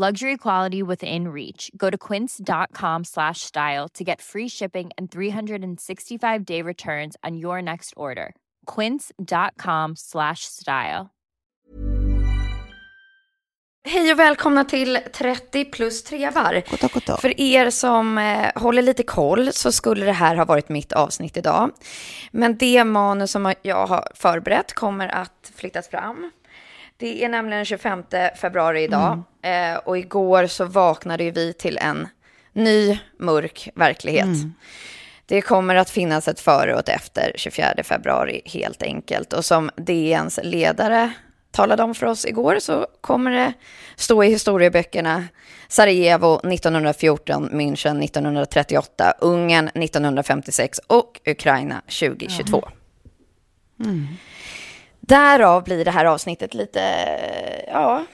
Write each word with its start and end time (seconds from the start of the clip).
Luxury 0.00 0.36
quality 0.36 0.80
within 0.80 1.26
reach. 1.26 1.72
Go 1.76 1.90
to 1.90 1.98
quince.com 1.98 3.04
slash 3.04 3.40
style 3.40 3.88
to 3.94 4.04
get 4.04 4.20
free 4.20 4.48
shipping 4.48 4.90
and 4.96 5.10
365 5.10 6.44
day 6.44 6.62
returns 6.62 7.16
on 7.24 7.36
your 7.36 7.60
next 7.60 7.94
order. 7.96 8.32
Quince.com 8.66 9.96
slash 9.96 10.44
style. 10.44 11.08
Hej 13.84 14.12
och 14.12 14.18
välkomna 14.18 14.64
till 14.64 14.98
30 15.12 15.64
plus 15.64 16.04
trevar. 16.04 16.62
Goddag, 16.70 16.90
goddag. 16.92 17.20
För 17.20 17.40
er 17.40 17.70
som 17.70 18.18
eh, 18.18 18.50
håller 18.54 18.82
lite 18.82 19.02
koll 19.02 19.52
så 19.52 19.72
skulle 19.72 20.06
det 20.06 20.12
här 20.12 20.36
ha 20.36 20.44
varit 20.44 20.68
mitt 20.68 20.92
avsnitt 20.92 21.36
idag. 21.36 21.70
Men 22.30 22.56
det 22.56 22.84
manus 22.84 23.30
som 23.30 23.54
jag 23.62 23.86
har 23.86 24.08
förberett 24.14 24.72
kommer 24.72 25.08
att 25.08 25.52
flyttas 25.56 25.88
fram. 25.88 26.30
Det 27.00 27.24
är 27.24 27.28
nämligen 27.28 27.64
25 27.64 28.04
februari 28.36 28.82
idag 28.82 29.22
eh, 29.42 29.76
och 29.76 29.98
igår 29.98 30.46
så 30.46 30.64
vaknade 30.64 31.24
ju 31.24 31.30
vi 31.30 31.52
till 31.52 31.78
en 31.78 32.08
ny 32.52 32.98
mörk 33.18 33.68
verklighet. 33.74 34.26
Det 35.26 35.40
kommer 35.40 35.74
att 35.74 35.90
finnas 35.90 36.28
ett 36.28 36.40
före 36.40 36.74
och 36.74 36.80
ett 36.80 36.88
efter 36.88 37.32
24 37.36 37.74
februari 37.84 38.42
helt 38.44 38.82
enkelt. 38.82 39.32
Och 39.32 39.44
som 39.44 39.70
DNs 39.76 40.38
ledare 40.42 41.12
talade 41.50 41.82
om 41.82 41.94
för 41.94 42.06
oss 42.06 42.26
igår 42.26 42.58
så 42.60 42.86
kommer 43.00 43.30
det 43.30 43.52
stå 43.96 44.24
i 44.24 44.28
historieböckerna 44.28 45.24
Sarajevo 45.68 46.40
1914, 46.52 47.50
München 47.50 48.04
1938, 48.04 49.14
Ungern 49.20 49.68
1956 49.68 50.80
och 50.86 51.20
Ukraina 51.26 51.80
2022. 51.80 52.68
Därav 55.08 55.64
blir 55.64 55.84
det 55.84 55.90
här 55.90 56.04
avsnittet 56.04 56.54
lite, 56.54 56.80
ja, 57.66 58.04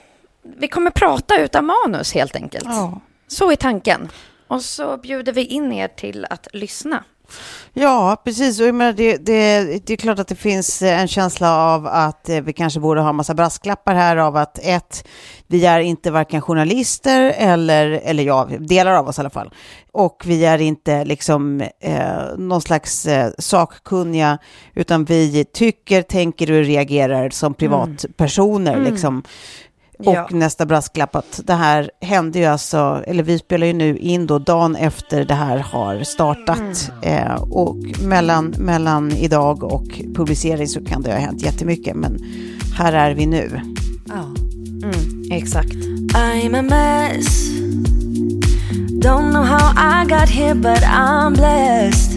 vi 0.41 0.67
kommer 0.67 0.91
prata 0.91 1.41
utan 1.41 1.65
manus 1.65 2.13
helt 2.13 2.35
enkelt. 2.35 2.65
Ja. 2.65 3.01
Så 3.27 3.51
är 3.51 3.55
tanken. 3.55 4.09
Och 4.47 4.61
så 4.61 4.97
bjuder 4.97 5.33
vi 5.33 5.45
in 5.45 5.71
er 5.71 5.87
till 5.87 6.25
att 6.29 6.47
lyssna. 6.53 7.03
Ja, 7.73 8.21
precis. 8.25 8.59
Och 8.59 8.67
jag 8.67 8.75
menar, 8.75 8.93
det, 8.93 9.17
det, 9.17 9.63
det 9.85 9.93
är 9.93 9.97
klart 9.97 10.19
att 10.19 10.27
det 10.27 10.35
finns 10.35 10.81
eh, 10.81 11.01
en 11.01 11.07
känsla 11.07 11.57
av 11.57 11.87
att 11.87 12.29
eh, 12.29 12.41
vi 12.41 12.53
kanske 12.53 12.79
borde 12.79 13.01
ha 13.01 13.09
en 13.09 13.15
massa 13.15 13.33
brasklappar 13.33 13.95
här 13.95 14.17
av 14.17 14.35
att 14.35 14.59
ett, 14.63 15.07
vi 15.47 15.65
är 15.65 15.79
inte 15.79 16.11
varken 16.11 16.41
journalister 16.41 17.33
eller, 17.37 17.91
eller 18.03 18.23
ja, 18.23 18.49
delar 18.59 18.91
av 18.91 19.07
oss 19.07 19.17
i 19.17 19.21
alla 19.21 19.29
fall. 19.29 19.53
Och 19.91 20.23
vi 20.25 20.45
är 20.45 20.61
inte 20.61 21.05
liksom 21.05 21.61
eh, 21.79 22.37
någon 22.37 22.61
slags 22.61 23.05
eh, 23.05 23.31
sakkunniga, 23.39 24.37
utan 24.73 25.05
vi 25.05 25.45
tycker, 25.53 26.01
tänker 26.01 26.51
och 26.51 26.65
reagerar 26.65 27.29
som 27.29 27.53
privatpersoner. 27.53 28.79
Liksom. 28.79 29.23
Och 29.99 30.05
Ja. 30.13 30.27
nästa 30.31 30.65
brasklapp 30.65 31.15
att 31.15 31.41
det 31.45 31.53
här 31.53 31.91
hände 32.01 32.39
ju 32.39 32.45
alltså, 32.45 33.03
eller 33.07 33.23
vi 33.23 33.39
spelar 33.39 33.67
ju 33.67 33.73
nu 33.73 33.97
in 33.97 34.27
då 34.27 34.39
dagen 34.39 34.75
efter 34.75 35.25
det 35.25 35.33
här 35.33 35.57
har 35.57 36.03
startat. 36.03 36.91
Eh, 37.01 37.33
och 37.35 37.75
mellan, 38.01 38.55
mellan 38.57 39.11
idag 39.11 39.63
och 39.63 39.87
publicering 40.15 40.67
så 40.67 40.85
kan 40.85 41.01
det 41.01 41.11
ha 41.11 41.19
hänt 41.19 41.41
jättemycket, 41.41 41.95
men 41.95 42.19
här 42.77 42.93
är 42.93 43.15
vi 43.15 43.25
nu. 43.25 43.61
Mm, 44.83 45.31
exakt. 45.31 45.73
I'm 46.13 46.59
a 46.59 46.61
mess. 46.61 47.49
Don't 49.01 49.29
know 49.31 49.43
how 49.43 49.73
I 50.01 50.05
got 50.09 50.29
here, 50.29 50.55
but 50.55 50.83
I'm 50.83 51.35
blessed. 51.35 52.15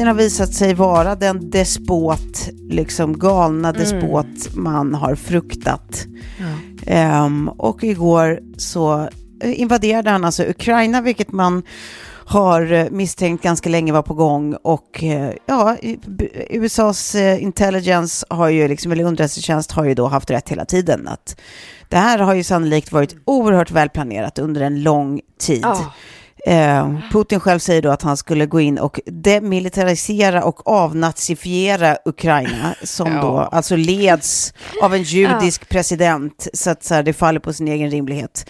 Putin 0.00 0.08
har 0.08 0.14
visat 0.14 0.54
sig 0.54 0.74
vara 0.74 1.14
den 1.14 1.50
despot, 1.50 2.48
liksom 2.68 3.18
galna 3.18 3.72
despot 3.72 4.54
man 4.54 4.94
har 4.94 5.14
fruktat. 5.14 6.06
Ehm, 6.86 7.48
och 7.48 7.84
igår 7.84 8.40
så 8.56 9.08
eh, 9.42 9.60
invaderade 9.60 10.10
han 10.10 10.24
alltså 10.24 10.42
Ukraina, 10.42 11.00
vilket 11.00 11.32
man 11.32 11.62
har 12.26 12.72
eh, 12.72 12.86
misstänkt 12.90 13.42
ganska 13.44 13.68
länge 13.68 13.92
var 13.92 14.02
på 14.02 14.14
gång. 14.14 14.54
Och 14.54 15.04
eh, 15.04 15.32
ja, 15.46 15.76
USAs 16.50 17.14
intelligence 17.14 18.26
har 18.30 18.48
ju, 18.48 18.68
liksom, 18.68 18.92
eller 18.92 19.04
underrättelsetjänst 19.04 19.72
har 19.72 19.84
ju 19.84 19.94
då 19.94 20.06
haft 20.06 20.30
rätt 20.30 20.48
hela 20.48 20.64
tiden. 20.64 21.08
Att 21.08 21.40
det 21.88 21.96
här 21.96 22.18
har 22.18 22.34
ju 22.34 22.44
sannolikt 22.44 22.92
varit 22.92 23.16
oerhört 23.24 23.70
välplanerat 23.70 24.38
under 24.38 24.60
en 24.60 24.82
lång 24.82 25.20
tid. 25.38 25.60
Ja. 25.62 25.92
Eh, 26.46 26.98
Putin 27.12 27.40
själv 27.40 27.58
säger 27.58 27.82
då 27.82 27.90
att 27.90 28.02
han 28.02 28.16
skulle 28.16 28.46
gå 28.46 28.60
in 28.60 28.78
och 28.78 29.00
demilitarisera 29.06 30.44
och 30.44 30.68
avnazifiera 30.68 31.96
Ukraina, 32.04 32.74
som 32.82 33.14
då 33.14 33.38
alltså 33.38 33.76
leds 33.76 34.54
av 34.82 34.94
en 34.94 35.02
judisk 35.02 35.68
president, 35.68 36.48
så 36.52 36.70
att 36.70 36.84
så 36.84 36.94
här, 36.94 37.02
det 37.02 37.12
faller 37.12 37.40
på 37.40 37.52
sin 37.52 37.68
egen 37.68 37.90
rimlighet. 37.90 38.46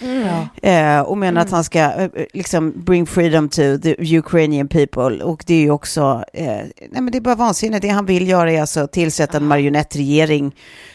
Eh, 0.63 1.01
och 1.01 1.19
menar 1.19 1.41
att 1.41 1.51
han 1.51 1.65
ska 1.65 1.79
eh, 1.79 2.09
liksom 2.33 2.73
bring 2.77 3.07
freedom 3.07 3.49
to 3.49 3.63
the 3.83 4.19
Ukrainian 4.19 4.69
people. 4.69 5.25
Och 5.25 5.45
det 5.47 5.55
är 5.55 5.61
ju 5.61 5.71
också, 5.71 6.25
eh, 6.33 6.47
nej 6.47 6.91
men 6.91 7.11
det 7.11 7.19
är 7.19 7.21
bara 7.21 7.35
vansinnigt. 7.35 7.83
Det 7.83 7.89
han 7.89 8.07
vill 8.07 8.29
göra 8.29 8.53
är 8.53 8.61
alltså 8.61 8.87
tillsätta 8.87 9.37
en 9.37 9.47
marionettregering 9.47 10.53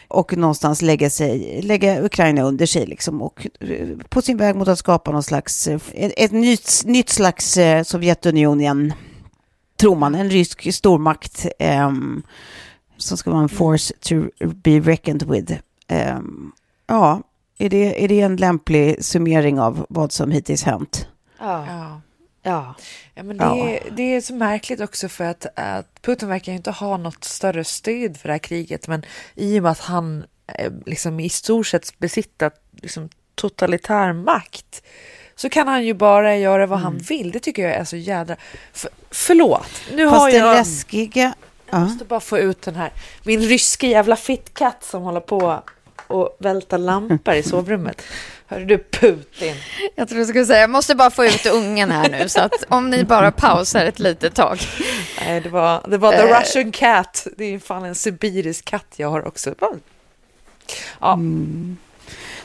och 0.07 0.37
någonstans 0.37 0.81
lägga, 0.81 1.09
sig, 1.09 1.61
lägga 1.61 2.05
Ukraina 2.05 2.41
under 2.41 2.65
sig 2.65 2.85
liksom, 2.85 3.21
och 3.21 3.47
eh, 3.59 3.87
på 4.09 4.21
sin 4.21 4.37
väg 4.37 4.55
mot 4.55 4.67
att 4.67 4.79
skapa 4.79 5.11
någon 5.11 5.23
slags, 5.23 5.67
eh, 5.67 5.79
ett, 5.93 6.13
ett 6.17 6.31
nytt, 6.31 6.81
nytt 6.85 7.09
slags 7.09 7.57
eh, 7.57 7.83
Sovjetunionen, 7.83 8.93
tror 9.79 9.95
man, 9.95 10.15
en 10.15 10.29
rysk 10.29 10.73
stormakt 10.73 11.45
ehm, 11.59 12.23
som 12.97 13.17
ska 13.17 13.31
vara 13.31 13.41
en 13.41 13.49
force 13.49 13.93
to 13.99 14.15
be 14.39 14.79
reckoned 14.79 15.23
with. 15.23 15.53
Ehm, 15.87 16.51
ja, 16.87 17.21
är 17.57 17.69
det, 17.69 18.03
är 18.03 18.07
det 18.07 18.21
en 18.21 18.35
lämplig 18.35 19.05
summering 19.05 19.59
av 19.59 19.85
vad 19.89 20.11
som 20.11 20.31
hittills 20.31 20.63
hänt? 20.63 21.07
Ja. 21.39 21.65
Ja. 21.67 22.01
Ja. 22.45 22.75
Ja, 23.13 23.23
men 23.23 23.37
det, 23.37 23.43
Ja. 23.43 23.69
är, 23.69 23.79
det 23.91 24.03
är 24.15 24.21
så 24.21 24.33
märkligt 24.33 24.79
också 24.79 25.09
för 25.09 25.23
att, 25.23 25.45
att 25.55 26.01
Putin 26.01 26.29
verkar 26.29 26.53
inte 26.53 26.71
ha 26.71 26.97
något 26.97 27.23
större 27.23 27.63
stöd 27.63 28.17
för 28.17 28.27
det 28.27 28.33
här 28.33 28.39
kriget 28.39 28.87
men 28.87 29.05
i 29.35 29.59
och 29.59 29.63
med 29.63 29.71
att 29.71 29.79
han 29.79 30.25
eh, 30.47 30.71
liksom 30.85 31.19
i 31.19 31.29
stort 31.29 31.67
sett 31.67 31.99
besitter 31.99 32.51
liksom, 32.81 33.09
totalitär 33.35 34.13
makt 34.13 34.83
så 35.35 35.49
kan 35.49 35.67
han 35.67 35.85
ju 35.85 35.93
bara 35.93 36.37
göra 36.37 36.65
vad 36.65 36.79
han 36.79 36.97
vill. 36.97 37.31
Det 37.31 37.39
tycker 37.39 37.63
jag 37.63 37.73
är 37.73 37.83
så 37.83 37.97
jädra... 37.97 38.35
För, 38.73 38.89
förlåt, 39.11 39.67
nu 39.93 40.05
har 40.05 40.17
Fast 40.17 40.31
det 40.31 40.37
jag... 40.37 40.55
läskiga 40.55 41.33
Jag 41.69 41.81
måste 41.81 42.05
bara 42.05 42.19
få 42.19 42.37
ut 42.37 42.61
den 42.61 42.75
här. 42.75 42.91
Min 43.23 43.41
ryske 43.41 43.87
jävla 43.87 44.15
fittkatt 44.15 44.83
som 44.83 45.03
håller 45.03 45.19
på 45.19 45.63
och 46.07 46.35
välta 46.39 46.77
lampor 46.77 47.33
i 47.33 47.43
sovrummet. 47.43 48.01
Hörru 48.47 48.65
du 48.65 48.77
Putin. 48.77 49.55
Jag 49.95 50.09
tror 50.09 50.19
du 50.19 50.25
skulle 50.25 50.45
säga, 50.45 50.59
jag 50.59 50.69
måste 50.69 50.95
bara 50.95 51.11
få 51.11 51.25
ut 51.25 51.45
ungen 51.45 51.91
här 51.91 52.09
nu, 52.09 52.29
så 52.29 52.41
att 52.41 52.63
om 52.67 52.89
ni 52.89 53.03
bara 53.03 53.31
pausar 53.31 53.85
ett 53.85 53.99
litet 53.99 54.35
tag. 54.35 54.59
Nej, 55.21 55.41
det 55.41 55.49
var, 55.49 55.81
det 55.87 55.97
var 55.97 56.11
the 56.11 56.17
Eh. 56.17 56.39
Russian 56.39 56.71
cat. 56.71 57.27
Det 57.37 57.45
är 57.45 57.59
fan 57.59 57.85
en 57.85 57.95
sibirisk 57.95 58.65
katt 58.65 58.93
jag 58.95 59.09
har 59.09 59.27
också. 59.27 59.55
Ja, 61.01 61.19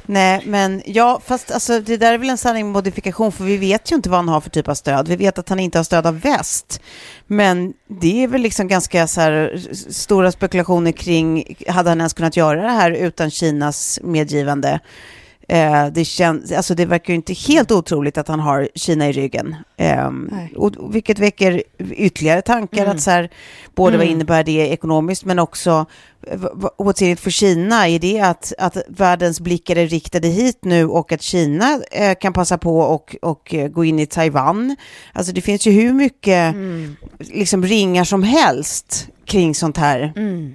Nej, 0.06 0.42
men 0.46 0.82
ja, 0.86 1.20
fast 1.24 1.50
alltså, 1.50 1.80
det 1.80 1.96
där 1.96 2.12
är 2.12 2.18
väl 2.18 2.30
en 2.30 2.38
sanning 2.38 2.66
med 2.66 2.72
modifikation, 2.72 3.32
för 3.32 3.44
vi 3.44 3.56
vet 3.56 3.92
ju 3.92 3.96
inte 3.96 4.10
vad 4.10 4.18
han 4.18 4.28
har 4.28 4.40
för 4.40 4.50
typ 4.50 4.68
av 4.68 4.74
stöd. 4.74 5.08
Vi 5.08 5.16
vet 5.16 5.38
att 5.38 5.48
han 5.48 5.60
inte 5.60 5.78
har 5.78 5.84
stöd 5.84 6.06
av 6.06 6.20
väst. 6.20 6.80
Men 7.26 7.72
det 7.88 8.22
är 8.22 8.28
väl 8.28 8.40
liksom 8.40 8.68
ganska 8.68 9.06
så 9.06 9.20
här, 9.20 9.60
stora 9.92 10.32
spekulationer 10.32 10.92
kring, 10.92 11.56
hade 11.68 11.90
han 11.90 12.00
ens 12.00 12.12
kunnat 12.12 12.36
göra 12.36 12.62
det 12.62 12.70
här 12.70 12.90
utan 12.90 13.30
Kinas 13.30 14.00
medgivande? 14.02 14.80
Eh, 15.52 15.86
det, 15.86 16.04
känns, 16.04 16.52
alltså 16.52 16.74
det 16.74 16.84
verkar 16.86 17.12
ju 17.12 17.16
inte 17.16 17.32
helt 17.32 17.70
otroligt 17.70 18.18
att 18.18 18.28
han 18.28 18.40
har 18.40 18.68
Kina 18.74 19.08
i 19.08 19.12
ryggen. 19.12 19.56
Nej. 19.76 20.52
och, 20.56 20.76
och 20.76 20.94
vilket 20.94 21.18
väcker 21.18 21.62
ytterligare 21.78 22.42
tankar 22.42 22.82
Mm. 22.82 22.96
att 22.96 23.00
så 23.02 23.10
här, 23.10 23.30
både 23.74 23.96
vad 23.96 24.06
Mm. 24.06 24.14
innebär 24.14 24.44
det 24.44 24.52
ekonomiskt 24.72 25.24
men 25.24 25.38
också 25.38 25.86
eh, 26.26 27.10
it 27.12 27.20
för 27.20 27.30
Kina? 27.30 27.88
Är 27.88 27.98
det 27.98 28.20
att, 28.20 28.52
att 28.58 28.76
världens 28.88 29.40
blickar 29.40 29.76
är 29.76 29.86
riktade 29.86 30.28
hit 30.28 30.58
nu 30.62 30.84
och 30.86 31.12
att 31.12 31.22
Kina 31.22 31.80
eh, 31.92 32.14
kan 32.20 32.32
passa 32.32 32.58
på 32.58 32.78
och, 32.78 33.16
och 33.22 33.54
eh, 33.54 33.68
gå 33.68 33.84
in 33.84 33.98
i 33.98 34.06
Taiwan? 34.06 34.76
Alltså 35.12 35.32
det 35.32 35.40
finns 35.40 35.66
ju 35.66 35.70
hur 35.70 35.92
mycket 35.92 36.54
Mm. 36.54 36.96
liksom 37.18 37.64
ringar 37.64 38.04
som 38.04 38.22
helst 38.22 39.08
kring 39.24 39.54
sånt 39.54 39.76
här 39.76 40.12
Mm. 40.16 40.54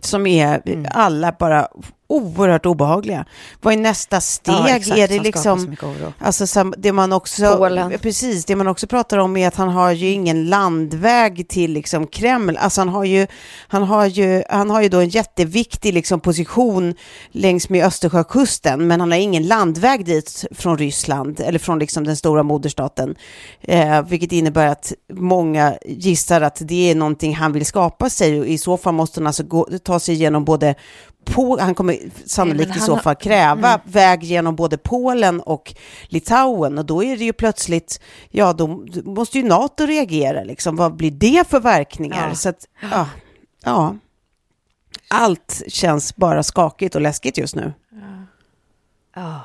som 0.00 0.26
är 0.26 0.62
alla 0.90 1.32
bara 1.38 1.68
oerhört 2.12 2.66
obehagliga. 2.66 3.24
Vad 3.60 3.74
är 3.74 3.78
nästa 3.78 4.20
steg? 4.20 4.54
Ja, 4.54 4.68
exakt, 4.68 4.98
är 4.98 5.08
det 5.08 5.18
liksom... 5.18 5.76
Alltså 6.18 6.46
sam- 6.46 6.74
det 6.78 6.92
man 6.92 7.12
också, 7.12 7.56
Polen. 7.56 7.98
precis, 7.98 8.44
det 8.44 8.56
man 8.56 8.68
också 8.68 8.86
pratar 8.86 9.18
om 9.18 9.36
är 9.36 9.48
att 9.48 9.56
han 9.56 9.68
har 9.68 9.90
ju 9.90 10.10
ingen 10.10 10.48
landväg 10.48 11.48
till 11.48 11.72
liksom 11.72 12.06
Kreml. 12.06 12.56
Alltså 12.56 12.80
han 12.80 12.88
har 12.88 13.04
ju, 13.04 13.26
han 13.68 13.82
har 13.82 14.06
ju, 14.06 14.42
han 14.48 14.70
har 14.70 14.82
ju 14.82 14.88
då 14.88 15.00
en 15.00 15.08
jätteviktig 15.08 15.94
liksom 15.94 16.20
position 16.20 16.94
längs 17.30 17.68
med 17.68 17.84
Östersjökusten, 17.86 18.86
men 18.86 19.00
han 19.00 19.12
har 19.12 19.18
ingen 19.18 19.46
landväg 19.46 20.04
dit 20.04 20.44
från 20.50 20.78
Ryssland 20.78 21.40
eller 21.40 21.58
från 21.58 21.78
liksom 21.78 22.04
den 22.04 22.16
stora 22.16 22.42
moderstaten, 22.42 23.14
eh, 23.60 24.02
vilket 24.02 24.32
innebär 24.32 24.66
att 24.66 24.92
många 25.12 25.74
gissar 25.86 26.40
att 26.40 26.58
det 26.60 26.90
är 26.90 26.94
någonting 26.94 27.34
han 27.34 27.52
vill 27.52 27.66
skapa 27.66 28.10
sig 28.10 28.40
och 28.40 28.46
i 28.46 28.58
så 28.58 28.76
fall 28.76 28.94
måste 28.94 29.20
han 29.20 29.26
alltså 29.26 29.42
gå, 29.42 29.68
ta 29.82 30.00
sig 30.00 30.14
igenom 30.14 30.44
både 30.44 30.74
på, 31.24 31.58
han 31.60 31.74
kommer 31.74 31.98
sannolikt 32.26 32.68
i 32.68 32.78
han 32.78 32.80
så 32.86 32.94
har- 32.94 33.00
fall 33.00 33.14
kräva 33.14 33.80
väg 33.84 34.22
genom 34.24 34.56
både 34.56 34.78
Polen 34.78 35.40
och 35.40 35.74
Litauen 36.08 36.78
och 36.78 36.84
då 36.84 37.04
är 37.04 37.16
det 37.16 37.24
ju 37.24 37.32
plötsligt, 37.32 38.00
ja 38.30 38.52
då 38.52 38.86
måste 39.04 39.38
ju 39.38 39.44
NATO 39.44 39.86
reagera 39.86 40.44
liksom, 40.44 40.76
vad 40.76 40.96
blir 40.96 41.10
det 41.10 41.48
för 41.48 41.60
verkningar? 41.60 42.28
Ja. 42.28 42.34
Så 42.34 42.48
att, 42.48 42.66
ja, 42.90 43.08
ja, 43.64 43.96
allt 45.08 45.62
känns 45.68 46.16
bara 46.16 46.42
skakigt 46.42 46.94
och 46.94 47.00
läskigt 47.00 47.38
just 47.38 47.54
nu, 47.56 47.72
Ja, 49.14 49.40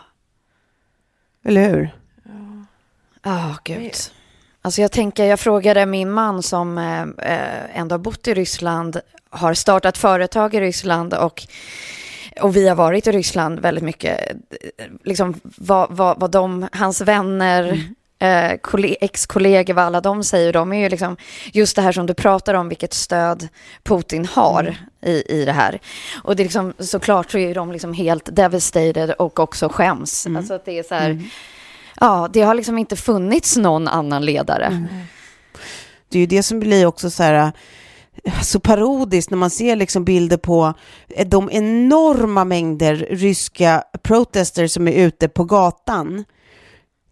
eller 1.46 1.70
hur? 1.70 1.96
oh, 3.26 3.58
gud. 3.64 3.94
Alltså 4.62 4.82
jag 4.82 4.92
tänker, 4.92 5.26
jag 5.26 5.40
frågade 5.40 5.86
min 5.86 6.12
man 6.12 6.44
som 6.44 6.78
eh, 6.78 7.02
eh, 7.02 7.80
ändå 7.80 7.94
har 7.94 8.00
bott 8.00 8.28
i 8.28 8.34
Ryssland, 8.34 9.02
har 9.30 9.54
startat 9.54 9.98
företag 9.98 10.54
i 10.54 10.60
Ryssland 10.60 11.14
och, 11.14 11.44
och 12.42 12.56
vi 12.56 12.68
har 12.68 12.76
varit 12.76 13.08
i 13.08 13.12
Ryssland 13.12 13.60
väldigt 13.60 13.84
mycket. 13.84 14.20
eh, 14.78 14.86
Liksom 15.04 15.40
vad, 15.44 15.88
vad, 15.92 16.20
vad 16.20 16.32
de, 16.32 16.68
hans 16.72 17.02
vänner, 17.02 17.84
eh, 18.20 18.52
kolle- 18.62 18.96
ex-kollegor, 19.02 19.74
vad 19.74 19.86
alla 19.86 20.02
de 20.02 20.24
säger, 20.24 20.54
de 20.54 20.74
är 20.74 20.80
ju 20.80 20.90
liksom 20.90 21.18
just 21.54 21.76
det 21.76 21.82
här 21.82 21.92
som 21.92 22.06
du 22.06 22.14
pratar 22.14 22.54
om, 22.54 22.70
vilket 22.70 22.94
stöd 22.94 23.48
Putin 23.84 24.26
har 24.26 24.76
i, 25.06 25.24
i 25.42 25.46
det 25.46 25.52
här. 25.52 25.80
Och 26.24 26.36
det 26.36 26.42
är 26.42 26.46
liksom, 26.46 26.74
såklart 26.80 27.32
så 27.32 27.38
är 27.38 27.56
de 27.56 27.72
liksom 27.72 27.94
helt 27.94 28.36
devastated 28.36 29.12
och 29.12 29.40
också 29.40 29.70
skäms. 29.70 30.28
Alltså 30.38 30.54
att 30.54 30.66
det 30.66 30.80
är 30.80 30.84
så 30.84 30.96
här, 30.96 31.22
ja, 32.00 32.30
det 32.34 32.42
har 32.42 32.56
liksom 32.56 32.78
inte 32.78 32.96
funnits 32.96 33.58
någon 33.58 33.88
annan 33.88 34.26
ledare. 34.26 34.88
Det 36.10 36.18
är 36.18 36.20
ju 36.20 36.26
det 36.28 36.44
som 36.44 36.60
blir 36.60 36.86
också 36.86 37.10
så 37.10 37.24
här 37.24 37.34
eh, 37.34 37.50
så 38.42 38.60
parodiskt 38.60 39.32
när 39.32 39.38
man 39.38 39.50
ser 39.50 39.76
liksom 39.76 40.04
bilder 40.04 40.38
på 40.38 40.74
eh, 41.10 41.28
de 41.28 41.50
enorma 41.52 42.46
mängder 42.46 42.96
ryska 42.96 43.84
protester 44.04 44.68
som 44.68 44.88
är 44.88 44.92
ute 44.92 45.28
på 45.28 45.44
gatan. 45.44 46.26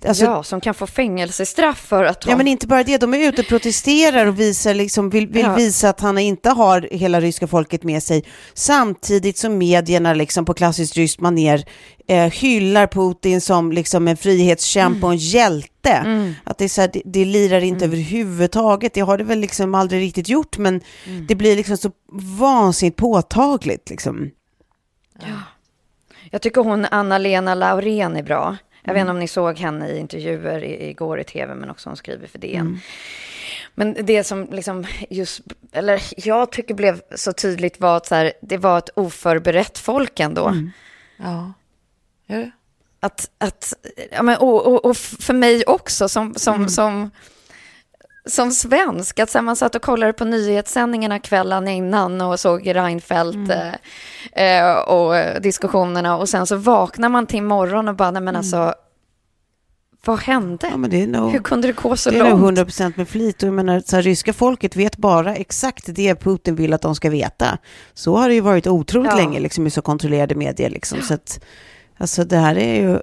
Alltså, 0.08 0.26
ja, 0.26 0.44
som 0.44 0.62
kan 0.62 0.74
få 0.74 0.88
fängelsestraff 0.88 1.78
för 1.80 2.04
att 2.04 2.22
de... 2.22 2.30
Ja, 2.30 2.38
men 2.38 2.48
inte 2.48 2.68
bara 2.68 2.84
det. 2.84 2.98
De 2.98 3.14
är 3.14 3.30
ute 3.30 3.42
och 3.42 3.48
protesterar 3.48 4.26
och 4.26 4.40
visar, 4.40 4.74
liksom, 4.74 5.10
vill, 5.10 5.28
vill 5.28 5.46
Ja. 5.46 5.56
visa 5.56 5.90
att 5.90 6.00
han 6.00 6.18
inte 6.18 6.50
har 6.50 6.88
hela 6.92 7.22
ryska 7.22 7.48
folket 7.48 7.84
med 7.84 8.04
sig. 8.04 8.24
Samtidigt 8.54 9.38
som 9.38 9.58
medierna 9.58 10.14
liksom, 10.14 10.46
på 10.46 10.54
klassiskt 10.54 10.98
ryskt 10.98 11.20
maner 11.22 11.66
eh, 12.08 12.32
hyllar 12.32 12.88
Putin 12.88 13.42
som 13.42 13.72
liksom, 13.72 14.08
en 14.08 14.18
frihetskämpe 14.18 15.06
och 15.06 15.12
en 15.12 15.18
hjälte. 15.18 15.90
Mm. 15.90 16.34
Att 16.44 16.58
det, 16.58 16.64
är 16.64 16.70
så 16.70 16.82
här, 16.82 16.90
det, 16.94 17.02
det 17.06 17.26
lirar 17.26 17.62
inte 17.62 17.86
överhuvudtaget. 17.86 18.94
Det 18.94 19.02
har 19.02 19.18
det 19.18 19.24
väl 19.24 19.40
liksom 19.40 19.76
aldrig 19.76 20.02
riktigt 20.02 20.30
gjort, 20.30 20.58
men 20.58 20.82
Mm. 21.08 21.26
det 21.28 21.36
blir 21.36 21.56
liksom 21.56 21.78
så 21.78 21.92
vansinnigt 22.40 22.98
påtagligt. 22.98 23.90
Liksom. 23.90 24.30
Jag 26.32 26.42
tycker 26.42 26.62
hon 26.62 26.86
Anna-Lena 26.86 27.56
Laurén 27.56 28.16
är 28.16 28.24
bra. 28.24 28.58
Jag 28.86 28.94
vet 28.94 29.02
inte 29.02 29.12
om 29.12 29.20
ni 29.20 29.28
såg 29.28 29.60
henne 29.60 29.90
i 29.90 30.00
intervjuer 30.00 30.64
i, 30.64 30.90
igår 30.90 31.20
i 31.20 31.24
tv, 31.24 31.56
men 31.56 31.70
också 31.70 31.90
hon 31.90 31.98
skriver 31.98 32.28
för 32.28 32.40
DN. 32.40 32.80
Men 33.76 34.06
det 34.06 34.24
som 34.24 34.48
liksom 34.52 34.86
just, 35.10 35.42
eller 35.72 36.02
jag 36.16 36.52
tycker 36.52 36.74
blev 36.74 37.02
så 37.16 37.34
tydligt 37.34 37.80
var 37.80 37.98
att 37.98 38.06
så 38.06 38.16
här, 38.16 38.34
det 38.42 38.58
var 38.58 38.78
ett 38.78 38.90
oförberett 38.96 39.78
folk 39.78 40.20
ändå. 40.20 40.54
ja. 41.18 41.54
Gör 42.28 42.40
det? 42.40 42.52
Att, 43.00 43.30
att 43.38 43.74
ja, 44.12 44.24
men, 44.24 44.38
och, 44.38 44.68
och, 44.68 44.86
och 44.86 44.98
för 44.98 45.34
mig 45.34 45.64
också 45.66 46.10
som, 46.10 46.34
som, 46.36 46.70
som, 46.70 47.12
som 48.26 48.52
svensk, 48.52 49.20
att 49.20 49.30
så 49.30 49.38
här, 49.38 49.44
man 49.44 49.56
satt 49.56 49.76
och 49.76 49.82
kollade 49.82 50.14
på 50.14 50.26
nyhetssändningarna 50.26 51.20
kvällen 51.20 51.68
innan 51.68 52.22
och 52.22 52.40
såg 52.40 52.76
Reinfeldt 52.76 53.52
eh, 54.34 54.60
eh, 54.60 54.78
och 54.78 55.42
diskussionerna 55.42 56.18
och 56.18 56.30
sen 56.30 56.48
så 56.48 56.56
vaknar 56.56 57.10
man 57.10 57.28
till 57.28 57.38
imorgon 57.38 57.88
och 57.88 57.96
bara, 57.96 58.12
nej 58.12 58.22
men 58.22 58.36
alltså, 58.36 58.74
vad 60.06 60.20
hände? 60.20 60.68
Ja, 60.72 60.78
men 60.78 60.90
det 60.90 61.04
är 61.04 61.08
nog... 61.08 61.32
Hur 61.32 61.40
kunde 61.40 61.68
det 61.68 61.74
gå 61.76 61.96
så 61.96 62.10
Det 62.10 62.18
är 62.20 62.30
nog 62.30 62.42
långt? 62.42 62.60
100% 62.60 62.94
med 62.96 63.08
flit. 63.08 63.44
Och 63.44 63.48
jag 63.48 63.54
menar, 63.54 63.84
så 63.86 63.96
här, 63.96 64.04
ryska 64.04 64.34
folket 64.34 64.76
vet 64.76 64.98
bara 64.98 65.36
exakt 65.36 65.84
det 65.88 66.16
Putin 66.16 66.56
vill 66.56 66.74
att 66.74 66.82
de 66.82 66.96
ska 66.96 67.10
veta. 67.10 67.58
Så 67.94 68.18
har 68.18 68.30
det 68.30 68.36
ju 68.36 68.42
varit 68.42 68.68
otroligt 68.68 69.12
Ja. 69.12 69.18
länge 69.18 69.40
liksom, 69.40 69.68
i 69.68 69.70
så 69.70 69.82
kontrollerade 69.82 70.36
medier. 70.36 70.70
Liksom. 70.70 71.02
Så 71.02 71.14
att, 71.14 71.44
alltså, 71.98 72.24
det 72.24 72.38
här 72.38 72.58
är 72.58 72.76
ju 72.76 72.94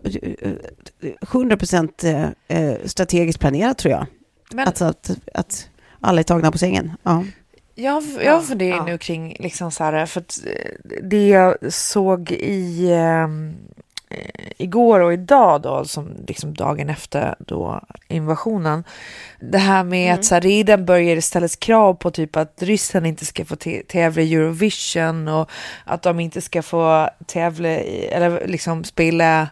eh, 1.02 1.12
100% 1.21 2.04
eh, 2.49 2.59
eh, 2.59 2.76
strategiskt 2.85 3.40
planerat 3.40 3.78
tror 3.78 3.92
jag. 3.92 4.06
Men 4.52 4.68
Att, 4.68 4.82
att, 4.82 5.11
att 5.35 5.68
alla 6.00 6.21
är 6.21 6.25
tagna 6.25 6.52
på 6.52 6.59
sängen. 6.59 6.92
Ja. 7.02 7.25
jag, 7.75 8.04
jag 8.25 8.44
funderar 8.44 8.76
ja. 8.76 8.85
nu 8.85 8.99
kring 8.99 9.37
liksom 9.38 9.71
så 9.71 9.85
här, 9.85 10.06
för 10.06 10.21
att 10.21 10.38
eh, 10.47 10.99
det 11.02 11.28
jag 11.28 11.73
såg 11.73 12.30
i 12.30 12.92
ehm, 12.92 13.49
eh, 13.49 13.81
igår 14.57 15.00
och 15.00 15.12
idag 15.12 15.62
då, 15.62 15.85
som 15.85 16.16
liksom 16.28 16.54
dagen 16.54 16.88
efter 16.90 17.35
då 17.38 17.81
invasionen. 18.09 18.85
Det 19.40 19.59
här 19.59 19.85
med 19.85 20.14
att 20.14 20.25
så 20.25 20.35
här, 20.35 20.40
redan 20.40 20.85
börjar 20.85 21.16
det 21.16 21.23
ställas 21.23 21.57
krav 21.57 21.95
på 21.95 22.11
typ 22.11 22.37
att 22.37 22.62
Ryssland 22.62 23.07
inte 23.07 23.25
ska 23.25 23.45
få 23.45 23.57
tävla 23.88 24.23
i 24.23 24.35
Eurovision 24.35 25.28
och 25.28 25.50
att 25.85 26.02
de 26.02 26.21
inte 26.21 26.40
ska 26.40 26.62
få 26.62 27.11
tävla 27.26 27.69
i, 27.69 28.07
eller 28.07 28.47
liksom 28.47 28.85
spela 28.85 29.49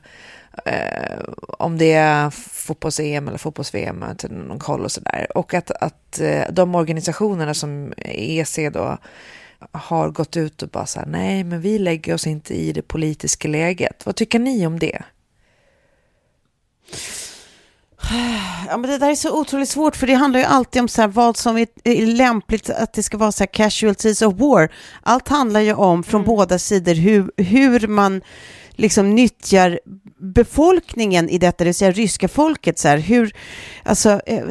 eh, 0.64 1.18
om 1.58 1.78
det 1.78 1.92
är 1.92 2.30
fotbolls-EM 2.30 3.28
eller 3.28 3.38
fotbolls-VM 3.38 4.04
någon 4.30 4.58
koll 4.58 4.84
och 4.84 4.92
sådär. 4.92 5.26
Och 5.34 5.54
att, 5.54 5.70
att 5.70 6.20
eh, 6.20 6.42
de 6.50 6.74
organisationerna 6.74 7.54
som 7.54 7.92
EC 7.96 8.58
då 8.72 8.98
har 9.72 10.10
gått 10.10 10.36
ut 10.36 10.62
och 10.62 10.68
bara 10.68 10.86
så 10.86 11.00
här, 11.00 11.06
nej 11.06 11.44
men 11.44 11.60
vi 11.60 11.78
lägger 11.78 12.14
oss 12.14 12.26
inte 12.26 12.54
i 12.54 12.72
det 12.72 12.82
politiska 12.82 13.48
läget. 13.48 14.06
Vad 14.06 14.16
tycker 14.16 14.38
ni 14.38 14.66
om 14.66 14.78
det? 14.78 15.02
Ja, 18.68 18.76
men 18.76 18.90
det 18.90 18.98
där 18.98 19.10
är 19.10 19.14
så 19.14 19.40
otroligt 19.40 19.68
svårt, 19.68 19.96
för 19.96 20.06
det 20.06 20.14
handlar 20.14 20.40
ju 20.40 20.46
alltid 20.46 20.82
om 20.82 20.88
så 20.88 21.00
här, 21.00 21.08
vad 21.08 21.36
som 21.36 21.56
är, 21.56 21.66
är 21.84 22.06
lämpligt 22.06 22.70
att 22.70 22.92
det 22.92 23.02
ska 23.02 23.16
vara 23.16 23.32
så 23.32 23.42
här 23.42 23.52
casualties 23.52 24.22
of 24.22 24.34
war. 24.34 24.72
Allt 25.02 25.28
handlar 25.28 25.60
ju 25.60 25.74
om, 25.74 26.02
från 26.02 26.24
båda 26.24 26.58
sidor, 26.58 26.94
hur, 26.94 27.32
hur 27.36 27.86
man 27.86 28.22
liksom 28.80 29.14
nyttjar 29.14 29.80
befolkningen 30.18 31.28
i 31.28 31.38
detta, 31.38 31.58
det 31.58 31.64
vill 31.64 31.74
säga 31.74 31.90
ryska 31.90 32.28
folket. 32.28 32.78
Så 32.78 32.88
här, 32.88 32.98
hur, 32.98 33.34
alltså, 33.82 34.20
eh, 34.26 34.44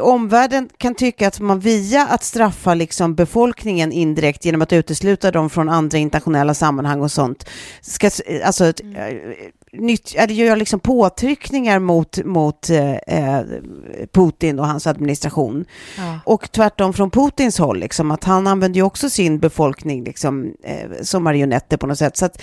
omvärlden 0.00 0.68
kan 0.78 0.94
tycka 0.94 1.28
att 1.28 1.40
man 1.40 1.60
via 1.60 2.06
att 2.06 2.24
straffa 2.24 2.74
liksom 2.74 3.14
befolkningen 3.14 3.92
indirekt 3.92 4.44
genom 4.44 4.62
att 4.62 4.72
utesluta 4.72 5.30
dem 5.30 5.50
från 5.50 5.68
andra 5.68 5.98
internationella 5.98 6.54
sammanhang 6.54 7.00
och 7.00 7.12
sånt, 7.12 7.48
ska, 7.80 8.10
alltså, 8.44 8.72
mm. 8.82 9.34
Nytt, 9.78 10.14
det 10.28 10.34
gör 10.34 10.56
liksom 10.56 10.80
påtryckningar 10.80 11.78
mot, 11.78 12.24
mot 12.24 12.70
eh, 12.70 13.40
Putin 14.12 14.58
och 14.58 14.66
hans 14.66 14.86
administration. 14.86 15.64
Ja. 15.96 16.18
Och 16.24 16.52
tvärtom 16.52 16.92
från 16.92 17.10
Putins 17.10 17.58
håll, 17.58 17.78
liksom, 17.78 18.10
att 18.10 18.24
han 18.24 18.46
använder 18.46 18.76
ju 18.76 18.82
också 18.82 19.10
sin 19.10 19.38
befolkning 19.38 20.04
liksom, 20.04 20.52
eh, 20.62 21.02
som 21.02 21.24
marionetter 21.24 21.76
på 21.76 21.86
något 21.86 21.98
sätt. 21.98 22.16
Så 22.16 22.24
att, 22.24 22.42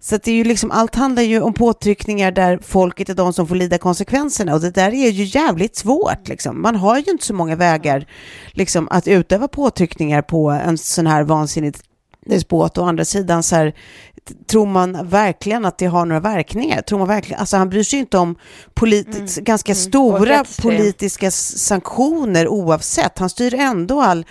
så 0.00 0.16
det 0.16 0.30
är 0.30 0.34
ju 0.34 0.44
liksom, 0.44 0.70
allt 0.70 0.94
handlar 0.94 1.22
ju 1.22 1.40
om 1.40 1.54
påtryckningar 1.54 2.32
där 2.32 2.58
folket 2.62 3.08
är 3.08 3.14
de 3.14 3.32
som 3.32 3.46
får 3.46 3.54
lida 3.54 3.78
konsekvenserna 3.78 4.54
och 4.54 4.60
det 4.60 4.70
där 4.70 4.94
är 4.94 5.10
ju 5.10 5.24
jävligt 5.24 5.76
svårt. 5.76 6.28
Liksom. 6.28 6.62
Man 6.62 6.76
har 6.76 6.98
ju 6.98 7.12
inte 7.12 7.24
så 7.24 7.34
många 7.34 7.56
vägar 7.56 8.06
liksom, 8.52 8.88
att 8.90 9.08
utöva 9.08 9.48
påtryckningar 9.48 10.22
på 10.22 10.50
en 10.50 10.78
sån 10.78 11.06
här 11.06 11.22
vansinnig 11.22 11.74
despot. 12.24 12.78
Å 12.78 12.84
andra 12.84 13.04
sidan 13.04 13.42
så 13.42 13.56
här, 13.56 13.74
tror 14.46 14.66
man 14.66 15.08
verkligen 15.08 15.64
att 15.64 15.78
det 15.78 15.86
har 15.86 16.06
några 16.06 16.20
verkningar? 16.20 16.82
Tror 16.82 16.98
man 16.98 17.08
verkligen, 17.08 17.40
alltså 17.40 17.56
han 17.56 17.68
bryr 17.68 17.82
sig 17.82 17.98
inte 17.98 18.18
om 18.18 18.36
polit, 18.74 19.14
mm. 19.14 19.26
ganska 19.40 19.72
mm. 19.72 19.80
stora 19.80 20.44
politiska 20.62 21.30
sanktioner 21.30 22.48
oavsett. 22.48 23.18
Han 23.18 23.30
styr 23.30 23.54
ändå 23.54 24.00
all 24.00 24.26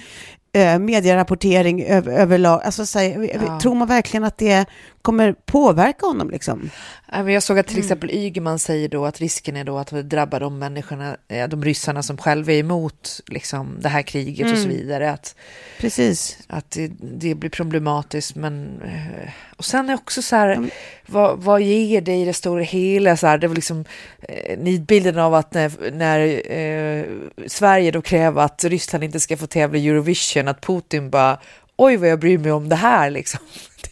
eh, 0.53 0.79
medierapportering 0.79 1.83
över, 1.83 2.11
överlag. 2.11 2.61
Alltså, 2.63 2.85
så 2.85 2.99
här, 2.99 3.29
ja. 3.45 3.59
Tror 3.59 3.75
man 3.75 3.87
verkligen 3.87 4.23
att 4.23 4.37
det 4.37 4.65
kommer 5.03 5.33
påverka 5.33 6.05
honom? 6.05 6.29
Liksom? 6.29 6.69
Jag 7.11 7.43
såg 7.43 7.59
att 7.59 7.67
till 7.67 7.75
mm. 7.75 7.85
exempel 7.85 8.09
Ygeman 8.11 8.59
säger 8.59 8.89
då 8.89 9.05
att 9.05 9.19
risken 9.19 9.55
är 9.55 9.63
då 9.63 9.77
att 9.77 9.87
det 9.87 10.03
drabbar 10.03 10.39
de 10.39 10.59
människorna, 10.59 11.17
de 11.49 11.63
ryssarna 11.63 12.03
som 12.03 12.17
själva 12.17 12.51
är 12.51 12.59
emot 12.59 13.21
liksom, 13.27 13.77
det 13.79 13.89
här 13.89 14.01
kriget 14.01 14.39
mm. 14.39 14.53
och 14.53 14.59
så 14.59 14.65
mm. 14.65 14.77
vidare. 14.77 15.11
Att, 15.11 15.35
Precis. 15.79 16.37
Att 16.47 16.71
det, 16.71 16.91
det, 16.99 17.35
blir 17.35 17.49
problematiskt. 17.49 18.35
Men, 18.35 18.81
eh, 18.81 19.29
och 19.57 19.65
sen 19.65 19.89
är 19.89 19.93
också 19.93 20.21
så 20.21 20.35
här, 20.35 20.49
mm. 20.49 20.69
vad, 21.05 21.39
vad 21.39 21.61
ger 21.61 22.01
det 22.01 22.15
i 22.15 22.25
det 22.25 22.33
stora 22.33 22.63
hela? 22.63 23.17
Så 23.17 23.27
här, 23.27 23.37
det 23.37 23.47
var 23.47 23.55
liksom 23.55 23.85
eh, 24.21 24.59
nidbilden 24.59 25.19
av 25.19 25.33
att 25.33 25.53
när, 25.53 25.91
när 25.91 26.51
eh, 26.51 27.05
Sverige 27.47 27.91
då 27.91 28.01
kräver 28.01 28.41
att 28.41 28.63
Ryssland 28.63 29.03
inte 29.03 29.19
ska 29.19 29.37
få 29.37 29.47
tävla 29.47 29.77
i 29.77 29.87
Eurovision, 29.87 30.47
att 30.47 30.61
Putin 30.61 31.09
bara 31.09 31.39
oj 31.75 31.97
vad 31.97 32.09
jag 32.09 32.19
bryr 32.19 32.37
mig 32.37 32.51
om 32.51 32.69
det 32.69 32.75
här 32.75 33.09
liksom. 33.09 33.39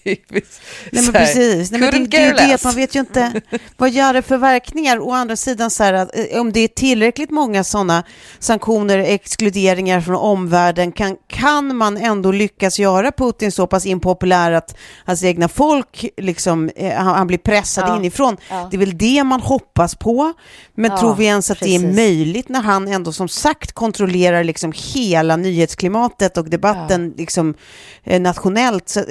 Typiskt. 0.03 0.61
Nej 0.91 1.03
men 1.03 1.13
precis, 1.13 1.71
Nej, 1.71 1.81
men 1.81 1.91
det, 1.91 1.97
det, 1.97 2.33
det, 2.33 2.47
det, 2.47 2.63
man 2.63 2.75
vet 2.75 2.95
ju 2.95 2.99
inte 2.99 3.41
vad 3.77 3.89
gör 3.89 4.13
det 4.13 4.21
för 4.21 4.37
verkningar. 4.37 4.99
Å 4.99 5.11
andra 5.11 5.35
sidan 5.35 5.71
så 5.71 5.83
här 5.83 5.93
att 5.93 6.15
eh, 6.15 6.41
om 6.41 6.51
det 6.51 6.59
är 6.59 6.67
tillräckligt 6.67 7.29
många 7.29 7.63
sådana 7.63 8.03
sanktioner, 8.39 8.97
exkluderingar 8.97 10.01
från 10.01 10.15
omvärlden, 10.15 10.91
kan, 10.91 11.17
kan 11.27 11.75
man 11.75 11.97
ändå 11.97 12.31
lyckas 12.31 12.79
göra 12.79 13.11
Putin 13.11 13.51
så 13.51 13.67
pass 13.67 13.85
impopulär 13.85 14.51
att 14.51 14.77
hans 15.05 15.23
egna 15.23 15.47
folk, 15.47 16.05
liksom, 16.17 16.69
eh, 16.75 16.93
han, 16.93 17.15
han 17.15 17.27
blir 17.27 17.37
pressad 17.37 17.89
ja. 17.89 17.97
inifrån. 17.97 18.37
Ja. 18.49 18.67
Det 18.71 18.77
är 18.77 18.79
väl 18.79 18.97
det 18.97 19.23
man 19.23 19.41
hoppas 19.41 19.95
på. 19.95 20.33
Men 20.75 20.91
ja, 20.91 20.97
tror 20.97 21.15
vi 21.15 21.25
ens 21.25 21.51
att 21.51 21.59
precis. 21.59 21.81
det 21.81 21.87
är 21.87 21.93
möjligt 21.93 22.49
när 22.49 22.61
han 22.61 22.87
ändå 22.87 23.11
som 23.11 23.27
sagt 23.27 23.71
kontrollerar 23.71 24.43
liksom 24.43 24.73
hela 24.75 25.35
nyhetsklimatet 25.35 26.37
och 26.37 26.49
debatten 26.49 27.13
liksom, 27.17 27.53
eh, 28.03 28.21
nationellt? 28.21 28.89
Så, 28.89 29.03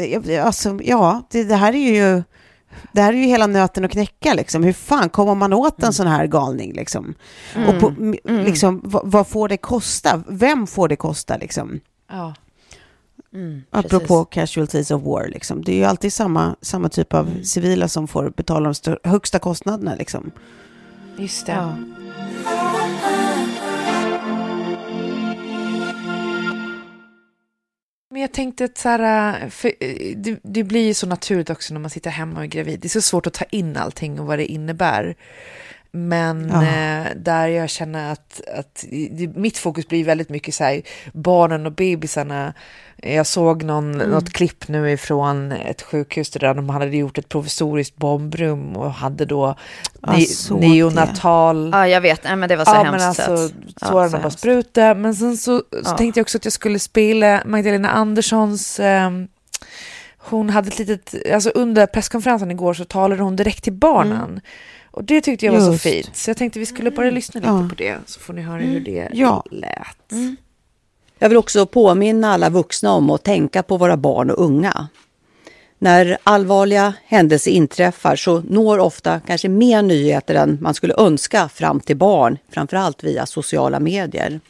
alltså, 0.42 0.69
ja, 0.84 1.22
det, 1.30 1.44
det, 1.44 1.56
här 1.56 1.72
är 1.72 1.94
ju... 1.94 2.22
Det 2.92 3.02
här 3.02 3.12
är 3.12 3.16
ju 3.16 3.24
hela 3.24 3.46
nöten 3.46 3.84
att 3.84 3.90
knäcka, 3.90 4.34
liksom. 4.34 4.62
Hur 4.62 4.72
fan 4.72 5.08
kommer 5.08 5.34
man 5.34 5.52
åt 5.52 5.78
en 5.78 5.84
mm. 5.84 5.92
sån 5.92 6.06
här 6.06 6.26
galning, 6.26 6.72
liksom? 6.72 7.14
Mm. 7.54 7.68
Och 7.68 7.80
på, 7.80 7.88
mm. 7.88 8.44
liksom, 8.44 8.80
vad, 8.84 9.02
vad, 9.04 9.26
får 9.26 9.48
det 9.48 9.56
kosta? 9.56 10.22
Vem 10.28 10.66
får 10.66 10.88
det 10.88 10.96
kosta, 10.96 11.36
liksom? 11.36 11.80
Ja. 12.10 12.34
Mm, 13.34 13.62
Apropå 13.70 14.24
casualties 14.24 14.90
of 14.90 15.02
war, 15.02 15.28
liksom. 15.28 15.64
Det 15.64 15.72
är 15.72 15.76
ju 15.76 15.84
alltid 15.84 16.12
samma, 16.12 16.56
samma 16.60 16.88
typ 16.88 17.14
av 17.14 17.28
mm. 17.28 17.44
civila 17.44 17.88
som 17.88 18.08
får 18.08 18.32
betala 18.36 18.74
de 18.84 18.96
högsta 19.04 19.38
kostnaderna, 19.38 19.94
liksom. 19.94 20.30
Just 21.16 21.46
det. 21.46 21.52
Ja. 21.52 21.74
Men 28.12 28.22
jag 28.22 28.32
tänkte 28.32 28.64
att 28.64 28.78
så 28.78 28.88
här, 28.88 29.42
eh, 29.42 29.48
för 29.48 29.68
eh, 29.80 30.16
det, 30.16 30.40
det, 30.42 30.64
blir 30.64 30.86
ju 30.86 30.94
så 30.94 31.06
naturligt 31.06 31.50
också 31.50 31.74
när 31.74 31.80
man 31.80 31.90
sitter 31.90 32.10
hemma 32.10 32.36
och 32.38 32.44
är 32.44 32.48
gravid. 32.48 32.80
Det 32.80 32.86
är 32.86 32.88
så 32.88 33.02
svårt 33.02 33.26
att 33.26 33.34
ta 33.34 33.44
in 33.44 33.76
allting 33.76 34.20
och 34.20 34.26
vad 34.26 34.38
det 34.38 34.46
innebär. 34.46 35.16
Men 35.92 36.50
ja. 36.52 36.62
eh, 36.62 37.16
där 37.16 37.48
jag 37.48 37.70
känner 37.70 38.12
att, 38.12 38.40
att 38.54 38.84
mitt 39.34 39.58
fokus 39.58 39.88
blir 39.88 40.04
väldigt 40.04 40.28
mycket 40.28 40.54
så 40.54 40.64
här, 40.64 40.82
barnen 41.12 41.66
och 41.66 41.72
bebisarna. 41.72 42.54
Jag 42.96 43.26
såg 43.26 43.62
någon, 43.62 43.94
mm. 43.94 44.10
något 44.10 44.32
klipp 44.32 44.68
nu 44.68 44.90
ifrån 44.90 45.52
ett 45.52 45.82
sjukhus 45.82 46.30
där 46.30 46.54
de 46.54 46.68
hade 46.68 46.96
gjort 46.96 47.18
ett 47.18 47.28
provisoriskt 47.28 47.96
bombrum 47.96 48.76
och 48.76 48.92
hade 48.92 49.24
då 49.24 49.54
ne 50.00 50.26
neonatal... 50.50 51.70
Det. 51.70 51.76
Ja, 51.76 51.88
jag 51.88 52.00
vet. 52.00 52.20
Ja, 52.24 52.36
men 52.36 52.48
det 52.48 52.56
var 52.56 52.64
så 52.64 52.70
ja, 52.70 52.82
hemskt. 52.82 52.92
Men 52.92 53.08
alltså, 53.08 53.48
såren 53.76 54.10
ja, 54.12 54.18
bara 54.18 54.30
spruta. 54.30 54.94
Men 54.94 55.14
sen 55.14 55.36
så, 55.36 55.62
så 55.84 55.96
tänkte 55.96 56.20
jag 56.20 56.24
också 56.24 56.38
att 56.38 56.44
jag 56.44 56.52
skulle 56.52 56.78
spela 56.78 57.42
Magdalena 57.46 57.90
Anderssons 57.90 58.80
eh, 58.80 59.10
hon 60.22 60.50
hade 60.50 60.68
ett 60.68 60.78
litet, 60.78 61.14
alltså 61.32 61.50
under 61.50 61.86
presskonferensen 61.86 62.50
igår 62.50 62.74
så 62.74 62.84
talade 62.84 63.22
hon 63.22 63.36
direkt 63.36 63.64
till 63.64 63.72
barnen. 63.72 64.30
Mm. 64.30 64.40
Och 64.90 65.04
det 65.04 65.20
tyckte 65.20 65.46
jag 65.46 65.52
var 65.52 65.60
Just. 65.60 65.82
så 65.82 65.88
fint. 65.88 66.16
Så 66.16 66.30
jag 66.30 66.36
tänkte 66.36 66.58
vi 66.58 66.66
skulle 66.66 66.90
bara 66.90 67.10
lyssna 67.10 67.40
lite 67.40 67.50
ja. 67.50 67.68
på 67.68 67.74
det, 67.74 67.98
så 68.06 68.20
får 68.20 68.32
ni 68.32 68.42
höra 68.42 68.62
hur 68.62 68.80
det 68.80 69.08
ja. 69.12 69.44
lät. 69.50 70.12
Mm. 70.12 70.36
Jag 71.18 71.28
vill 71.28 71.38
också 71.38 71.66
påminna 71.66 72.32
alla 72.32 72.50
vuxna 72.50 72.92
om 72.92 73.10
att 73.10 73.22
tänka 73.22 73.62
på 73.62 73.76
våra 73.76 73.96
barn 73.96 74.30
och 74.30 74.44
unga. 74.44 74.88
När 75.78 76.18
allvarliga 76.22 76.94
händelser 77.04 77.50
inträffar 77.50 78.16
så 78.16 78.40
når 78.40 78.78
ofta 78.78 79.20
kanske 79.20 79.48
mer 79.48 79.82
nyheter 79.82 80.34
än 80.34 80.58
man 80.60 80.74
skulle 80.74 80.94
önska 80.98 81.48
fram 81.48 81.80
till 81.80 81.96
barn, 81.96 82.38
framförallt 82.50 83.04
via 83.04 83.26
sociala 83.26 83.80
medier. 83.80 84.40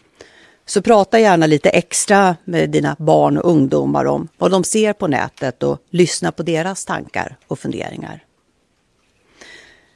Så 0.66 0.82
prata 0.82 1.18
gärna 1.18 1.46
lite 1.46 1.68
extra 1.68 2.36
med 2.44 2.70
dina 2.70 2.96
barn 2.98 3.38
och 3.38 3.50
ungdomar 3.50 4.04
om 4.04 4.28
vad 4.38 4.50
de 4.50 4.64
ser 4.64 4.92
på 4.92 5.06
nätet 5.06 5.62
och 5.62 5.78
lyssna 5.90 6.32
på 6.32 6.42
deras 6.42 6.84
tankar 6.84 7.36
och 7.46 7.58
funderingar. 7.58 8.24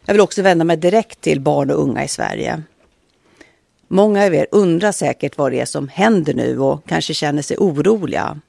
Jag 0.06 0.14
vill 0.14 0.20
också 0.20 0.42
vända 0.42 0.64
mig 0.64 0.76
direkt 0.76 1.20
till 1.20 1.40
barn 1.40 1.70
och 1.70 1.82
unga 1.82 2.04
i 2.04 2.08
Sverige. 2.08 2.62
Många 3.88 4.24
av 4.24 4.34
er 4.34 4.46
undrar 4.50 4.92
säkert 4.92 5.38
vad 5.38 5.52
det 5.52 5.60
är 5.60 5.64
som 5.64 5.88
händer 5.88 6.34
nu 6.34 6.58
och 6.58 6.86
kanske 6.86 7.14
känner 7.14 7.42
sig 7.42 7.56
oroliga. 7.56 8.40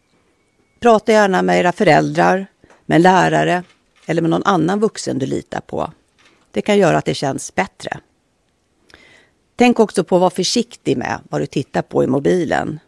Prata 0.79 1.12
gärna 1.12 1.41
med 1.41 1.59
era 1.59 1.71
föräldrar, 1.71 2.47
med 2.85 2.95
en 2.95 3.01
lärare 3.01 3.63
eller 4.05 4.21
med 4.21 4.31
någon 4.31 4.43
annan 4.43 4.79
vuxen 4.79 5.19
du 5.19 5.25
litar 5.25 5.62
på. 5.62 5.91
Det 6.51 6.62
kan 6.62 6.77
göra 6.77 6.97
att 6.97 7.05
det 7.05 7.13
känns 7.13 7.55
bättre. 7.55 8.00
Tänk 9.55 9.79
också 9.79 10.03
på 10.03 10.15
att 10.15 10.19
vara 10.19 10.29
försiktig 10.29 10.97
med 10.97 11.19
vad 11.29 11.41
du 11.41 11.45
tittar 11.45 11.81
på 11.81 12.03
i 12.03 12.07
mobilen. 12.07 12.79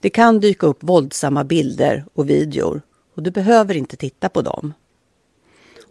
Det 0.00 0.10
kan 0.10 0.40
dyka 0.40 0.66
upp 0.66 0.78
våldsamma 0.80 1.44
bilder 1.44 2.04
och 2.14 2.30
videor 2.30 2.82
och 3.14 3.22
du 3.22 3.30
behöver 3.30 3.76
inte 3.76 3.96
titta 3.96 4.28
på 4.28 4.42
dem. 4.42 4.74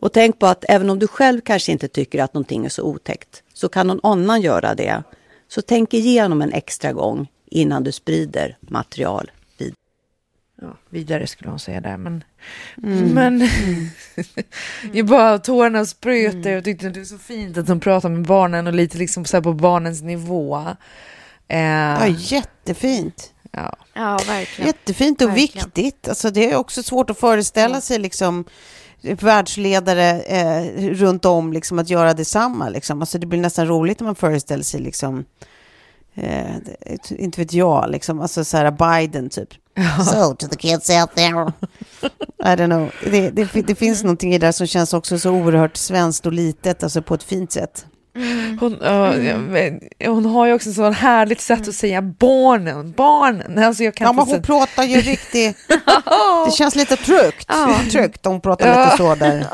Och 0.04 0.14
tänk 0.14 0.40
på 0.40 0.48
att 0.48 0.66
även 0.70 0.90
om 0.90 1.00
du 1.00 1.08
själv 1.08 1.42
kanske 1.42 1.72
inte 1.72 1.88
tycker 1.88 2.24
att 2.24 2.34
någonting 2.34 2.66
är 2.66 2.70
så 2.70 2.84
otäckt 2.84 3.44
så 3.54 3.70
kan 3.70 3.88
någon 3.88 4.00
annan 4.04 4.42
göra 4.42 4.76
det. 4.76 5.04
Så 5.48 5.62
tänk 5.62 5.94
igenom 5.94 6.42
en 6.42 6.54
extra 6.54 6.94
gång 6.94 7.28
innan 7.46 7.84
du 7.84 7.92
sprider 7.92 8.58
material 8.62 9.32
vidare. 9.58 9.76
Ja, 10.62 10.78
vidare 10.90 11.28
skulle 11.28 11.50
hon 11.50 11.60
säga 11.60 11.82
där, 11.82 11.98
men... 11.98 12.24
Mm. 12.84 13.10
Men... 13.10 13.42
Mm. 13.42 13.88
jag 14.94 15.06
bara 15.06 15.40
tårarna 15.40 15.86
spröt 15.86 16.34
mm. 16.34 16.52
Jag 16.52 16.64
tyckte 16.64 16.90
det 16.90 17.00
var 17.00 17.06
så 17.06 17.18
fint 17.18 17.58
att 17.58 17.68
hon 17.68 17.80
pratade 17.80 18.16
med 18.16 18.28
barnen 18.28 18.68
och 18.68 18.74
lite 18.74 18.98
liksom 18.98 19.26
så 19.26 19.42
på 19.42 19.54
barnens 19.54 20.02
nivå. 20.02 20.68
Eh... 21.48 21.60
Ja, 21.60 22.08
jättefint. 22.08 23.34
Ja. 23.52 23.76
ja, 23.94 24.20
verkligen. 24.28 24.68
Jättefint 24.68 25.22
och 25.22 25.30
verkligen. 25.30 25.72
viktigt. 25.76 26.08
Alltså, 26.08 26.30
det 26.30 26.52
är 26.52 26.56
också 26.56 26.84
svårt 26.84 27.10
att 27.10 27.20
föreställa 27.20 27.82
sig 27.82 28.00
liksom 28.00 28.46
världsledare 29.04 30.22
eh, 30.22 30.94
runt 30.94 31.26
om 31.26 31.54
liksom, 31.54 31.80
att 31.80 31.90
göra 31.90 32.14
detsamma. 32.14 32.70
Liksom. 32.70 33.02
Alltså, 33.02 33.18
det 33.18 33.28
blir 33.28 33.40
nästan 33.40 33.68
roligt 33.68 34.00
när 34.00 34.06
man 34.06 34.16
föreställer 34.16 34.64
sig, 34.64 34.80
liksom, 34.80 35.26
eh, 36.16 36.56
inte 37.10 37.42
vet 37.42 37.54
jag, 37.54 37.90
liksom, 37.90 38.22
alltså, 38.22 38.46
så 38.46 38.58
här 38.58 38.72
Biden 38.72 39.30
typ. 39.30 39.50
So 40.12 40.36
to 40.36 40.48
the 40.48 40.56
kids 40.56 40.90
out 40.90 41.16
there. 41.16 41.54
I 42.44 42.56
don't 42.56 42.66
know. 42.66 42.92
Det, 43.12 43.30
det, 43.30 43.68
det 43.68 43.76
finns 43.76 44.04
någonting 44.04 44.34
i 44.34 44.38
det 44.38 44.48
där 44.48 44.52
som 44.52 44.68
känns 44.68 44.94
också 44.94 45.20
så 45.20 45.32
oerhört 45.32 45.78
svenskt 45.78 46.26
och 46.26 46.34
litet, 46.34 46.84
alltså 46.84 47.02
på 47.02 47.14
ett 47.14 47.24
fint 47.24 47.52
sätt. 47.52 47.86
Hon, 48.60 48.78
ja, 48.82 49.14
men 49.38 49.80
hon 50.06 50.26
har 50.26 50.46
ju 50.46 50.54
också 50.54 50.70
ett 50.70 50.76
sånt 50.76 50.98
härligt 50.98 51.42
sätt 51.42 51.68
att 51.68 51.76
säga 51.76 52.02
barnen, 52.02 52.92
barnen. 52.92 53.64
Alltså 53.64 53.84
jag 53.84 53.96
kan 53.96 54.06
Ja, 54.06 54.12
men 54.14 54.20
hon 54.20 54.28
säga- 54.30 54.42
pratar 54.44 54.84
ju 54.84 55.02
riktigt... 55.02 55.58
Det 56.46 56.52
känns 56.52 56.76
lite 56.76 56.96
tryggt. 56.96 57.46
Ja. 57.48 57.76
Tryggt, 57.92 58.26
hon 58.26 58.42
pratar 58.42 58.68
Ja. 58.68 58.86
lite 58.86 58.98
så 58.98 59.16
där. 59.16 59.46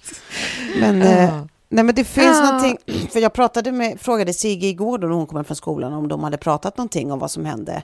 Men, 0.80 1.02
eh, 1.02 1.22
Ja. 1.24 1.48
Nej, 1.70 1.84
men 1.84 1.94
det 1.94 2.04
finns 2.04 2.26
Ja. 2.40 2.44
någonting... 2.44 2.76
För 3.12 3.20
jag 3.20 3.32
pratade 3.32 3.72
med, 3.72 4.00
frågade 4.00 4.32
Sigge 4.32 4.66
igår 4.66 4.98
då 4.98 5.06
när 5.06 5.14
hon 5.14 5.26
kom 5.26 5.36
hem 5.36 5.44
från 5.44 5.56
skolan 5.56 5.92
om 5.92 6.08
de 6.08 6.24
hade 6.24 6.36
pratat 6.36 6.76
någonting 6.76 7.12
om 7.12 7.18
vad 7.18 7.30
som 7.30 7.44
hände. 7.44 7.82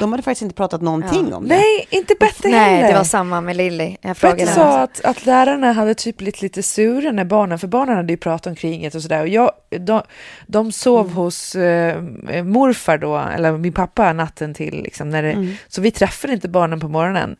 De 0.00 0.12
hade 0.12 0.22
faktiskt 0.22 0.42
inte 0.42 0.54
pratat 0.54 0.82
någonting 0.82 1.34
om 1.34 1.48
det. 1.48 1.54
Nej, 1.54 1.86
inte 1.90 2.14
Bette 2.20 2.48
Nej, 2.48 2.76
heller. 2.76 2.88
det 2.88 2.96
var 2.98 3.04
samma 3.04 3.40
med 3.40 3.56
Lilly. 3.56 3.96
Bette 4.02 4.46
sa 4.46 4.78
att, 4.78 5.04
att 5.04 5.26
lärarna 5.26 5.72
hade 5.72 5.94
typ 5.94 6.16
blivit 6.16 6.42
lite 6.42 6.62
sura 6.62 7.12
när 7.12 7.24
barnen, 7.24 7.58
för 7.58 7.68
barnen 7.68 7.96
hade 7.96 8.12
ju 8.12 8.16
pratat 8.16 8.46
om 8.46 8.56
kriget 8.56 8.94
och 8.94 9.02
sådär. 9.02 9.20
Och 9.20 9.28
jag, 9.28 9.50
de, 9.80 10.02
de 10.46 10.72
sov 10.72 10.98
Mm. 11.08 11.16
hos 11.16 11.54
eh, 11.54 12.02
morfar 12.44 12.98
då, 12.98 13.18
eller 13.18 13.52
min 13.52 13.72
pappa 13.72 14.12
natten 14.12 14.54
till. 14.54 14.82
Liksom, 14.82 15.10
när 15.10 15.22
det, 15.22 15.28
Mm. 15.32 15.52
Så 15.68 15.80
vi 15.80 15.90
träffade 15.90 16.32
inte 16.32 16.48
barnen 16.48 16.80
på 16.80 16.88
morgonen. 16.88 17.36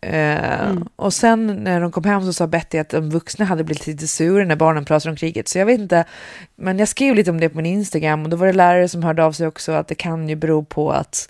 Eh, 0.00 0.60
Mm. 0.70 0.88
Och 0.96 1.12
sen 1.14 1.46
när 1.64 1.80
de 1.80 1.92
kom 1.92 2.04
hem 2.04 2.22
så 2.26 2.32
sa 2.32 2.46
Betty 2.46 2.78
att 2.78 2.88
de 2.88 3.10
vuxna 3.10 3.44
hade 3.44 3.64
blivit 3.64 3.86
lite 3.86 4.06
sura 4.06 4.44
när 4.44 4.56
barnen 4.56 4.84
pratade 4.84 5.10
om 5.10 5.16
kriget. 5.16 5.39
Så 5.48 5.58
jag 5.58 5.66
vet 5.66 5.80
inte, 5.80 6.04
men 6.56 6.78
jag 6.78 6.88
skrev 6.88 7.14
lite 7.14 7.30
om 7.30 7.40
det 7.40 7.48
på 7.48 7.56
min 7.56 7.66
Instagram 7.66 8.22
och 8.24 8.30
då 8.30 8.36
var 8.36 8.46
det 8.46 8.52
lärare 8.52 8.88
som 8.88 9.02
hörde 9.02 9.24
av 9.24 9.32
sig 9.32 9.46
också 9.46 9.72
att 9.72 9.88
det 9.88 9.94
kan 9.94 10.28
ju 10.28 10.36
bero 10.36 10.64
på 10.64 10.92
att 10.92 11.28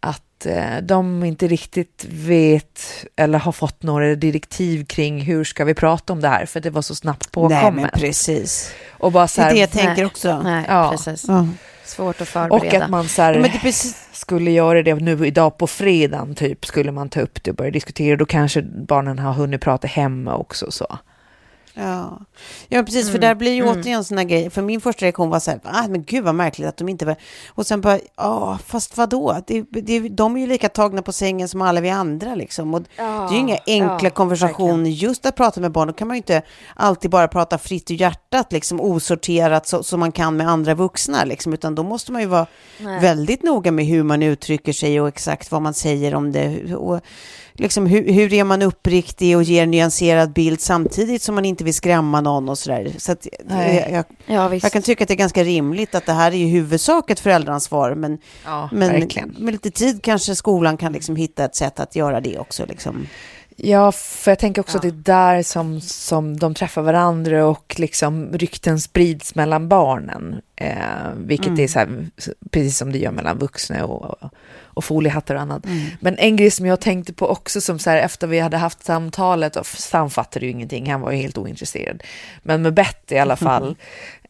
att 0.00 0.46
eh, 0.46 0.78
de 0.82 1.24
inte 1.24 1.46
riktigt 1.48 2.06
vet 2.10 2.80
eller 3.16 3.38
har 3.38 3.52
fått 3.52 3.82
några 3.82 4.14
direktiv 4.14 4.84
kring 4.84 5.20
hur 5.20 5.44
ska 5.44 5.64
vi 5.64 5.74
prata 5.74 6.12
om 6.12 6.20
det 6.20 6.28
här 6.28 6.46
för 6.46 6.60
det 6.60 6.70
var 6.70 6.82
så 6.82 6.94
snabbt 6.94 7.36
Nej, 7.36 7.48
men 7.48 7.60
påkommet. 7.60 7.92
precis. 7.92 8.72
och 8.90 9.12
bara 9.12 9.24
Det 9.24 9.28
så 9.28 9.40
är 9.40 9.44
här, 9.44 9.52
det 9.52 9.58
jag 9.58 9.70
tänker 9.70 9.94
Nej. 9.96 10.04
också. 10.06 10.42
Nej, 10.42 10.64
Ja. 10.68 10.88
precis. 10.92 11.24
Ja. 11.28 11.46
Svårt 11.84 12.14
att 12.16 12.20
och 12.20 12.28
förbereda. 12.28 12.84
att 12.84 12.90
man 12.90 13.08
så 13.08 13.22
här, 13.22 13.34
Ja, 13.34 13.40
men 13.40 13.50
det 13.50 13.56
är 13.56 13.60
precis... 13.60 14.08
skulle 14.12 14.50
göra 14.50 14.82
det 14.82 14.94
nu 14.94 15.26
idag 15.26 15.58
på 15.58 15.66
fredagen 15.66 16.34
typ 16.34 16.66
skulle 16.66 16.92
man 16.92 17.08
ta 17.08 17.20
upp 17.20 17.42
det 17.44 17.50
och 17.50 17.56
börja 17.56 17.70
diskutera 17.70 18.16
då 18.16 18.26
kanske 18.26 18.62
barnen 18.62 19.18
har 19.18 19.32
hunnit 19.32 19.60
prata 19.60 19.86
hemma 19.86 20.36
också 20.36 20.70
så. 20.70 20.98
Ja, 21.80 22.18
ja 22.68 22.82
precis, 22.82 23.10
för 23.10 23.18
där 23.18 23.34
blir 23.34 23.52
ju 23.52 23.64
återigen 23.64 24.04
sådana 24.04 24.24
grejer. 24.24 24.50
För 24.50 24.62
min 24.62 24.80
första 24.80 25.04
reaktion 25.04 25.30
var 25.30 25.40
så 25.40 25.50
här, 25.50 25.60
ah, 25.64 25.88
men 25.88 26.02
gud 26.02 26.24
vad 26.24 26.34
märkligt 26.34 26.68
att 26.68 26.76
de 26.76 26.88
inte 26.88 27.06
var... 27.06 27.16
Och 27.48 27.66
sen 27.66 27.80
bara, 27.80 27.98
ja, 28.16 28.58
fast 28.66 28.96
vadå? 28.96 29.36
Det, 29.46 29.62
det, 29.62 30.08
de 30.08 30.36
är 30.36 30.40
ju 30.40 30.46
lika 30.46 30.68
tagna 30.68 31.02
på 31.02 31.12
sängen 31.12 31.48
som 31.48 31.62
alla 31.62 31.80
vi 31.80 31.90
andra 31.90 32.34
liksom. 32.34 32.74
Och 32.74 32.82
det 32.96 33.02
är 33.02 33.32
ju 33.32 33.38
inga 33.38 33.58
enkla 33.66 34.08
ja, 34.08 34.10
konversationer 34.10 34.90
just 34.90 35.26
att 35.26 35.36
prata 35.36 35.60
med 35.60 35.72
barn. 35.72 35.88
Då 35.88 35.94
kan 35.94 36.08
man 36.08 36.14
ju 36.14 36.18
inte 36.18 36.42
alltid 36.74 37.10
bara 37.10 37.28
prata 37.28 37.58
fritt 37.58 37.90
ur 37.90 37.94
hjärtat, 37.94 38.52
liksom 38.52 38.80
osorterat 38.80 39.66
så, 39.66 39.82
som 39.82 40.00
man 40.00 40.12
kan 40.12 40.36
med 40.36 40.48
andra 40.48 40.74
vuxna, 40.74 41.24
liksom. 41.24 41.52
Utan 41.52 41.74
då 41.74 41.82
måste 41.82 42.12
man 42.12 42.22
ju 42.22 42.28
vara 42.28 42.46
Nej. 42.78 43.00
väldigt 43.00 43.42
noga 43.42 43.72
med 43.72 43.86
hur 43.86 44.02
man 44.02 44.22
uttrycker 44.22 44.72
sig 44.72 45.00
och 45.00 45.08
exakt 45.08 45.50
vad 45.50 45.62
man 45.62 45.74
säger 45.74 46.14
om 46.14 46.32
det. 46.32 46.74
Och 46.74 47.00
liksom 47.60 47.86
hur, 47.86 48.12
hur 48.12 48.32
är 48.32 48.44
man 48.44 48.62
uppriktig 48.62 49.36
och 49.36 49.42
ger 49.42 49.62
en 49.62 49.70
nyanserad 49.70 50.32
bild 50.32 50.60
samtidigt 50.60 51.22
som 51.22 51.34
man 51.34 51.44
inte 51.44 51.64
vill 51.64 51.74
skrämma 51.74 52.20
någon 52.20 52.48
och 52.48 52.58
sådär. 52.58 52.92
Så 52.98 53.12
att, 53.12 53.26
jag, 53.48 53.90
jag, 53.90 54.04
Ja, 54.26 54.54
jag 54.54 54.72
kan 54.72 54.82
tycka 54.82 55.04
att 55.04 55.08
det 55.08 55.14
är 55.14 55.16
ganska 55.16 55.44
rimligt 55.44 55.94
att 55.94 56.06
det 56.06 56.12
här 56.12 56.30
är 56.32 56.36
i 56.36 56.48
huvudsak 56.48 57.10
ett 57.10 57.20
föräldraansvar, 57.20 57.94
men, 57.94 58.18
Ja, 58.44 58.68
men 58.72 58.88
verkligen. 58.92 59.36
med 59.38 59.52
lite 59.52 59.70
tid 59.70 60.02
kanske 60.02 60.34
skolan 60.34 60.76
kan 60.76 60.92
liksom 60.92 61.16
hitta 61.16 61.44
ett 61.44 61.54
sätt 61.54 61.80
att 61.80 61.96
göra 61.96 62.20
det 62.20 62.38
också. 62.38 62.66
Liksom. 62.66 63.06
Ja, 63.56 63.92
för 63.92 64.30
jag 64.30 64.38
tänker 64.38 64.60
också 64.60 64.76
att 64.76 64.82
det 64.82 64.88
är 64.88 64.92
där 64.92 65.42
som, 65.42 65.80
som 65.80 66.36
de 66.36 66.54
träffar 66.54 66.82
varandra 66.82 67.46
och 67.46 67.74
liksom 67.78 68.32
rykten 68.32 68.80
sprids 68.80 69.34
mellan 69.34 69.68
barnen. 69.68 70.40
Eh, 70.56 70.74
vilket 71.16 71.58
är 71.58 71.68
så 71.68 71.78
här, 71.78 72.06
precis 72.50 72.78
som 72.78 72.92
det 72.92 72.98
gör 72.98 73.12
mellan 73.12 73.38
vuxna 73.38 73.84
och, 73.84 74.32
och 74.80 74.84
foliehattar 74.84 75.34
och 75.34 75.40
annat. 75.40 75.66
Men 76.00 76.18
en 76.18 76.36
grej 76.36 76.50
som 76.50 76.66
jag 76.66 76.80
tänkte 76.80 77.12
på 77.12 77.28
också 77.28 77.60
som 77.60 77.78
så 77.78 77.90
här, 77.90 77.96
efter 77.96 78.26
vi 78.26 78.38
hade 78.38 78.56
haft 78.56 78.84
samtalet, 78.84 79.56
och 79.56 79.66
Sam 79.66 80.10
fattade 80.10 80.46
ju 80.46 80.52
ingenting, 80.52 80.92
han 80.92 81.00
var 81.00 81.10
ju 81.10 81.16
helt 81.16 81.38
ointresserad. 81.38 82.02
Men 82.42 82.62
med 82.62 82.74
Betty 82.74 83.14
i 83.14 83.18
alla 83.18 83.36
fall, 83.46 83.76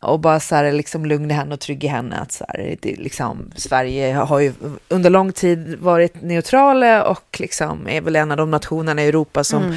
och 0.00 0.21
bara 0.21 0.40
så 0.40 0.54
här, 0.54 0.73
liksom 0.73 1.07
lugna 1.07 1.35
henne 1.35 1.54
och 1.54 1.61
trygga 1.61 1.90
henne 1.90 2.16
att 2.16 2.33
så 2.33 2.45
här, 2.49 2.76
det, 2.83 2.97
liksom, 2.97 3.50
Sverige 3.57 4.14
har 4.14 4.40
ju 4.40 4.52
under 4.88 5.11
lång 5.11 5.33
tid 5.33 5.76
varit 5.80 6.23
neutrala 6.23 7.04
och 7.04 7.37
liksom 7.40 7.88
är 7.88 8.00
väl 8.00 8.16
en 8.16 8.30
av 8.30 8.37
de 8.37 8.50
nationerna 8.50 9.02
i 9.02 9.09
Europa 9.09 9.45
som 9.45 9.76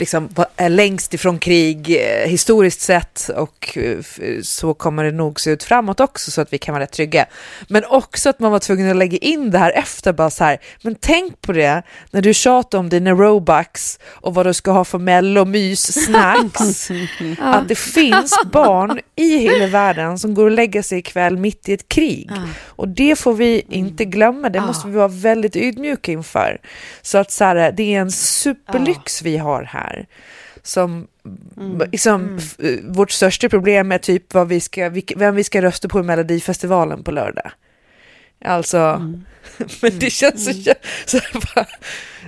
liksom 0.00 0.28
är 0.56 0.68
längst 0.68 1.14
ifrån 1.14 1.38
krig 1.38 1.90
eh, 1.90 2.28
historiskt 2.28 2.80
sett 2.80 3.30
och 3.36 3.78
eh, 3.78 3.98
så 4.42 4.74
kommer 4.74 5.04
det 5.04 5.12
nog 5.12 5.40
se 5.40 5.50
ut 5.50 5.64
framåt 5.64 6.00
också 6.00 6.30
så 6.30 6.40
att 6.40 6.52
vi 6.52 6.58
kan 6.58 6.72
vara 6.72 6.82
rätt 6.82 6.92
trygga. 6.92 7.26
Men 7.68 7.84
också 7.84 8.30
att 8.30 8.40
man 8.40 8.52
var 8.52 8.58
tvungen 8.58 8.90
att 8.90 8.96
lägga 8.96 9.18
in 9.18 9.50
det 9.50 9.58
här 9.58 9.72
efter 9.72 10.12
bara 10.12 10.30
så 10.30 10.44
här, 10.44 10.58
men 10.82 10.94
tänk 11.00 11.40
på 11.40 11.52
det 11.52 11.82
när 12.10 12.22
du 12.22 12.34
tjatar 12.34 12.78
om 12.78 12.88
dina 12.88 13.10
Robux 13.10 13.98
och 14.04 14.34
vad 14.34 14.46
du 14.46 14.54
ska 14.54 14.70
ha 14.70 14.84
för 14.84 14.98
mellomys 14.98 16.04
snacks. 16.04 16.90
Att 17.38 17.68
det 17.68 17.78
finns 17.78 18.38
barn 18.52 19.00
i 19.16 19.38
hela 19.38 19.66
världen 19.66 20.18
som 20.18 20.34
går 20.34 20.44
och 20.44 20.50
lägger 20.50 20.82
sig 20.82 20.98
ikväll 20.98 21.36
mitt 21.36 21.68
i 21.68 21.72
ett 21.72 21.88
krig. 21.88 22.30
Och 22.66 22.88
det 22.88 23.18
får 23.18 23.34
vi 23.34 23.62
inte 23.68 24.04
glömma, 24.04 24.48
det 24.48 24.60
måste 24.60 24.88
vi 24.88 24.94
vara 24.94 25.08
väldigt 25.08 25.56
ödmjuka 25.56 26.12
inför. 26.12 26.58
Så 27.02 27.18
att 27.18 27.30
så 27.30 27.44
här, 27.44 27.72
det 27.72 27.94
är 27.94 28.00
en 28.00 28.10
superlyx 28.10 29.22
vi 29.22 29.36
har 29.36 29.62
här. 29.62 29.89
Som, 30.62 31.06
liksom, 31.92 32.36
f- 32.38 32.78
Vårt 32.82 33.10
största 33.10 33.48
problem 33.48 33.92
är 33.92 33.98
typ 33.98 34.34
vad 34.34 34.48
vi 34.48 34.60
ska, 34.60 34.80
vilk- 34.88 35.12
vem 35.16 35.34
vi 35.34 35.44
ska 35.44 35.62
rösta 35.62 35.88
på 35.88 36.00
i 36.00 36.02
Melodifestivalen 36.02 37.02
på 37.04 37.10
lördag. 37.10 37.50
Alltså, 38.44 39.12
men 39.82 39.98
det 39.98 40.10
känns 40.10 40.44
så, 40.44 40.72
så 41.06 41.18
här 41.18 41.54
bara, 41.54 41.66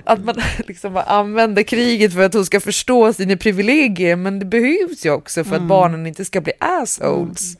att 0.03 0.25
man 0.25 0.35
liksom 0.67 0.93
bara 0.93 1.03
använder 1.03 1.63
kriget 1.63 2.13
för 2.13 2.21
att 2.21 2.33
hon 2.33 2.45
ska 2.45 2.59
förstå 2.59 3.13
sina 3.13 3.37
privilegier, 3.37 4.15
men 4.15 4.39
det 4.39 4.45
behövs 4.45 5.05
ju 5.05 5.11
också 5.11 5.43
för 5.43 5.55
att 5.55 5.61
barnen 5.67 6.07
inte 6.07 6.25
ska 6.25 6.41
bli 6.41 6.53
assholes. 6.59 7.57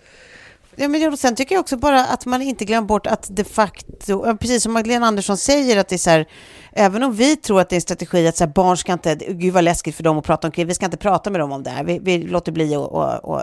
Ja, 0.76 0.88
men 0.88 1.18
sen 1.18 1.36
tycker 1.36 1.56
jag 1.56 1.60
också 1.60 1.78
bara 1.78 2.06
att 2.06 2.26
man 2.26 2.42
inte 2.42 2.66
glömmer 2.66 2.88
bort 2.88 3.08
att 3.08 3.28
de 3.32 3.44
facto, 3.44 4.38
precis 4.38 4.64
som 4.64 4.74
Magdalena 4.74 5.08
Andersson 5.08 5.38
säger, 5.38 5.78
att 5.78 5.88
det 5.88 5.96
är 5.96 5.98
så 5.98 6.10
här, 6.10 6.28
även 6.72 7.04
om 7.04 7.14
vi 7.14 7.36
tror 7.36 7.62
att 7.62 7.70
det 7.70 7.74
är 7.74 7.78
en 7.78 7.82
strategi 7.82 8.28
att 8.28 8.38
så 8.38 8.44
här, 8.44 8.52
barn 8.52 8.78
ska 8.78 8.94
inte, 8.94 9.16
gud 9.16 9.54
vad 9.54 9.64
läskigt 9.64 9.96
för 9.96 10.04
dem 10.04 10.18
att 10.18 10.26
prata 10.26 10.48
om 10.48 10.52
krig, 10.52 10.68
vi 10.68 10.74
ska 10.74 10.86
inte 10.86 10.98
prata 10.98 11.30
med 11.30 11.40
dem 11.42 11.52
om 11.52 11.64
det 11.64 11.70
här, 11.70 11.84
vi, 11.84 12.00
vi 12.00 12.18
låter 12.18 12.52
bli 12.52 12.76
och, 12.76 12.92
och, 12.92 13.26
och, 13.26 13.42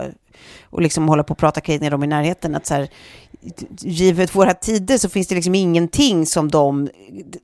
och 0.64 0.82
liksom 0.82 1.08
hålla 1.08 1.22
på 1.24 1.32
och 1.32 1.38
prata 1.38 1.60
krig 1.60 1.80
när 1.80 1.90
de 1.90 2.02
är 2.02 2.06
i 2.06 2.08
närheten, 2.08 2.54
att 2.54 2.66
så 2.66 2.74
här, 2.74 2.88
givet 3.80 4.34
våra 4.34 4.54
tider 4.54 4.98
så 4.98 5.08
finns 5.08 5.26
det 5.28 5.34
liksom 5.34 5.54
ingenting 5.54 6.26
som 6.26 6.50
de 6.50 6.88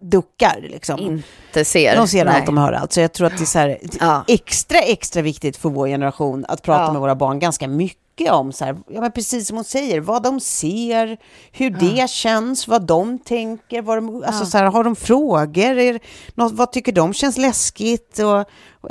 duckar. 0.01 0.67
Liksom. 0.71 1.01
Inte 1.01 1.65
ser. 1.65 1.97
De 1.97 2.09
ser 2.09 2.25
Nej. 2.25 2.35
allt, 2.37 2.47
de 2.47 2.59
hör 2.59 2.73
allt. 2.73 2.93
Så 2.93 3.01
jag 3.01 3.13
tror 3.13 3.27
att 3.27 3.39
det 3.39 3.55
är 3.57 3.59
här, 3.59 3.79
Ja. 4.01 4.25
extra, 4.29 4.79
extra 4.79 5.23
viktigt 5.23 5.57
för 5.57 5.69
vår 5.69 5.87
generation 5.89 6.45
att 6.49 6.63
prata 6.63 6.83
Ja. 6.83 6.93
med 6.93 7.01
våra 7.01 7.15
barn 7.15 7.39
ganska 7.39 7.69
mycket 7.69 8.06
om, 8.21 8.53
så 8.53 8.65
här, 8.65 8.77
ja, 8.89 9.01
men 9.01 9.13
precis 9.13 9.49
som 9.49 9.57
hon 9.57 9.65
säger, 9.65 10.01
vad 10.01 10.23
de 10.23 10.41
ser, 10.41 11.19
hur 11.53 11.71
det 11.71 12.11
känns, 12.11 12.69
vad 12.69 12.87
de 12.87 13.19
tänker, 13.19 13.83
vad 13.83 13.99
de, 13.99 14.25
alltså, 14.27 14.47
så 14.47 14.59
här, 14.59 14.65
har 14.65 14.85
de 14.85 14.97
frågor, 14.97 15.79
är, 15.79 16.01
något, 16.35 16.53
vad 16.53 16.73
tycker 16.73 16.93
de 16.93 17.13
känns 17.13 17.37
läskigt? 17.39 18.19
Och, 18.19 18.45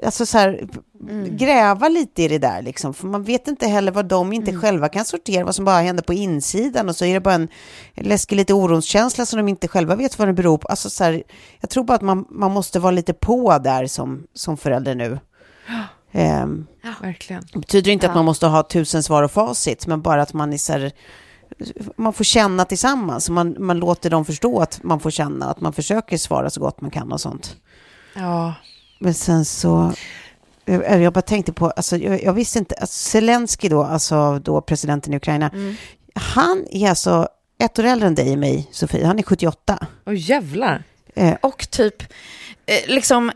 alltså, 0.06 0.26
så 0.26 0.38
här, 0.38 0.68
Gräva 1.30 1.90
lite 1.90 2.24
i 2.24 2.28
det 2.28 2.38
där, 2.38 2.62
liksom, 2.62 2.94
för 2.94 3.08
man 3.08 3.24
vet 3.24 3.48
inte 3.48 3.68
heller 3.68 3.92
vad 3.92 4.06
de 4.06 4.34
inte 4.34 4.54
själva 4.56 4.90
kan 4.90 5.06
sortera, 5.06 5.46
vad 5.46 5.56
som 5.56 5.66
bara 5.66 5.80
händer 5.80 6.04
på 6.04 6.14
insidan, 6.14 6.90
och 6.90 6.96
så 6.96 7.06
är 7.06 7.14
det 7.14 7.20
bara 7.20 7.34
en 7.34 7.48
läskig 7.96 8.36
lite 8.36 8.54
oroskänsla 8.54 9.26
som 9.26 9.38
de 9.38 9.48
inte 9.48 9.68
själva 9.68 9.96
vet 9.96 10.20
vad 10.20 10.28
det 10.28 10.34
beror 10.34 10.58
på. 10.58 10.68
Alltså, 10.68 10.90
så 10.90 11.22
jag 11.60 11.70
tror 11.70 11.84
bara 11.84 11.96
att 11.96 12.02
man, 12.02 12.26
man 12.30 12.52
måste 12.52 12.80
vara 12.80 12.92
lite 12.92 13.14
på 13.14 13.58
där 13.58 13.88
som, 13.88 14.28
som 14.34 14.58
förälder 14.58 14.96
nu. 14.96 15.20
Ehm, 16.18 16.68
Verkligen. 17.02 17.44
det 17.54 17.60
betyder 17.60 17.92
inte 17.92 18.10
att 18.10 18.16
man 18.16 18.26
måste 18.26 18.48
ha 18.48 18.64
tusen 18.64 19.04
svar 19.04 19.24
och 19.24 19.32
facit, 19.32 19.88
men 19.88 20.02
bara 20.02 20.22
att 20.22 20.34
man 20.34 20.54
är 20.54 20.58
så 20.58 20.74
här, 20.74 20.92
man 21.98 22.14
får 22.14 22.24
känna 22.24 22.66
tillsammans. 22.66 23.30
Man, 23.30 23.56
man 23.60 23.80
låter 23.80 24.10
dem 24.10 24.26
förstå 24.26 24.60
att 24.60 24.84
man 24.84 25.00
får 25.00 25.12
känna, 25.12 25.46
att 25.50 25.62
man 25.62 25.74
försöker 25.74 26.18
svara 26.18 26.50
så 26.50 26.60
gott 26.60 26.82
man 26.82 26.92
kan 26.92 27.12
och 27.12 27.22
sånt. 27.22 27.56
Ja, 28.16 28.54
Men 29.00 29.14
sen 29.14 29.46
så, 29.46 29.94
jag, 30.66 31.02
jag 31.02 31.14
bara 31.14 31.22
tänkte 31.22 31.54
på, 31.54 31.70
alltså, 31.70 31.98
jag, 31.98 32.24
jag 32.24 32.34
visste 32.34 32.60
inte, 32.60 32.76
alltså, 32.76 33.10
Zelensky 33.10 33.70
då, 33.70 33.84
alltså 33.84 34.40
då 34.40 34.62
presidenten 34.62 35.14
i 35.14 35.18
Ukraina, 35.18 35.52
han 36.16 36.66
är 36.72 36.90
alltså 36.90 37.28
ett 37.60 37.80
år 37.80 37.84
äldre 37.84 38.08
än 38.08 38.16
dig 38.16 38.32
och 38.32 38.40
mig, 38.40 38.70
Sofie, 38.72 39.06
han 39.06 39.20
är 39.20 39.24
78. 39.24 39.88
och 40.06 40.16
jävlar. 40.16 40.84
Eh, 41.16 41.34
Och 41.42 41.70
typ, 41.72 42.04
eh, 42.66 42.80
liksom, 42.88 43.32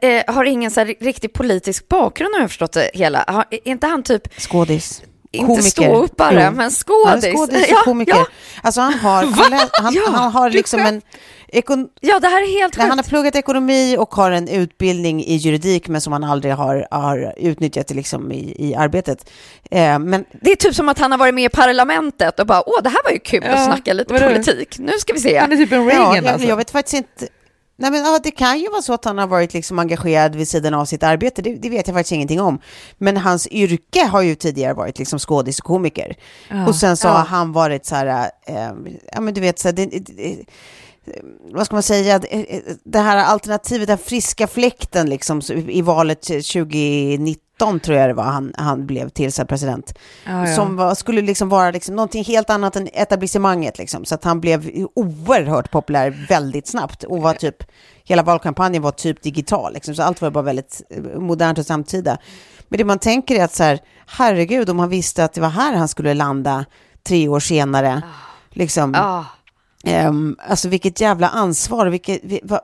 eh, 0.00 0.10
eh, 0.10 0.34
har 0.34 0.44
ingen 0.44 0.70
så 0.70 0.84
riktig 0.84 1.32
politisk 1.32 1.88
bakgrund 1.88 2.34
har 2.34 2.40
jag 2.40 2.50
förstått 2.50 2.72
det 2.72 2.90
hela. 2.94 3.24
Har, 3.28 3.44
är 3.50 3.68
inte 3.68 3.86
han 3.86 4.02
typ, 4.02 4.40
skådis. 4.40 5.02
inte 5.32 5.62
ståuppare, 5.62 6.34
Jo. 6.44 6.50
men 6.50 6.60
Han 6.60 6.70
skådis? 6.70 7.24
är 7.24 7.32
skådis 7.32 7.62
och 7.64 7.68
Ja, 7.70 7.82
komiker. 7.84 8.16
ja. 8.16 8.26
Alltså 8.62 8.80
han 8.80 8.94
har, 8.94 9.24
han, 9.24 9.68
han, 9.72 9.94
Ja, 9.94 10.02
han 10.10 10.32
har 10.32 10.50
liksom 10.50 10.80
en, 10.80 11.02
Ekon 11.48 11.88
Ja, 12.00 12.18
det 12.20 12.26
här 12.28 12.42
är 12.42 12.60
helt 12.60 12.76
Nej, 12.78 12.88
han 12.88 12.98
har 12.98 13.04
pluggat 13.04 13.36
ekonomi 13.36 13.96
och 13.98 14.14
har 14.14 14.30
en 14.30 14.48
utbildning 14.48 15.24
i 15.24 15.36
juridik, 15.36 15.88
men 15.88 16.00
som 16.00 16.12
han 16.12 16.24
aldrig 16.24 16.54
har, 16.54 16.86
har 16.90 17.34
utnyttjat 17.36 17.90
liksom 17.90 18.32
i, 18.32 18.68
i 18.68 18.74
arbetet. 18.74 19.30
Eh, 19.70 19.98
men 19.98 20.24
Det 20.42 20.52
är 20.52 20.56
typ 20.56 20.74
som 20.74 20.88
att 20.88 20.98
han 20.98 21.10
har 21.10 21.18
varit 21.18 21.34
med 21.34 21.44
i 21.44 21.48
parlamentet 21.48 22.40
och 22.40 22.46
bara, 22.46 22.62
åh, 22.68 22.82
det 22.82 22.88
här 22.88 23.04
var 23.04 23.10
ju 23.10 23.18
kul 23.18 23.42
Ja, 23.46 23.52
att 23.54 23.64
snacka 23.64 23.92
lite 23.92 24.12
vadå? 24.14 24.26
politik. 24.26 24.78
Nu 24.78 24.92
ska 24.98 25.12
vi 25.12 25.20
se. 25.20 25.38
Han 25.38 25.52
är 25.52 25.56
typ 25.56 25.72
en 25.72 25.84
ja, 25.84 25.90
Reagan 25.90 26.14
jag, 26.14 26.26
alltså. 26.26 26.48
jag 26.48 26.56
vet 26.56 26.70
faktiskt 26.70 26.94
inte. 26.94 27.28
Nej, 27.78 27.90
men, 27.90 28.04
ja, 28.04 28.18
det 28.22 28.30
kan 28.30 28.58
ju 28.60 28.68
vara 28.70 28.82
så 28.82 28.92
att 28.92 29.04
han 29.04 29.18
har 29.18 29.26
varit 29.26 29.54
liksom 29.54 29.78
engagerad 29.78 30.34
vid 30.34 30.48
sidan 30.48 30.74
av 30.74 30.84
sitt 30.84 31.02
arbete, 31.02 31.42
det, 31.42 31.54
det 31.56 31.68
vet 31.70 31.86
jag 31.86 31.96
faktiskt 31.96 32.12
ingenting 32.12 32.40
om. 32.40 32.58
Men 32.98 33.16
hans 33.16 33.48
yrke 33.50 34.04
har 34.04 34.22
ju 34.22 34.34
tidigare 34.34 34.74
varit 34.74 34.98
liksom 34.98 35.18
skådis 35.18 35.58
och 35.58 35.64
komiker. 35.64 36.16
Ja. 36.50 36.66
Och 36.68 36.74
sen 36.74 36.96
så 36.96 37.06
Ja. 37.08 37.12
har 37.12 37.24
han 37.24 37.52
varit 37.52 37.86
så 37.86 37.94
här, 37.94 38.30
eh, 38.46 38.70
ja 39.12 39.20
men 39.20 39.34
du 39.34 39.40
vet, 39.40 39.58
så 39.58 39.68
här, 39.68 39.72
det, 39.72 39.86
det, 39.86 39.98
det, 39.98 40.44
vad 41.52 41.66
ska 41.66 41.76
man 41.76 41.82
säga, 41.82 42.18
det, 42.18 42.62
det 42.84 42.98
här 42.98 43.16
alternativet, 43.16 43.88
den 43.88 43.98
friska 43.98 44.46
fläkten 44.46 45.10
liksom 45.10 45.40
i 45.68 45.82
valet 45.82 46.22
2019 46.22 47.80
tror 47.80 47.98
jag 47.98 48.08
det 48.10 48.14
var 48.14 48.24
han, 48.24 48.54
han 48.56 48.86
blev 48.86 49.08
tillsatt 49.08 49.48
president. 49.48 49.98
Ja, 50.24 50.48
ja. 50.48 50.56
Som 50.56 50.76
var, 50.76 50.94
skulle 50.94 51.22
liksom 51.22 51.48
vara 51.48 51.70
liksom 51.70 51.96
någonting 51.96 52.24
helt 52.24 52.50
annat 52.50 52.76
än 52.76 52.88
etablissemanget 52.92 53.78
liksom. 53.78 54.04
Så 54.04 54.14
att 54.14 54.24
han 54.24 54.40
blev 54.40 54.70
oerhört 54.94 55.70
populär 55.70 56.26
väldigt 56.28 56.68
snabbt 56.68 57.04
och 57.04 57.22
var 57.22 57.34
typ, 57.34 57.56
hela 58.04 58.22
valkampanjen 58.22 58.82
var 58.82 58.90
typ 58.90 59.22
digital 59.22 59.72
liksom. 59.72 59.94
Så 59.94 60.02
allt 60.02 60.22
var 60.22 60.30
bara 60.30 60.44
väldigt 60.44 60.82
eh, 60.90 61.20
modernt 61.20 61.58
och 61.58 61.66
samtida. 61.66 62.18
Men 62.68 62.78
det 62.78 62.84
man 62.84 62.98
tänker 62.98 63.36
är 63.40 63.44
att 63.44 63.54
så 63.54 63.62
här, 63.62 63.78
herregud 64.06 64.70
om 64.70 64.78
han 64.78 64.88
visste 64.88 65.24
att 65.24 65.32
det 65.32 65.40
var 65.40 65.48
här 65.48 65.74
han 65.74 65.88
skulle 65.88 66.14
landa 66.14 66.64
tre 67.02 67.28
år 67.28 67.40
senare. 67.40 68.02
Liksom, 68.50 68.94
Ja. 68.94 69.24
Ehm, 69.86 70.36
alltså 70.48 70.68
vilket 70.68 71.00
jävla 71.00 71.28
ansvar, 71.28 71.86
vilket, 71.86 72.20
vi, 72.22 72.40
vad 72.42 72.60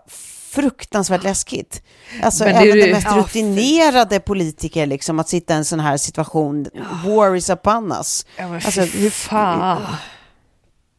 fruktansvärt 0.50 1.22
läskigt. 1.22 1.82
Alltså 2.22 2.44
Men 2.44 2.52
det 2.54 2.58
även 2.60 2.70
är 2.70 2.80
de 2.82 2.86
ju- 2.86 2.94
mest 2.94 3.06
Ja, 3.10 3.16
rutinerade 3.16 4.20
politiker, 4.20 4.86
liksom, 4.86 5.18
att 5.18 5.28
sitta 5.28 5.54
i 5.54 5.56
en 5.56 5.64
sån 5.64 5.80
här 5.80 5.96
situation, 5.96 6.66
war 7.06 7.36
is 7.36 7.50
upon 7.50 7.92
us. 7.92 8.26
Ja, 8.36 8.48
men 8.48 8.54
Alltså, 8.54 8.80
hur- 8.80 9.10
fan. 9.10 9.82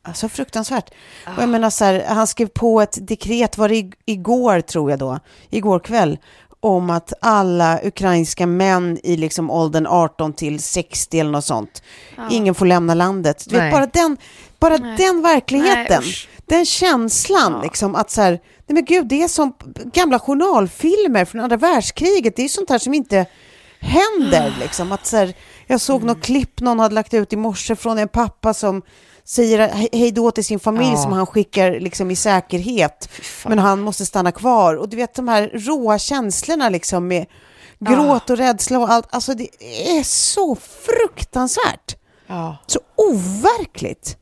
Alltså 0.05 0.29
fruktansvärt. 0.29 0.89
Och 1.37 1.43
jag 1.43 1.49
menar 1.49 1.69
så 1.69 1.85
här, 1.85 2.05
han 2.07 2.27
skrev 2.27 2.47
på 2.47 2.81
ett 2.81 2.97
dekret, 3.07 3.57
var 3.57 3.69
det 3.69 3.75
ig- 3.75 3.93
igår 4.05 4.61
tror 4.61 4.89
jag 4.89 4.99
då, 4.99 5.19
igår 5.49 5.79
kväll, 5.79 6.17
om 6.59 6.89
att 6.89 7.13
alla 7.21 7.79
ukrainska 7.83 8.47
män 8.47 8.99
i 9.03 9.17
liksom 9.17 9.51
åldern 9.51 9.87
18 9.89 10.33
till 10.33 10.59
60 10.63 11.19
eller 11.19 11.31
något 11.31 11.45
sånt, 11.45 11.83
ingen 12.31 12.55
får 12.55 12.65
lämna 12.65 12.93
landet. 12.93 13.45
Du 13.49 13.55
vet, 13.59 13.71
bara 13.71 13.85
den, 13.85 14.17
bara 14.69 14.77
den 14.77 15.21
verkligheten, 15.21 16.01
Nej, 16.03 16.15
den 16.45 16.65
känslan 16.65 17.61
liksom 17.63 17.95
att 17.95 18.11
så 18.11 18.21
här, 18.21 18.31
nej 18.31 18.41
men 18.73 18.85
gud, 18.85 19.07
det 19.07 19.23
är 19.23 19.27
som 19.27 19.53
gamla 19.93 20.19
journalfilmer 20.19 21.25
från 21.25 21.41
andra 21.41 21.57
världskriget, 21.57 22.35
det 22.35 22.43
är 22.43 22.47
sånt 22.49 22.69
här 22.69 22.79
som 22.79 22.93
inte 22.93 23.25
händer 23.79 24.53
liksom. 24.61 24.91
Att 24.91 25.05
så 25.05 25.17
här, 25.17 25.33
jag 25.67 25.81
såg 25.81 26.01
Mm. 26.01 26.07
något 26.07 26.23
klipp 26.23 26.59
någon 26.61 26.79
hade 26.79 26.95
lagt 26.95 27.13
ut 27.13 27.33
i 27.33 27.35
morse 27.35 27.75
från 27.75 27.97
en 27.97 28.07
pappa 28.07 28.53
som 28.53 28.81
säger 29.25 29.67
he- 29.69 29.89
hej 29.91 30.11
då 30.11 30.31
till 30.31 30.45
sin 30.45 30.59
familj 30.59 30.91
Ja. 30.91 30.97
som 31.03 31.11
han 31.11 31.25
skickar 31.25 31.79
liksom 31.79 32.11
i 32.11 32.15
säkerhet. 32.15 33.09
Men 33.45 33.59
han 33.59 33.81
måste 33.81 34.05
stanna 34.05 34.31
kvar. 34.31 34.75
Och 34.75 34.89
du 34.89 34.97
vet 34.97 35.13
de 35.15 35.27
här 35.27 35.51
råa 35.53 35.99
känslorna 35.99 36.69
liksom 36.69 37.07
med 37.07 37.25
gråt 37.79 38.29
och 38.29 38.37
rädsla 38.37 38.79
och 38.79 38.91
allt. 38.91 39.07
Alltså 39.09 39.33
det 39.33 39.47
är 39.97 40.03
så 40.03 40.55
fruktansvärt. 40.85 41.95
Ja. 42.27 42.57
Så 42.67 42.79
overkligt. 42.95 44.17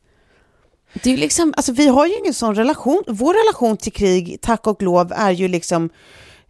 Det 0.92 1.12
är 1.12 1.16
liksom, 1.16 1.54
alltså 1.56 1.72
vi 1.72 1.86
har 1.86 2.06
ju 2.06 2.18
ingen 2.18 2.34
sån 2.34 2.54
relation. 2.54 3.02
Vår 3.06 3.34
relation 3.34 3.76
till 3.76 3.92
krig, 3.92 4.38
tack 4.42 4.66
och 4.66 4.82
lov, 4.82 5.12
är 5.12 5.30
ju 5.30 5.48
liksom 5.48 5.90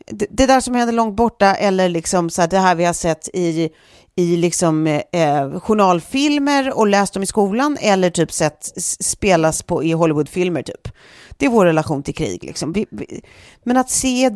det, 0.07 0.27
det 0.31 0.47
där 0.47 0.61
som 0.61 0.75
händer 0.75 0.93
långt 0.93 1.17
borta 1.17 1.55
eller 1.55 1.89
liksom 1.89 2.31
så 2.31 2.41
här, 2.41 2.49
det 2.49 2.59
här 2.59 2.75
vi 2.75 2.85
har 2.85 2.93
sett 2.93 3.29
i, 3.29 3.71
i 4.17 4.37
liksom, 4.37 4.87
eh, 4.87 5.61
journalfilmer 5.61 6.79
och 6.79 6.87
läst 6.87 7.17
om 7.17 7.23
i 7.23 7.27
skolan 7.27 7.77
eller 7.81 8.11
typ 8.11 8.33
sett 8.33 8.73
spelas 9.01 9.63
på 9.63 9.85
i 9.85 9.93
Hollywoodfilmer 9.93 10.63
typ. 10.63 10.89
Det 11.37 11.47
är 11.47 11.51
vår 11.51 11.67
relation 11.67 12.03
till 12.03 12.15
krig. 12.15 12.45
Liksom. 12.45 12.73
Vi, 12.73 12.87
vi, 12.91 13.23
men 13.65 13.77
att 13.77 13.91
se 13.91 14.31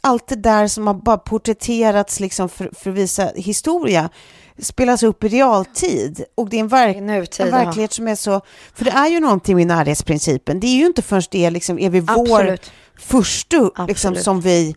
allt 0.00 0.28
det 0.28 0.36
där 0.36 0.66
som 0.66 0.86
har 0.86 0.94
bara 0.94 1.18
porträtterats 1.18 2.20
liksom 2.20 2.48
för, 2.48 2.70
för 2.74 2.90
att 2.90 2.96
visa 2.96 3.30
historia 3.36 4.10
spelas 4.58 5.02
upp 5.02 5.24
i 5.24 5.28
realtid 5.28 6.24
och 6.34 6.48
det 6.48 6.56
är 6.56 6.60
en, 6.60 6.68
verk, 6.68 6.96
nutid, 6.96 7.46
en 7.46 7.52
ja. 7.52 7.64
verklighet 7.64 7.92
som 7.92 8.08
är 8.08 8.14
så... 8.14 8.40
För 8.74 8.84
det 8.84 8.90
är 8.90 9.08
ju 9.08 9.20
någonting 9.20 9.56
med 9.56 9.66
närhetsprincipen. 9.66 10.60
Det 10.60 10.66
är 10.66 10.76
ju 10.76 10.86
inte 10.86 11.02
först 11.02 11.30
det 11.30 11.50
liksom, 11.50 11.78
är 11.78 11.90
vi 11.90 12.00
vår 12.00 12.58
förstu 12.98 13.70
liksom, 13.88 14.16
som 14.16 14.40
vi 14.40 14.74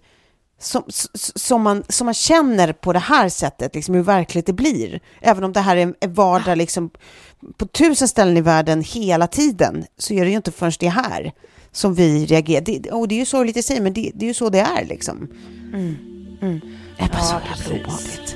som, 0.64 0.84
som, 1.36 1.62
man, 1.62 1.84
som 1.90 2.06
man 2.06 2.14
känner 2.14 2.74
på 2.74 2.94
det 2.94 3.00
här 3.00 3.30
sättet, 3.30 3.76
liksom, 3.76 3.96
hur 3.96 4.04
verkligt 4.04 4.46
det 4.46 4.54
blir. 4.54 5.00
Även 5.22 5.44
om 5.44 5.54
det 5.54 5.60
här 5.60 5.78
är 5.78 6.08
vardag 6.08 6.58
liksom, 6.58 6.90
på 7.58 7.66
tusen 7.66 8.08
ställen 8.08 8.38
i 8.38 8.42
världen 8.42 8.82
hela 8.82 9.28
tiden, 9.28 9.86
så 9.98 10.14
är 10.14 10.24
det 10.26 10.30
ju 10.30 10.36
inte 10.36 10.52
först 10.52 10.80
det 10.80 10.90
här 10.90 11.32
som 11.72 11.94
vi 11.94 12.26
reagerar. 12.26 12.62
Det, 12.62 12.92
och 12.92 13.08
det 13.08 13.16
är 13.16 13.20
ju 13.20 13.26
sorgligt 13.26 13.58
i 13.58 13.64
sig, 13.64 13.82
men 13.82 13.94
det, 13.94 14.12
det 14.16 14.26
är 14.26 14.28
ju 14.28 14.34
så 14.34 14.50
det 14.50 14.60
är. 14.60 14.86
Liksom. 14.86 15.28
Det 16.98 17.04
är 17.04 17.10
bara 17.10 17.22
så 17.22 17.36
jävla 17.46 17.84
obehagligt. 17.84 18.36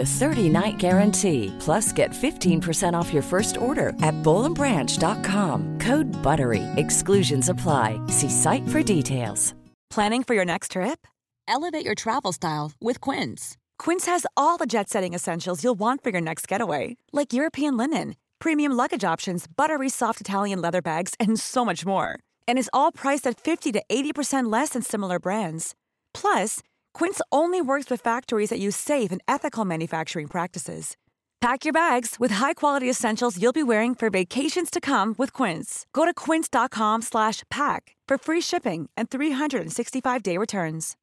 a 0.00 0.10
30-night 0.18 0.78
guarantee. 0.78 1.54
Plus, 1.60 1.92
get 1.92 2.10
15% 2.10 2.94
off 2.94 3.12
your 3.14 3.22
first 3.22 3.56
order 3.56 3.90
at 4.00 4.16
bowlandbranch.com. 4.24 5.78
Code 5.78 6.10
BUTTERY. 6.24 6.64
Exclusions 6.76 7.48
apply. 7.48 8.04
See 8.08 8.30
site 8.30 8.66
for 8.66 8.82
details. 8.82 9.54
Planning 9.90 10.24
for 10.24 10.34
your 10.34 10.44
next 10.44 10.72
trip? 10.72 11.06
Elevate 11.48 11.84
your 11.84 11.96
travel 11.96 12.32
style 12.32 12.70
with 12.80 13.00
Quince. 13.00 13.56
Quince 13.76 14.06
has 14.06 14.24
all 14.36 14.56
the 14.56 14.66
jet 14.66 14.88
setting 14.88 15.14
essentials 15.14 15.64
you'll 15.64 15.78
want 15.78 16.04
for 16.04 16.10
your 16.10 16.20
next 16.20 16.46
getaway, 16.46 16.96
like 17.12 17.32
European 17.32 17.76
linen, 17.76 18.14
premium 18.38 18.70
luggage 18.72 19.02
options, 19.02 19.46
buttery 19.48 19.88
soft 19.88 20.20
Italian 20.20 20.60
leather 20.60 20.80
bags, 20.80 21.14
and 21.18 21.40
so 21.40 21.64
much 21.64 21.84
more. 21.84 22.20
And 22.46 22.56
is 22.56 22.70
all 22.72 22.92
priced 22.92 23.26
at 23.26 23.40
50 23.40 23.72
to 23.72 23.82
80% 23.90 24.52
less 24.52 24.70
than 24.70 24.82
similar 24.82 25.18
brands. 25.18 25.74
Plus, 26.14 26.60
Quince 26.94 27.20
only 27.30 27.60
works 27.60 27.90
with 27.90 28.00
factories 28.00 28.50
that 28.50 28.60
use 28.60 28.76
safe 28.76 29.10
and 29.10 29.20
ethical 29.26 29.64
manufacturing 29.64 30.28
practices. 30.28 30.96
Pack 31.40 31.64
your 31.64 31.72
bags 31.72 32.16
with 32.20 32.32
high-quality 32.32 32.90
essentials 32.90 33.38
you'll 33.40 33.52
be 33.52 33.62
wearing 33.62 33.94
for 33.94 34.10
vacations 34.10 34.70
to 34.70 34.80
come 34.80 35.14
with 35.16 35.32
Quince. 35.32 35.86
Go 35.94 36.04
to 36.04 36.12
quince.com 36.12 37.00
slash 37.02 37.44
pack 37.50 37.96
for 38.06 38.18
free 38.18 38.42
shipping 38.42 38.90
and 38.96 39.08
365-day 39.08 40.36
returns. 40.36 40.96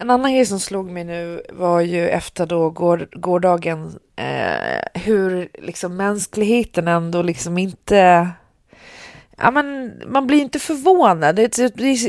En 0.00 0.10
annan 0.10 0.32
grej 0.32 0.46
som 0.46 0.60
slog 0.60 0.90
mig 0.90 1.04
nu 1.04 1.42
var 1.50 1.80
ju 1.80 2.08
efter 2.08 2.46
då 2.46 2.70
går, 2.70 3.08
gårdagen 3.12 3.98
eh, 4.16 5.02
hur 5.02 5.48
liksom 5.58 5.96
mänskligheten 5.96 6.88
ändå 6.88 7.22
liksom 7.22 7.58
inte 7.58 8.30
ja, 9.40 9.50
men, 9.50 9.92
man 10.06 10.26
blir 10.26 10.38
inte 10.38 10.58
förvånad. 10.58 11.36
Det, 11.36 11.58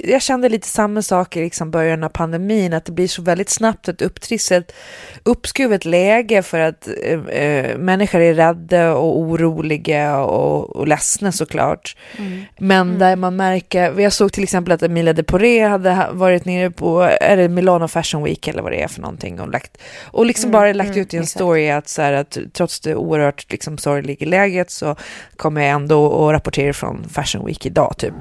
jag 0.03 0.21
kände 0.21 0.49
lite 0.49 0.67
samma 0.67 1.01
sak 1.01 1.35
i 1.35 1.39
liksom 1.39 1.71
början 1.71 2.03
av 2.03 2.09
pandemin, 2.09 2.73
att 2.73 2.85
det 2.85 2.91
blir 2.91 3.07
så 3.07 3.21
väldigt 3.21 3.49
snabbt 3.49 3.87
ett 3.87 4.01
upptrissat, 4.01 4.71
uppskruvet 5.23 5.85
läge 5.85 6.41
för 6.43 6.59
att 6.59 6.87
eh, 7.03 7.19
eh, 7.19 7.77
människor 7.77 8.21
är 8.21 8.33
rädda 8.33 8.93
och 8.93 9.19
oroliga 9.19 10.17
och, 10.17 10.75
och 10.75 10.87
ledsna 10.87 11.31
såklart. 11.31 11.95
Mm. 12.17 12.43
Men 12.57 12.87
mm. 12.87 12.99
där 12.99 13.15
man 13.15 13.35
märker, 13.35 13.99
jag 13.99 14.13
såg 14.13 14.33
till 14.33 14.43
exempel 14.43 14.71
att 14.71 14.83
Emilia 14.83 15.13
de 15.13 15.23
Poré 15.23 15.67
hade 15.67 16.07
varit 16.11 16.45
nere 16.45 16.71
på, 16.71 17.01
är 17.21 17.37
det 17.37 17.49
Milano 17.49 17.87
Fashion 17.87 18.23
Week 18.23 18.47
eller 18.47 18.61
vad 18.61 18.71
det 18.71 18.81
är 18.81 18.87
för 18.87 19.01
någonting, 19.01 19.39
och, 19.39 19.49
lagt, 19.51 19.77
och 20.03 20.25
liksom 20.25 20.49
mm. 20.49 20.51
bara 20.51 20.73
lagt 20.73 20.89
mm, 20.89 21.01
ut 21.01 21.13
i 21.13 21.17
en 21.17 21.23
exakt. 21.23 21.39
story 21.39 21.69
att, 21.69 21.89
så 21.89 22.01
här, 22.01 22.13
att 22.13 22.37
trots 22.53 22.79
det 22.79 22.95
oerhört 22.95 23.51
liksom, 23.51 23.77
sorgliga 23.77 24.27
läget 24.27 24.71
så 24.71 24.95
kommer 25.35 25.61
jag 25.61 25.69
ändå 25.69 26.27
att 26.27 26.33
rapportera 26.33 26.73
från 26.73 27.03
Fashion 27.21 27.45
Week 27.45 27.65
idag 27.65 27.95
typ. 27.97 28.13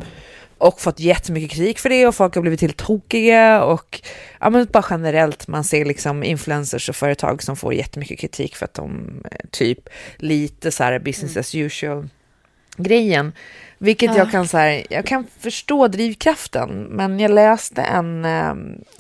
Och 0.59 0.81
fått 0.81 1.01
jättemycket 1.01 1.51
kritik 1.51 1.79
för 1.79 1.89
det 1.89 2.07
och 2.07 2.15
folk 2.15 2.35
har 2.35 2.43
blivit 2.43 2.61
helt 2.61 2.77
tokiga 2.77 3.65
och 3.65 4.01
ja, 4.41 4.51
men 4.51 4.67
bara 4.73 4.85
generellt 4.91 5.49
man 5.49 5.65
ser 5.65 5.85
liksom 5.85 6.25
influencers 6.25 6.89
och 6.89 6.97
företag 6.97 7.43
som 7.43 7.57
får 7.57 7.75
jättemycket 7.75 8.19
kritik 8.19 8.57
för 8.57 8.65
att 8.65 8.75
de 8.75 9.07
eh, 9.31 9.39
typ 9.51 9.89
lite 10.17 10.71
så 10.71 10.85
här 10.85 10.99
business 10.99 11.37
as 11.37 11.55
usual 11.55 12.09
grejen. 12.77 13.33
Vilket 13.83 14.11
ja. 14.11 14.17
jag 14.17 14.31
kan 14.31 14.49
så 14.49 14.59
här, 14.59 14.87
jag 14.91 15.07
kan 15.07 15.27
förstå 15.39 15.89
drivkraften, 15.89 16.83
men 16.91 17.21
jag 17.21 17.31
läste 17.31 17.83
en, 17.83 18.25
eh, 18.25 18.51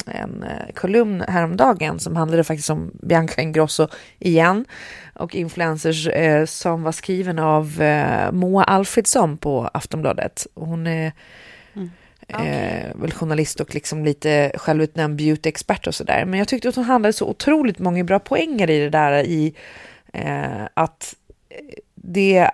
en 0.06 0.42
eh, 0.42 0.74
kolumn 0.74 1.24
häromdagen 1.28 1.98
som 1.98 2.16
handlade 2.16 2.44
faktiskt 2.44 2.70
om 2.70 2.90
Bianca 3.02 3.42
Ingrosso 3.42 3.88
igen 4.18 4.64
och 5.14 5.34
influencers 5.34 6.06
eh, 6.06 6.44
som 6.44 6.82
var 6.82 6.92
skriven 6.92 7.38
av 7.38 7.82
eh, 7.82 8.32
Moa 8.32 8.64
Alfredsson 8.64 9.36
på 9.36 9.70
Aftonbladet. 9.74 10.46
Hon 10.54 10.86
är 10.86 11.12
mm. 11.74 11.90
okay. 12.28 12.48
eh, 12.48 12.94
väl 12.94 13.12
journalist 13.12 13.60
och 13.60 13.74
liksom 13.74 14.04
lite 14.04 14.52
självutnämnd 14.54 15.16
beautyexpert 15.16 15.86
och 15.86 15.94
sådär. 15.94 16.24
Men 16.24 16.38
jag 16.38 16.48
tyckte 16.48 16.68
att 16.68 16.76
hon 16.76 16.84
hade 16.84 17.12
så 17.12 17.26
otroligt 17.26 17.78
många 17.78 18.04
bra 18.04 18.18
poänger 18.18 18.70
i 18.70 18.78
det 18.78 18.90
där 18.90 19.12
i 19.22 19.54
eh, 20.12 20.64
att 20.74 21.14
det 21.94 22.50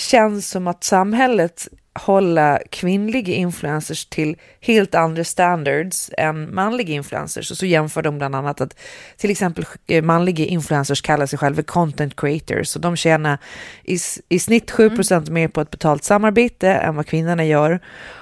känns 0.00 0.50
som 0.50 0.66
att 0.66 0.84
samhället 0.84 1.68
hålla 1.94 2.60
kvinnliga 2.70 3.34
influencers 3.34 4.06
till 4.06 4.36
helt 4.60 4.94
andra 4.94 5.24
standards 5.24 6.10
än 6.18 6.54
manliga 6.54 6.94
influencers. 6.94 7.50
Och 7.50 7.56
så 7.56 7.66
jämför 7.66 8.02
de 8.02 8.18
bland 8.18 8.34
annat 8.34 8.60
att 8.60 8.78
till 9.16 9.30
exempel 9.30 9.64
eh, 9.86 10.02
manliga 10.02 10.44
influencers 10.44 11.02
kallar 11.02 11.26
sig 11.26 11.38
själva 11.38 11.62
content 11.62 12.16
creators 12.16 12.76
och 12.76 12.82
de 12.82 12.96
tjänar 12.96 13.38
i, 13.84 13.98
i 14.28 14.38
snitt 14.38 14.70
7 14.70 14.86
mm. 14.86 15.34
mer 15.34 15.48
på 15.48 15.60
ett 15.60 15.70
betalt 15.70 16.04
samarbete 16.04 16.68
än 16.68 16.96
vad 16.96 17.06
kvinnorna 17.06 17.44
gör. 17.44 17.80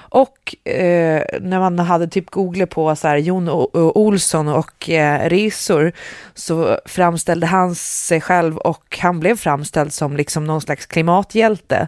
Och 0.09 0.69
eh, 0.69 1.23
när 1.41 1.59
man 1.59 1.79
hade 1.79 2.07
typ 2.07 2.29
googlat 2.29 2.69
på 2.69 2.95
så 2.95 3.07
här, 3.07 3.17
Jon 3.17 3.49
o 3.49 3.91
Olsson 3.95 4.47
och 4.47 4.89
eh, 4.89 5.29
resor 5.29 5.91
så 6.33 6.79
framställde 6.85 7.47
han 7.47 7.75
sig 7.75 8.21
själv 8.21 8.57
och 8.57 8.97
han 9.01 9.19
blev 9.19 9.35
framställd 9.35 9.93
som 9.93 10.17
liksom 10.17 10.43
någon 10.45 10.61
slags 10.61 10.85
klimathjälte. 10.85 11.87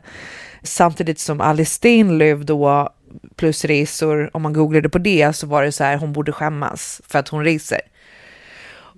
Samtidigt 0.64 1.20
som 1.20 1.42
Alice 1.42 1.72
Stenlöf 1.72 2.40
då 2.40 2.90
plus 3.36 3.66
resor, 3.66 4.30
om 4.34 4.42
man 4.42 4.54
googlade 4.54 4.90
på 4.90 4.98
det 4.98 5.34
så 5.34 5.48
var 5.48 5.64
det 5.64 5.72
så 5.72 5.84
här, 5.84 5.98
hon 5.98 6.14
borde 6.14 6.32
skämmas 6.32 7.02
för 7.08 7.20
att 7.20 7.28
hon 7.28 7.44
reser. 7.44 7.82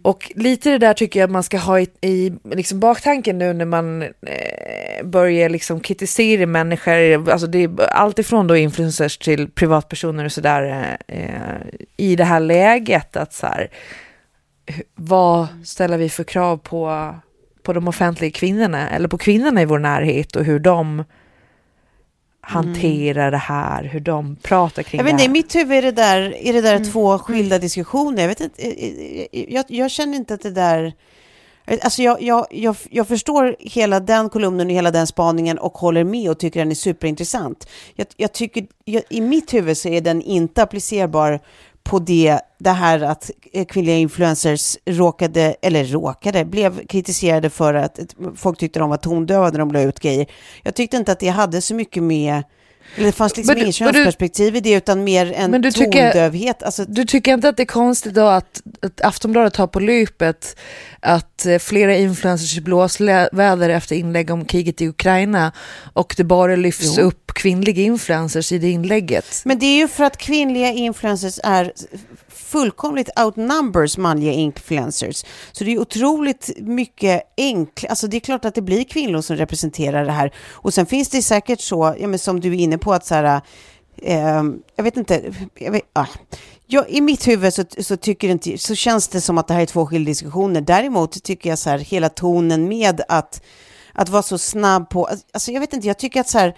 Och 0.04 0.32
lite 0.36 0.70
det 0.70 0.78
där 0.78 0.94
tycker 0.94 1.20
jag 1.20 1.28
att 1.28 1.32
man 1.32 1.44
ska 1.44 1.58
ha 1.58 1.80
i, 1.80 1.88
i 2.02 2.34
liksom 2.44 2.80
baktanken 2.80 3.38
nu 3.38 3.54
när 3.54 3.66
man 3.66 4.02
eh, 4.02 5.04
börjar 5.04 5.50
liksom 5.50 5.80
kritisera 5.80 6.46
människor, 6.46 7.30
alltså 7.30 7.48
det 7.48 7.64
är 7.64 7.82
allt 7.82 8.20
ifrån 8.20 8.48
då 8.48 8.56
influencers 8.58 9.18
till 9.18 9.50
privatpersoner 9.50 10.26
och 10.26 10.32
sådär 10.32 10.98
eh, 11.08 11.30
i 11.98 12.16
det 12.16 12.24
här 12.24 12.40
läget 12.40 13.18
att 13.18 13.34
så 13.34 13.48
här, 13.48 13.70
vad 14.96 15.48
ställer 15.64 15.98
vi 15.98 16.10
för 16.10 16.24
krav 16.24 16.58
på, 16.58 17.16
på 17.64 17.74
de 17.74 17.88
offentliga 17.88 18.32
kvinnorna 18.32 18.90
eller 18.90 19.08
på 19.08 19.18
kvinnorna 19.18 19.62
i 19.62 19.66
vår 19.66 19.80
närhet 19.80 20.36
och 20.36 20.46
hur 20.46 20.60
de 20.60 21.04
hanterar 22.46 23.22
mm. 23.22 23.32
det 23.32 23.38
här, 23.38 23.84
hur 23.84 24.00
de 24.00 24.36
pratar 24.36 24.84
kring 24.84 25.00
jag 25.00 25.06
det 25.06 25.22
här. 25.22 25.26
I 25.26 25.30
mitt 25.30 25.56
huvud 25.56 25.78
är 25.78 25.82
det 25.82 25.92
där, 25.92 26.22
är 26.38 26.54
det 26.54 26.62
där 26.62 26.76
mm. 26.76 26.92
två 26.92 27.20
skilda 27.20 27.60
diskussioner. 27.60 28.22
Jag, 28.22 28.28
vet 28.28 28.42
inte, 28.42 29.54
jag, 29.54 29.66
jag, 29.68 29.92
känner 29.92 30.18
inte 30.18 30.34
att 30.34 30.42
det 30.42 30.52
där... 30.52 30.94
Alltså 31.82 32.02
jag, 32.02 32.22
jag, 32.22 32.48
jag, 32.50 32.76
jag 32.90 33.08
förstår 33.08 33.56
hela 33.60 34.00
den 34.00 34.30
kolumnen 34.30 34.68
och 34.68 34.74
hela 34.74 34.92
den 34.92 35.08
spaningen 35.08 35.58
och 35.58 35.74
håller 35.74 36.04
med 36.04 36.30
och 36.30 36.40
tycker 36.40 36.60
den 36.60 36.72
är 36.72 36.76
superintressant. 36.76 37.70
Jag, 37.96 38.08
jag 38.18 38.34
tycker, 38.34 38.68
jag, 38.86 39.04
I 39.10 39.22
mitt 39.22 39.54
huvud 39.54 39.78
så 39.78 39.90
är 39.90 40.02
den 40.02 40.22
inte 40.22 40.64
applicerbar 40.64 41.40
på 41.84 42.00
det, 42.00 42.40
det 42.60 42.70
här 42.70 43.02
att 43.02 43.32
eh, 43.54 43.66
kvinnliga 43.66 43.96
influencers 43.96 44.78
råkade, 44.86 45.56
eller 45.62 45.84
råkade, 45.84 46.46
blev 46.46 46.88
kritiserade 46.88 47.50
för 47.50 47.74
att 47.74 48.00
folk 48.36 48.60
tyckte 48.60 48.80
de 48.80 48.90
var 48.90 48.98
tondöva 48.98 49.50
när 49.50 49.60
de 49.60 49.72
la 49.72 49.82
ut 49.82 50.00
grejer. 50.00 50.28
Jag 50.64 50.76
tyckte 50.76 50.98
inte 50.98 51.12
att 51.12 51.20
det 51.20 51.30
hade 51.30 51.62
så 51.62 51.76
mycket 51.76 52.04
med 52.04 52.44
eller 52.96 53.06
det 53.06 53.12
fanns 53.12 53.38
liksom 53.38 53.58
inget 53.58 53.76
könsperspektiv 53.76 54.56
i 54.56 54.60
det 54.60 54.74
utan 54.74 55.04
mer 55.04 55.32
en 55.32 55.52
men 55.52 55.62
du 55.62 55.72
tondövhet. 55.72 56.58
Tycker, 56.58 56.66
alltså, 56.66 56.86
du 56.88 57.06
tycker 57.06 57.34
inte 57.34 57.50
att 57.50 57.58
det 57.58 57.64
är 57.64 57.68
konstigt 57.68 58.14
då 58.14 58.26
att, 58.26 58.62
att 58.82 59.02
Aftonbladet 59.02 59.56
har 59.56 59.68
på 59.68 59.80
lypet 59.80 60.58
att 61.00 61.46
eh, 61.46 61.60
flera 61.60 61.96
influencers 61.96 62.60
blåsväder 62.60 63.70
efter 63.70 63.96
inlägg 63.96 64.30
om 64.30 64.46
kriget 64.46 64.82
i 64.82 64.88
Ukraina 64.88 65.52
och 65.94 66.14
det 66.18 66.24
bara 66.24 66.56
lyfts 66.56 66.98
jo. 66.98 67.04
upp 67.04 67.34
kvinnliga 67.34 67.82
influencers 67.82 68.52
i 68.52 68.58
det 68.58 68.70
inlägget? 68.70 69.42
Men 69.46 69.60
det 69.60 69.66
är 69.66 69.78
ju 69.78 69.88
för 69.88 70.04
att 70.04 70.18
kvinnliga 70.18 70.72
influencers 70.72 71.40
är 71.44 71.74
fullkomligt 72.34 73.20
outnumbers 73.20 73.98
manliga 73.98 74.32
influencers. 74.32 75.26
Så 75.52 75.64
det 75.64 75.74
är 75.74 75.80
otroligt 75.80 76.50
mycket 76.58 77.24
enkelt, 77.38 77.90
alltså 77.90 78.08
det 78.08 78.18
är 78.18 78.20
klart 78.20 78.46
att 78.46 78.56
det 78.56 78.62
blir 78.62 78.84
kvinnor 78.84 79.22
som 79.22 79.36
representerar 79.36 80.06
det 80.06 80.12
här. 80.12 80.34
Och 80.52 80.74
sen 80.74 80.86
finns 80.86 81.10
det 81.10 81.22
säkert 81.22 81.62
så, 81.62 81.96
ja, 82.00 82.08
men 82.08 82.20
som 82.20 82.40
du 82.40 82.50
är 82.50 82.60
inne 82.60 82.78
på, 82.78 82.94
att 82.94 83.06
så 83.06 83.16
här, 83.16 83.42
eh, 84.02 84.44
jag 84.76 84.84
vet 84.84 84.98
inte, 84.98 85.34
jag 85.60 85.72
vet, 85.72 85.84
ah. 85.94 86.06
jag, 86.68 86.90
i 86.90 87.02
mitt 87.02 87.28
huvud 87.28 87.54
så, 87.54 87.64
så, 87.80 87.98
tycker 87.98 88.30
inte, 88.30 88.58
så 88.58 88.76
känns 88.76 89.08
det 89.08 89.22
som 89.22 89.38
att 89.38 89.48
det 89.48 89.54
här 89.54 89.62
är 89.62 89.66
två 89.66 89.86
skilda 89.86 90.10
diskussioner. 90.10 90.62
Däremot 90.62 91.24
tycker 91.24 91.50
jag 91.50 91.60
så 91.60 91.70
här, 91.70 91.78
hela 91.78 92.10
tonen 92.10 92.68
med 92.68 93.02
att 93.08 93.42
att 93.94 94.10
vara 94.10 94.24
så 94.24 94.38
snabb 94.38 94.90
på, 94.90 95.06
alltså, 95.06 95.26
alltså 95.32 95.52
jag 95.52 95.60
vet 95.60 95.74
inte, 95.74 95.88
jag 95.88 95.98
tycker 95.98 96.22
att 96.22 96.30
så 96.30 96.40
här, 96.40 96.56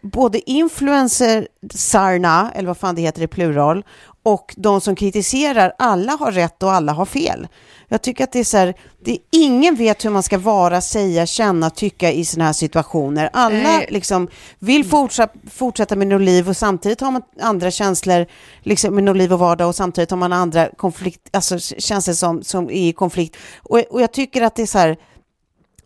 både 0.00 0.50
influencersarna, 0.50 2.52
eller 2.54 2.66
vad 2.66 2.76
fan 2.76 2.94
det 2.94 3.02
heter 3.02 3.22
i 3.22 3.26
plural, 3.26 3.84
och 4.22 4.54
de 4.56 4.80
som 4.80 4.96
kritiserar, 4.96 5.72
alla 5.78 6.12
har 6.12 6.32
rätt 6.32 6.62
och 6.62 6.72
alla 6.72 6.92
har 6.92 7.04
fel. 7.04 7.48
Jag 7.88 8.02
tycker 8.02 8.24
att 8.24 8.32
det 8.32 8.38
är 8.38 8.44
så 8.44 8.56
här, 8.56 8.74
det, 9.04 9.18
ingen 9.30 9.74
vet 9.74 10.04
hur 10.04 10.10
man 10.10 10.22
ska 10.22 10.38
vara, 10.38 10.80
säga, 10.80 11.26
känna, 11.26 11.70
tycka 11.70 12.12
i 12.12 12.24
sådana 12.24 12.44
här 12.44 12.52
situationer. 12.52 13.30
Alla 13.32 13.82
liksom 13.88 14.28
vill 14.58 14.84
fortsätta, 14.84 15.32
fortsätta 15.50 15.96
med 15.96 16.06
något 16.06 16.20
liv 16.22 16.48
och 16.48 16.56
samtidigt 16.56 17.00
har 17.00 17.10
man 17.10 17.22
andra 17.40 17.70
känslor, 17.70 18.26
liksom 18.62 18.94
med 18.94 19.04
något 19.04 19.16
liv 19.16 19.32
och 19.32 19.38
vardag 19.38 19.68
och 19.68 19.74
samtidigt 19.74 20.10
har 20.10 20.18
man 20.18 20.32
andra 20.32 20.68
konflikt, 20.76 21.28
alltså 21.32 21.58
känslor 21.58 22.14
som, 22.14 22.42
som 22.42 22.70
är 22.70 22.88
i 22.88 22.92
konflikt. 22.92 23.36
Och, 23.58 23.78
och 23.90 24.02
jag 24.02 24.12
tycker 24.12 24.42
att 24.42 24.56
det 24.56 24.62
är 24.62 24.66
så 24.66 24.78
här, 24.78 24.96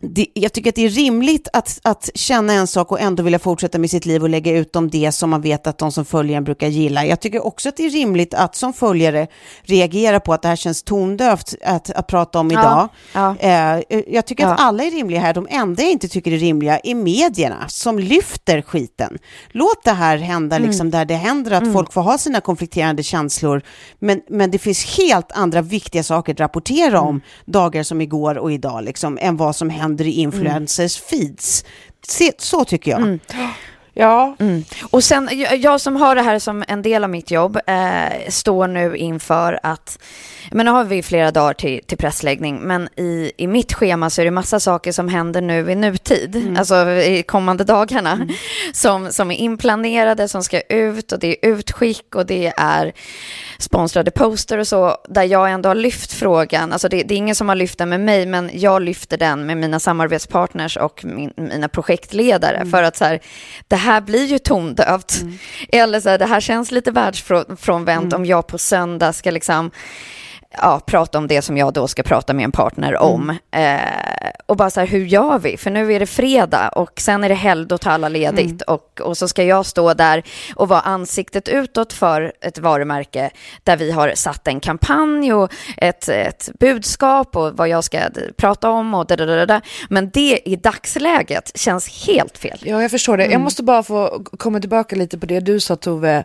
det, 0.09 0.27
jag 0.33 0.53
tycker 0.53 0.69
att 0.69 0.75
det 0.75 0.85
är 0.85 0.89
rimligt 0.89 1.47
att, 1.53 1.79
att 1.83 2.09
känna 2.15 2.53
en 2.53 2.67
sak 2.67 2.91
och 2.91 2.99
ändå 2.99 3.23
vilja 3.23 3.39
fortsätta 3.39 3.79
med 3.79 3.89
sitt 3.89 4.05
liv 4.05 4.23
och 4.23 4.29
lägga 4.29 4.57
ut 4.57 4.75
om 4.75 4.89
det 4.89 5.11
som 5.11 5.29
man 5.29 5.41
vet 5.41 5.67
att 5.67 5.77
de 5.77 5.91
som 5.91 6.05
följer 6.05 6.37
en 6.37 6.43
brukar 6.43 6.67
gilla. 6.67 7.05
Jag 7.05 7.19
tycker 7.19 7.45
också 7.45 7.69
att 7.69 7.77
det 7.77 7.85
är 7.85 7.89
rimligt 7.89 8.33
att 8.33 8.55
som 8.55 8.73
följare 8.73 9.27
reagera 9.61 10.19
på 10.19 10.33
att 10.33 10.41
det 10.41 10.47
här 10.47 10.55
känns 10.55 10.83
tondövt 10.83 11.55
att, 11.61 11.89
att 11.89 12.07
prata 12.07 12.39
om 12.39 12.51
idag. 12.51 12.89
Ja, 13.13 13.35
ja. 13.41 13.79
Eh, 13.89 14.03
jag 14.07 14.25
tycker 14.25 14.43
ja. 14.43 14.53
att 14.53 14.59
alla 14.59 14.83
är 14.83 14.91
rimliga 14.91 15.21
här. 15.21 15.33
De 15.33 15.47
enda 15.49 15.83
jag 15.83 15.91
inte 15.91 16.07
tycker 16.07 16.31
är 16.31 16.37
rimliga 16.37 16.79
är 16.83 16.95
medierna 16.95 17.67
som 17.67 17.99
lyfter 17.99 18.61
skiten. 18.61 19.17
Låt 19.51 19.83
det 19.83 19.91
här 19.91 20.17
hända 20.17 20.55
mm. 20.55 20.67
liksom 20.67 20.91
där 20.91 21.05
det 21.05 21.15
händer 21.15 21.51
att 21.51 21.61
mm. 21.61 21.73
folk 21.73 21.93
får 21.93 22.01
ha 22.01 22.17
sina 22.17 22.41
konflikterande 22.41 23.03
känslor. 23.03 23.61
Men, 23.99 24.21
men 24.29 24.51
det 24.51 24.57
finns 24.57 24.97
helt 24.97 25.31
andra 25.31 25.61
viktiga 25.61 26.03
saker 26.03 26.33
att 26.33 26.39
rapportera 26.39 27.01
om 27.01 27.09
mm. 27.09 27.21
dagar 27.45 27.83
som 27.83 28.01
igår 28.01 28.37
och 28.37 28.51
idag 28.51 28.83
liksom, 28.83 29.17
än 29.21 29.37
vad 29.37 29.55
som 29.55 29.69
händer 29.69 29.92
i 30.01 30.11
influencers 30.21 30.97
feeds. 30.97 31.65
Så 32.37 32.65
tycker 32.65 32.91
jag. 32.91 33.01
Mm. 33.01 33.19
Ja. 33.93 34.35
Mm. 34.39 34.63
Och 34.89 35.03
sen, 35.03 35.29
jag 35.57 35.81
som 35.81 35.95
har 35.95 36.15
det 36.15 36.21
här 36.21 36.39
som 36.39 36.63
en 36.67 36.81
del 36.81 37.03
av 37.03 37.09
mitt 37.09 37.31
jobb, 37.31 37.59
eh, 37.67 38.29
står 38.29 38.67
nu 38.67 38.95
inför 38.95 39.59
att, 39.63 39.99
men 40.51 40.65
nu 40.65 40.71
har 40.71 40.83
vi 40.83 41.03
flera 41.03 41.31
dagar 41.31 41.53
till, 41.53 41.83
till 41.85 41.97
pressläggning, 41.97 42.59
men 42.59 42.89
i, 42.97 43.31
i 43.37 43.47
mitt 43.47 43.73
schema 43.73 44.09
så 44.09 44.21
är 44.21 44.25
det 44.25 44.31
massa 44.31 44.59
saker 44.59 44.91
som 44.91 45.07
händer 45.07 45.41
nu 45.41 45.71
i 45.71 45.75
nutid, 45.75 46.35
mm. 46.35 46.57
alltså 46.57 46.89
i 46.91 47.23
kommande 47.23 47.63
dagarna, 47.63 48.11
mm. 48.11 48.29
som, 48.73 49.11
som 49.11 49.31
är 49.31 49.35
inplanerade, 49.35 50.27
som 50.27 50.43
ska 50.43 50.61
ut 50.61 51.11
och 51.11 51.19
det 51.19 51.27
är 51.27 51.49
utskick 51.49 52.15
och 52.15 52.25
det 52.25 52.53
är 52.57 52.93
sponsrade 53.57 54.11
poster 54.11 54.57
och 54.57 54.67
så, 54.67 54.97
där 55.09 55.23
jag 55.23 55.51
ändå 55.51 55.69
har 55.69 55.75
lyft 55.75 56.13
frågan, 56.13 56.73
alltså 56.73 56.89
det, 56.89 57.03
det 57.03 57.13
är 57.13 57.17
ingen 57.17 57.35
som 57.35 57.49
har 57.49 57.55
lyft 57.55 57.77
den 57.77 57.89
med 57.89 57.99
mig, 57.99 58.25
men 58.25 58.49
jag 58.53 58.81
lyfter 58.81 59.17
den 59.17 59.45
med 59.45 59.57
mina 59.57 59.79
samarbetspartners 59.79 60.77
och 60.77 61.05
min, 61.05 61.33
mina 61.35 61.67
projektledare, 61.67 62.55
mm. 62.55 62.71
för 62.71 62.83
att 62.83 62.97
så 62.97 63.05
här, 63.05 63.19
det 63.67 63.82
här 63.83 64.01
blir 64.01 64.25
ju 64.25 64.39
tondövt. 64.39 65.21
Mm. 65.21 65.37
Eller 65.69 65.99
så 65.99 66.09
här, 66.09 66.17
det 66.17 66.25
här 66.25 66.39
känns 66.39 66.71
lite 66.71 66.91
världsfrånvänt 66.91 68.13
mm. 68.13 68.21
om 68.21 68.25
jag 68.25 68.47
på 68.47 68.57
söndag 68.57 69.13
ska 69.13 69.31
liksom 69.31 69.71
ja, 70.61 70.81
prata 70.85 71.17
om 71.17 71.27
det 71.27 71.41
som 71.41 71.57
jag 71.57 71.73
då 71.73 71.87
ska 71.87 72.03
prata 72.03 72.33
med 72.33 72.43
en 72.43 72.51
partner 72.51 72.97
om. 72.97 73.39
Mm. 73.51 73.79
Eh, 73.79 74.29
och 74.45 74.57
bara 74.57 74.69
så 74.69 74.79
här, 74.79 74.87
hur 74.87 75.05
gör 75.05 75.39
vi? 75.39 75.57
För 75.57 75.71
nu 75.71 75.93
är 75.93 75.99
det 75.99 76.05
fredag 76.05 76.69
och 76.69 76.91
sen 76.99 77.23
är 77.23 77.29
det 77.29 77.35
helg, 77.35 77.65
då 77.65 77.77
tar 77.77 77.91
alla 77.91 78.09
ledigt. 78.09 78.45
Mm. 78.45 78.59
Och, 78.67 79.01
och 79.01 79.17
så 79.17 79.27
ska 79.27 79.43
jag 79.43 79.65
stå 79.65 79.93
där 79.93 80.23
och 80.55 80.67
vara 80.67 80.81
ansiktet 80.81 81.49
utåt 81.49 81.93
för 81.93 82.33
ett 82.41 82.57
varumärke 82.57 83.31
där 83.63 83.77
vi 83.77 83.91
har 83.91 84.11
satt 84.15 84.47
en 84.47 84.59
kampanj 84.59 85.33
och 85.33 85.53
ett, 85.77 86.09
ett 86.09 86.49
budskap 86.59 87.35
och 87.35 87.57
vad 87.57 87.69
jag 87.69 87.83
ska 87.83 87.99
prata 88.37 88.69
om 88.69 88.93
och 88.93 89.05
da, 89.05 89.15
da, 89.15 89.45
da, 89.45 89.61
Men 89.89 90.09
det 90.09 90.39
i 90.45 90.55
dagsläget 90.55 91.51
känns 91.55 92.07
helt 92.07 92.37
fel. 92.37 92.59
Ja, 92.61 92.81
jag 92.81 92.91
förstår 92.91 93.17
det. 93.17 93.23
Mm. 93.23 93.31
Jag 93.31 93.41
måste 93.41 93.63
bara 93.63 93.83
få 93.83 94.23
komma 94.37 94.59
tillbaka 94.59 94.95
lite 94.95 95.17
på 95.17 95.25
det 95.25 95.39
du 95.39 95.59
sa 95.59 95.75
Tove 95.75 96.23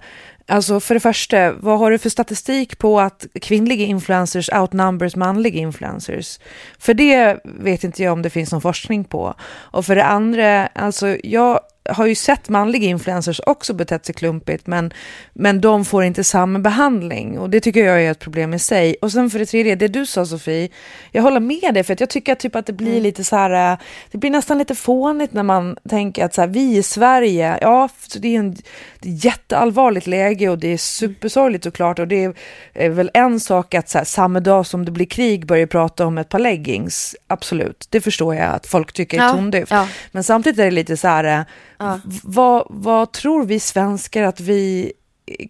Alltså 0.50 0.80
för 0.80 0.94
det 0.94 1.00
första, 1.00 1.52
vad 1.52 1.78
har 1.78 1.90
du 1.90 1.98
för 1.98 2.10
statistik 2.10 2.78
på 2.78 3.00
att 3.00 3.26
kvinnliga 3.40 3.84
influencers 3.84 4.50
outnumbers 4.52 5.16
manliga 5.16 5.58
influencers? 5.58 6.38
För 6.78 6.94
det 6.94 7.40
vet 7.44 7.84
inte 7.84 8.02
jag 8.02 8.12
om 8.12 8.22
det 8.22 8.30
finns 8.30 8.52
någon 8.52 8.60
forskning 8.60 9.04
på. 9.04 9.34
Och 9.48 9.86
för 9.86 9.96
det 9.96 10.04
andra, 10.04 10.66
alltså 10.66 11.16
jag 11.22 11.60
har 11.88 12.06
ju 12.06 12.14
sett 12.14 12.48
manliga 12.48 12.88
influencers 12.88 13.40
också 13.46 13.74
betett 13.74 14.06
sig 14.06 14.14
klumpigt, 14.14 14.66
men, 14.66 14.92
men 15.32 15.60
de 15.60 15.84
får 15.84 16.04
inte 16.04 16.24
samma 16.24 16.58
behandling 16.58 17.38
och 17.38 17.50
det 17.50 17.60
tycker 17.60 17.84
jag 17.84 18.02
är 18.02 18.10
ett 18.10 18.18
problem 18.18 18.54
i 18.54 18.58
sig. 18.58 18.96
Och 19.02 19.12
sen 19.12 19.30
för 19.30 19.38
det 19.38 19.46
tredje, 19.46 19.74
det 19.74 19.88
du 19.88 20.06
sa 20.06 20.26
Sofie, 20.26 20.68
jag 21.12 21.22
håller 21.22 21.40
med 21.40 21.74
dig 21.74 21.84
för 21.84 21.92
att 21.92 22.00
jag 22.00 22.10
tycker 22.10 22.32
att, 22.32 22.40
typ 22.40 22.56
att 22.56 22.66
det 22.66 22.72
blir 22.72 22.90
mm. 22.90 23.02
lite 23.02 23.24
så 23.24 23.36
här, 23.36 23.72
äh, 23.72 23.78
det 24.10 24.18
blir 24.18 24.30
nästan 24.30 24.58
lite 24.58 24.74
fånigt 24.74 25.32
när 25.32 25.42
man 25.42 25.76
tänker 25.88 26.24
att 26.24 26.34
så 26.34 26.40
här, 26.40 26.48
vi 26.48 26.76
i 26.76 26.82
Sverige, 26.82 27.58
ja, 27.60 27.88
det 28.16 28.34
är, 28.34 28.38
en, 28.38 28.56
det 29.00 29.08
är 29.08 29.12
ett 29.12 29.24
jätteallvarligt 29.24 30.06
läge 30.06 30.48
och 30.48 30.58
det 30.58 30.72
är 30.72 30.78
supersorgligt 30.78 31.64
såklart 31.64 31.98
och 31.98 32.08
det 32.08 32.36
är 32.74 32.88
väl 32.88 33.10
en 33.14 33.40
sak 33.40 33.74
att 33.74 33.88
så 33.88 33.98
här, 33.98 34.04
samma 34.04 34.40
dag 34.40 34.66
som 34.66 34.84
det 34.84 34.90
blir 34.90 35.06
krig 35.06 35.46
börja 35.46 35.66
prata 35.66 36.06
om 36.06 36.18
ett 36.18 36.28
par 36.28 36.38
leggings, 36.38 37.16
absolut, 37.26 37.86
det 37.90 38.00
förstår 38.00 38.34
jag 38.34 38.54
att 38.54 38.66
folk 38.66 38.92
tycker 38.92 39.18
är 39.18 39.22
ja, 39.22 39.32
tondövt. 39.32 39.70
Ja. 39.70 39.88
Men 40.12 40.24
samtidigt 40.24 40.58
är 40.58 40.64
det 40.64 40.70
lite 40.70 40.96
så 40.96 41.08
här, 41.08 41.24
äh, 41.24 41.44
Ja. 41.78 42.00
Vad, 42.22 42.66
vad 42.70 43.12
tror 43.12 43.44
vi 43.44 43.60
svenskar 43.60 44.22
att 44.22 44.40
vi 44.40 44.92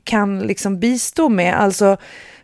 kan 0.04 0.38
liksom 0.40 0.80
bistå 0.80 1.28
med? 1.28 1.60
Alltså, 1.60 1.96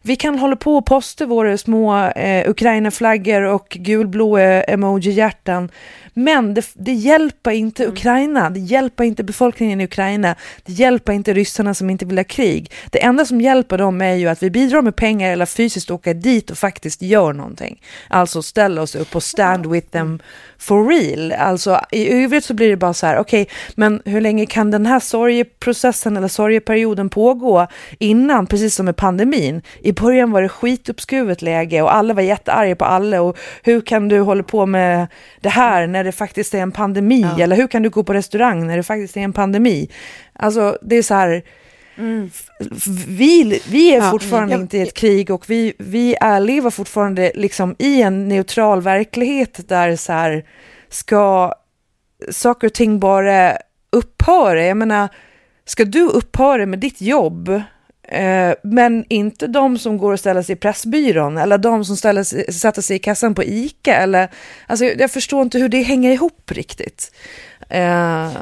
vi 0.02 0.16
kan 0.16 0.38
hålla 0.38 0.56
på 0.56 0.76
och 0.76 0.86
posta 0.86 1.26
våra 1.26 1.58
små 1.58 2.06
eh, 2.06 2.50
Ukraina-flaggor 2.50 3.42
och 3.42 3.76
gulblåa 3.80 4.42
eh, 4.42 4.74
emoji-hjärtan 4.74 5.70
men 6.14 6.55
det, 6.55 6.66
det 6.74 6.92
hjälper 6.92 7.50
inte 7.50 7.83
mm. 7.85 7.92
Ukraina, 7.92 8.50
det 8.50 8.61
hjälper 8.61 9.05
inte 9.05 9.24
befolkningen 9.24 9.81
i 9.81 9.85
Ukraina, 9.85 10.35
det 10.64 10.72
hjälper 10.72 11.12
inte 11.12 11.35
ryssarna 11.35 11.74
som 11.74 11.90
inte 11.90 12.05
vill 12.05 12.18
ha 12.18 12.24
krig. 12.24 12.70
Det 12.90 13.05
enda 13.05 13.24
som 13.24 13.40
hjälper 13.40 13.79
dem 13.79 14.00
är 14.00 14.14
ju 14.14 14.29
att 14.29 14.42
vi 14.42 14.50
bidrar 14.50 14.83
med 14.83 14.96
pengar 14.96 15.33
eller 15.33 15.46
fysiskt 15.46 15.90
åker 15.90 16.14
dit 16.14 16.50
och 16.50 16.59
faktiskt 16.59 17.03
gör 17.03 17.33
någonting. 17.33 17.83
Alltså 18.09 18.42
ställa 18.42 18.83
oss 18.83 18.94
upp 18.94 19.16
och 19.16 19.22
stand 19.22 19.66
with 19.66 19.88
them 19.88 20.20
for 20.59 20.88
real. 20.88 21.33
Alltså 21.33 21.81
i 21.90 22.24
övrigt 22.24 22.44
så 22.44 22.55
blir 22.55 22.70
det 22.70 22.77
bara 22.77 22.94
så 22.94 23.07
här, 23.07 23.18
okej, 23.18 23.42
okay, 23.42 23.55
men 23.74 24.03
hur 24.05 24.20
länge 24.20 24.46
kan 24.46 24.70
den 24.70 24.87
här 24.87 25.00
sorgeprocessen 25.00 26.16
eller 26.16 26.29
sorgeperioden 26.29 27.09
pågå 27.11 27.66
innan, 27.98 28.46
precis 28.46 28.74
som 28.74 28.87
med 28.87 28.96
pandemin? 28.96 29.62
I 29.81 29.92
början 29.92 30.31
var 30.31 30.42
det 30.42 30.48
skituppskruvet 30.48 31.42
läge 31.42 31.83
och 31.83 31.94
alla 31.94 32.14
var 32.14 32.22
jättearga 32.22 32.77
på 32.77 32.85
alla 32.85 33.22
och 33.22 33.38
hur 33.62 33.81
kan 33.81 34.09
du 34.09 34.20
hålla 34.20 34.42
på 34.42 34.66
med 34.66 35.07
det 35.40 35.48
här 35.48 35.87
när 35.87 36.03
det 36.04 36.12
faktiskt 36.12 36.54
är 36.54 36.58
en 36.58 36.72
pandemi? 36.72 37.20
Ja. 37.20 37.44
Eller 37.44 37.56
hur 37.56 37.66
kan 37.66 37.82
du 37.82 37.90
gå 37.90 38.02
på 38.02 38.14
restaurang 38.14 38.66
när 38.66 38.76
det 38.76 38.82
faktiskt 38.82 39.16
är 39.16 39.20
en 39.20 39.32
pandemi? 39.32 39.90
Alltså 40.32 40.78
det 40.82 40.96
är 40.96 41.02
så 41.02 41.14
här, 41.14 41.42
Mm. 41.96 42.30
Vi, 43.08 43.62
vi 43.68 43.94
är 43.94 43.98
ja, 43.98 44.10
fortfarande 44.10 44.54
inte 44.54 44.78
i 44.78 44.80
ett 44.80 44.94
krig 44.94 45.30
och 45.30 45.50
vi, 45.50 45.72
vi 45.78 46.16
är, 46.20 46.40
lever 46.40 46.70
fortfarande 46.70 47.32
liksom 47.34 47.76
i 47.78 48.02
en 48.02 48.28
neutral 48.28 48.82
verklighet 48.82 49.68
där 49.68 49.96
så 49.96 50.12
här, 50.12 50.44
ska 50.88 51.54
saker 52.30 52.66
och 52.66 52.72
ting 52.72 53.00
bara 53.00 53.56
upphöra? 53.92 54.64
Jag 54.64 54.76
menar, 54.76 55.08
ska 55.64 55.84
du 55.84 56.02
upphöra 56.02 56.66
med 56.66 56.78
ditt 56.78 57.00
jobb 57.00 57.62
men 58.62 59.04
inte 59.08 59.46
de 59.46 59.78
som 59.78 59.98
går 59.98 60.12
och 60.12 60.20
ställer 60.20 60.42
sig 60.42 60.52
i 60.52 60.56
Pressbyrån 60.56 61.38
eller 61.38 61.58
de 61.58 61.84
som 61.84 61.96
ställer 61.96 62.24
sig, 62.24 62.52
sätter 62.52 62.82
sig 62.82 62.96
i 62.96 62.98
kassan 62.98 63.34
på 63.34 63.44
ICA. 63.44 63.94
Eller, 63.94 64.30
alltså, 64.66 64.84
jag 64.84 65.10
förstår 65.10 65.42
inte 65.42 65.58
hur 65.58 65.68
det 65.68 65.82
hänger 65.82 66.10
ihop 66.10 66.50
riktigt. 66.50 67.12
Uh... 67.60 67.78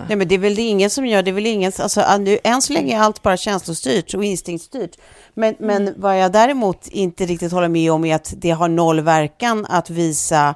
Nej, 0.09 0.17
men 0.17 0.29
det 0.29 0.35
är 0.35 0.39
väl 0.39 0.55
det 0.55 0.63
ingen 0.63 0.91
som 0.91 1.07
gör, 1.07 1.23
det 1.23 1.31
är 1.31 1.33
väl 1.33 1.47
ingen, 1.47 1.73
alltså, 1.79 2.19
nu, 2.19 2.39
än 2.45 2.63
så 2.63 2.73
länge 2.73 2.97
är 2.97 3.01
allt 3.01 3.23
bara 3.23 3.37
känslostyrt 3.37 4.15
och 4.15 4.25
instinktstyrt. 4.25 4.97
Men, 5.35 5.55
mm. 5.55 5.67
men 5.67 5.95
vad 5.97 6.21
jag 6.21 6.33
däremot 6.33 6.89
inte 6.89 7.27
riktigt 7.27 7.53
håller 7.53 7.69
med 7.69 7.93
om 7.93 8.05
är 8.05 8.15
att 8.15 8.35
det 8.37 8.51
har 8.51 8.69
noll 8.69 9.01
verkan 9.01 9.67
att 9.69 9.91
visa 9.91 10.55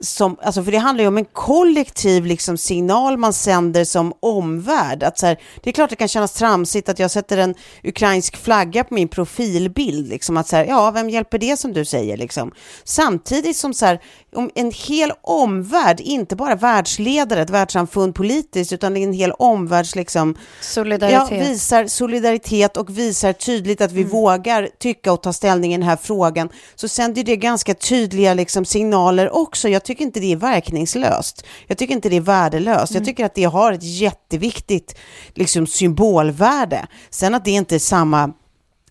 som, 0.00 0.36
alltså 0.42 0.62
för 0.62 0.72
det 0.72 0.78
handlar 0.78 1.04
ju 1.04 1.08
om 1.08 1.18
en 1.18 1.24
kollektiv 1.24 2.26
liksom 2.26 2.58
signal 2.58 3.16
man 3.16 3.32
sänder 3.32 3.84
som 3.84 4.12
omvärld. 4.20 5.02
Att 5.02 5.18
så 5.18 5.26
här, 5.26 5.40
det 5.62 5.70
är 5.70 5.74
klart 5.74 5.90
det 5.90 5.96
kan 5.96 6.08
kännas 6.08 6.32
tramsigt 6.32 6.88
att 6.88 6.98
jag 6.98 7.10
sätter 7.10 7.38
en 7.38 7.54
ukrainsk 7.84 8.36
flagga 8.36 8.84
på 8.84 8.94
min 8.94 9.08
profilbild. 9.08 10.08
Liksom 10.08 10.36
att 10.36 10.48
så 10.48 10.56
här, 10.56 10.64
ja, 10.64 10.90
vem 10.90 11.10
hjälper 11.10 11.38
det 11.38 11.56
som 11.56 11.72
du 11.72 11.84
säger? 11.84 12.16
Liksom. 12.16 12.52
Samtidigt 12.84 13.56
som 13.56 13.74
så 13.74 13.86
här, 13.86 14.00
om 14.34 14.50
en 14.54 14.70
hel 14.70 15.12
omvärld, 15.22 16.00
inte 16.00 16.36
bara 16.36 16.54
världsledare, 16.54 17.42
ett 17.42 17.50
världssamfund 17.50 18.14
politiskt, 18.14 18.72
utan 18.72 18.96
en 18.96 19.12
hel 19.12 19.32
omvärlds 19.32 19.94
liksom, 19.94 20.36
solidaritet. 20.60 21.38
Ja, 21.40 21.48
visar 21.48 21.86
solidaritet 21.86 22.76
och 22.76 22.98
visar 22.98 23.32
tydligt 23.32 23.80
att 23.80 23.92
vi 23.92 24.00
mm. 24.00 24.12
vågar 24.12 24.68
tycka 24.78 25.12
och 25.12 25.22
ta 25.22 25.32
ställning 25.32 25.74
i 25.74 25.76
den 25.76 25.86
här 25.86 25.96
frågan, 25.96 26.48
så 26.74 26.88
sänder 26.88 27.24
det 27.24 27.36
ganska 27.36 27.74
tydliga 27.74 28.34
liksom, 28.34 28.64
signaler 28.64 29.36
också. 29.36 29.68
Jag 29.68 29.84
tycker 29.86 30.04
inte 30.04 30.20
det 30.20 30.32
är 30.32 30.36
verkningslöst. 30.36 31.44
Jag 31.66 31.78
tycker 31.78 31.94
inte 31.94 32.08
det 32.08 32.16
är 32.16 32.20
värdelöst. 32.20 32.90
Mm. 32.90 33.00
Jag 33.00 33.06
tycker 33.06 33.24
att 33.24 33.34
det 33.34 33.44
har 33.44 33.72
ett 33.72 33.82
jätteviktigt 33.82 34.98
liksom, 35.34 35.66
symbolvärde. 35.66 36.86
Sen 37.10 37.34
att 37.34 37.44
det 37.44 37.50
inte 37.50 37.74
är 37.74 37.78
samma 37.78 38.32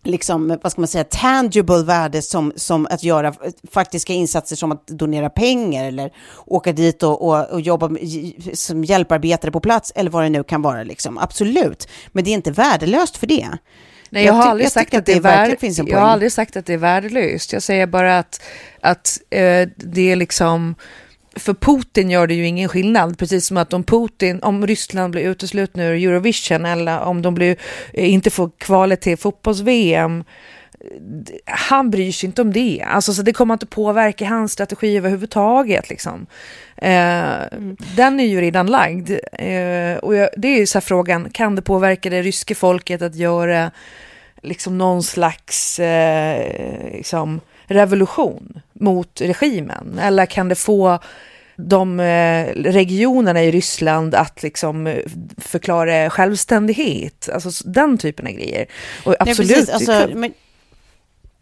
liksom, 0.06 0.58
vad 0.64 0.72
ska 0.72 0.82
man 0.82 0.88
säga, 0.88 1.04
tangible 1.04 1.84
värde 1.84 2.22
som, 2.22 2.54
som 2.56 2.88
att 2.90 3.04
göra 3.04 3.34
faktiska 3.72 4.14
insatser 4.14 4.56
som 4.56 4.72
att 4.72 4.88
donera 4.88 5.30
pengar 5.30 5.86
eller 5.86 6.12
åka 6.46 6.72
dit 6.72 7.04
och, 7.04 7.22
och, 7.22 7.50
och 7.50 7.62
jobba 7.62 7.90
som 8.54 8.84
hjälparbetare 8.84 9.52
på 9.52 9.60
plats 9.60 9.92
eller 9.96 10.12
vad 10.12 10.24
det 10.24 10.30
nu 10.30 10.44
kan 10.44 10.62
vara. 10.62 10.84
Liksom. 10.84 11.18
Absolut, 11.18 11.88
men 12.12 12.24
det 12.24 12.30
är 12.30 12.34
inte 12.34 12.52
värdelöst 12.52 13.18
för 13.18 13.28
det. 13.28 13.48
Nej, 14.10 14.26
jag, 14.26 14.34
har 14.34 14.44
aldrig 14.44 14.72
sagt 14.72 14.94
att 14.94 15.06
det, 15.06 15.14
är 15.14 15.20
värd... 15.20 15.58
Jag 15.62 16.00
har 16.00 16.08
aldrig 16.08 16.32
sagt 16.32 16.58
att 16.58 16.66
det 16.66 16.74
är 16.74 16.78
värdelöst. 16.78 17.54
Jag 17.54 17.64
säger 17.64 17.88
bara 17.88 18.20
att, 18.20 18.42
att 18.82 19.20
eh, 19.30 19.70
det 19.76 20.12
är 20.12 20.16
liksom 20.16 20.76
för 21.36 21.54
Putin 21.54 22.10
gör 22.10 22.28
det 22.28 22.34
ju 22.34 22.48
ingen 22.48 22.70
skillnad, 22.70 23.18
precis 23.18 23.46
som 23.48 23.58
att 23.58 23.74
om 23.74 23.84
Putin, 23.84 24.40
om 24.44 24.68
Ryssland 24.68 25.12
blir 25.12 25.30
uteslutna 25.30 25.86
ur 25.86 26.08
Eurovision 26.10 26.66
eller 26.66 27.00
om 27.02 27.22
de 27.22 27.36
blir, 27.36 27.58
eh, 27.94 28.14
inte 28.14 28.30
får 28.30 28.52
kvalet 28.58 29.02
till 29.02 29.18
fotbolls-VM, 29.18 30.24
han 31.46 31.90
bryr 31.90 32.12
sig 32.12 32.28
inte 32.28 32.42
om 32.42 32.54
det. 32.54 32.86
Alltså, 32.88 33.14
så 33.14 33.22
det 33.22 33.34
kommer 33.34 33.54
inte 33.54 33.66
påverka 33.66 34.26
hans 34.26 34.52
strategi 34.52 34.98
överhuvudtaget. 34.98 35.90
Liksom. 35.90 36.26
Eh, 36.78 37.44
mm. 37.44 37.78
Den 37.96 38.20
är 38.20 38.26
ju 38.26 38.42
redan 38.42 38.68
lagd. 38.68 39.12
Eh, 39.34 39.98
och 39.98 40.16
jag, 40.16 40.30
det 40.38 40.48
är 40.48 40.60
ju 40.60 40.66
så 40.66 40.82
frågan, 40.82 41.30
kan 41.30 41.56
det 41.56 41.62
påverka 41.62 42.10
det 42.10 42.22
ryska 42.22 42.56
folket 42.56 43.02
att 43.02 43.16
göra 43.16 43.72
liksom 44.42 44.78
någon 44.78 45.04
slags 45.04 45.80
eh, 45.80 46.94
liksom, 46.94 47.42
revolution 47.66 48.62
mot 48.74 49.22
regimen? 49.22 50.00
Eller 50.02 50.26
kan 50.26 50.50
det 50.50 50.56
få 50.56 51.00
de 51.58 52.00
eh, 52.00 52.48
regionerna 52.56 53.44
i 53.44 53.52
Ryssland 53.52 54.16
att 54.16 54.44
liksom 54.44 54.96
förklara 55.38 56.10
självständighet? 56.10 57.30
Alltså 57.34 57.70
den 57.70 57.98
typen 57.98 58.28
av 58.28 58.34
grejer. 58.34 58.66
Och 59.06 59.16
absolut. 59.20 59.50
Nej, 59.50 59.58
precis, 59.58 59.70
alltså, 59.70 60.18
men 60.18 60.34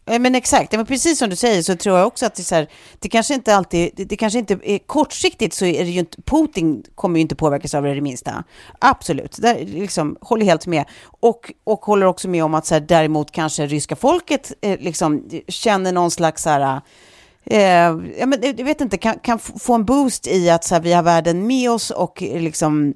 men 0.05 0.35
exakt, 0.35 0.71
men 0.71 0.85
precis 0.85 1.19
som 1.19 1.29
du 1.29 1.35
säger 1.35 1.61
så 1.61 1.75
tror 1.75 1.97
jag 1.97 2.07
också 2.07 2.25
att 2.25 2.35
det, 2.35 2.43
så 2.43 2.55
här, 2.55 2.69
det 2.99 3.09
kanske 3.09 3.33
inte 3.33 3.55
alltid, 3.55 3.91
det, 3.95 4.05
det, 4.05 4.15
kanske 4.15 4.39
inte 4.39 4.59
är 4.63 4.79
kortsiktigt 4.79 5.53
så 5.53 5.65
är 5.65 5.83
det 5.83 5.89
ju 5.89 5.99
inte, 5.99 6.21
Putin 6.21 6.83
kommer 6.95 7.19
ju 7.19 7.21
inte 7.21 7.35
påverkas 7.35 7.73
av 7.73 7.83
det, 7.83 7.93
det 7.93 8.01
minsta. 8.01 8.43
Absolut, 8.79 9.37
där, 9.41 9.65
liksom, 9.65 10.17
håller 10.21 10.45
helt 10.45 10.67
med. 10.67 10.85
Och, 11.05 11.53
och 11.63 11.85
håller 11.85 12.05
också 12.05 12.27
med 12.27 12.43
om 12.43 12.53
att 12.53 12.65
så 12.65 12.73
här, 12.73 12.81
däremot 12.81 13.31
kanske 13.31 13.65
ryska 13.65 13.95
folket 13.95 14.53
eh, 14.61 14.79
liksom, 14.79 15.29
känner 15.47 15.91
någon 15.91 16.11
slags 16.11 16.43
så 16.43 16.49
här, 16.49 16.81
eh, 17.45 17.59
ja, 18.19 18.25
men, 18.25 18.39
jag 18.41 18.65
vet 18.65 18.81
inte, 18.81 18.97
kan, 18.97 19.19
kan 19.19 19.39
få 19.39 19.73
en 19.73 19.85
boost 19.85 20.27
i 20.27 20.49
att 20.49 20.63
så 20.63 20.75
här, 20.75 20.81
vi 20.81 20.93
har 20.93 21.03
världen 21.03 21.47
med 21.47 21.71
oss 21.71 21.91
och 21.91 22.21
liksom 22.21 22.93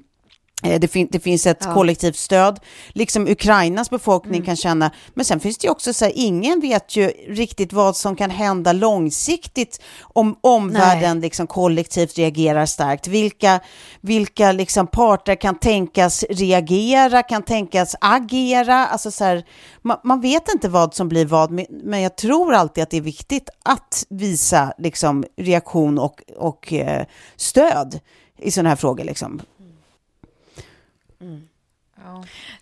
det, 0.62 0.88
fin 0.88 1.08
det 1.10 1.20
finns 1.20 1.46
ett 1.46 1.62
Ja. 1.64 1.74
kollektivt 1.74 2.16
stöd, 2.16 2.60
liksom 2.88 3.28
Ukrainas 3.28 3.90
befolkning 3.90 4.34
Mm. 4.34 4.46
kan 4.46 4.56
känna. 4.56 4.90
Men 5.14 5.24
sen 5.24 5.40
finns 5.40 5.58
det 5.58 5.66
ju 5.66 5.70
också 5.70 5.92
så 5.92 6.04
här, 6.04 6.12
ingen 6.14 6.60
vet 6.60 6.96
ju 6.96 7.06
riktigt 7.28 7.72
vad 7.72 7.96
som 7.96 8.16
kan 8.16 8.30
hända 8.30 8.72
långsiktigt 8.72 9.80
om 10.02 10.36
omvärlden 10.40 11.20
liksom 11.20 11.46
kollektivt 11.46 12.18
reagerar 12.18 12.66
starkt. 12.66 13.06
Vilka, 13.06 13.60
vilka 14.00 14.52
liksom 14.52 14.86
parter 14.86 15.34
kan 15.34 15.54
tänkas 15.58 16.24
reagera, 16.30 17.22
kan 17.22 17.42
tänkas 17.42 17.96
agera? 18.00 18.86
Alltså 18.86 19.10
så 19.10 19.24
här, 19.24 19.44
man, 19.82 19.98
man 20.04 20.20
vet 20.20 20.48
inte 20.48 20.68
vad 20.68 20.94
som 20.94 21.08
blir 21.08 21.26
vad, 21.26 21.50
men- 21.50 21.66
men 21.70 22.00
jag 22.02 22.16
tror 22.16 22.54
alltid 22.54 22.82
att 22.82 22.90
det 22.90 22.96
är 22.96 23.00
viktigt 23.00 23.48
att 23.64 24.06
visa 24.08 24.72
liksom, 24.78 25.24
reaktion 25.36 25.98
och, 25.98 26.22
och 26.36 26.72
eh, 26.72 27.04
stöd 27.36 28.00
i 28.40 28.50
sådana 28.50 28.68
här 28.68 28.76
frågor. 28.76 29.04
Liksom. 29.04 29.40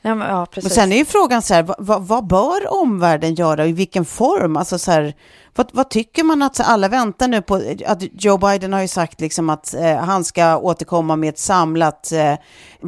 Ja, 0.02 0.14
men, 0.14 0.18
ja 0.18 0.46
precis. 0.46 0.70
Men 0.70 0.74
sen 0.74 0.92
är 0.92 0.96
ju 0.96 1.04
frågan 1.04 1.42
så 1.42 1.54
här, 1.54 1.62
vad, 1.62 1.76
vad, 1.78 2.02
vad 2.06 2.26
bör 2.26 2.72
omvärlden 2.82 3.34
göra 3.34 3.62
och 3.62 3.68
i 3.68 3.72
vilken 3.72 4.04
form? 4.04 4.56
Alltså 4.56 4.78
så 4.78 4.90
här, 4.90 5.14
vad, 5.56 5.68
vad 5.72 5.90
tycker 5.90 6.24
man 6.24 6.42
att 6.42 6.60
alla 6.60 6.88
väntar 6.88 7.28
nu 7.28 7.42
på? 7.42 7.54
Att 7.86 8.02
Joe 8.22 8.38
Biden 8.38 8.72
har 8.72 8.80
ju 8.80 8.88
sagt 8.88 9.20
liksom 9.20 9.50
att 9.50 9.74
eh, 9.74 9.96
han 9.96 10.24
ska 10.24 10.56
återkomma 10.58 11.16
med 11.16 11.28
ett 11.28 11.38
samlat 11.38 12.12
eh, 12.12 12.34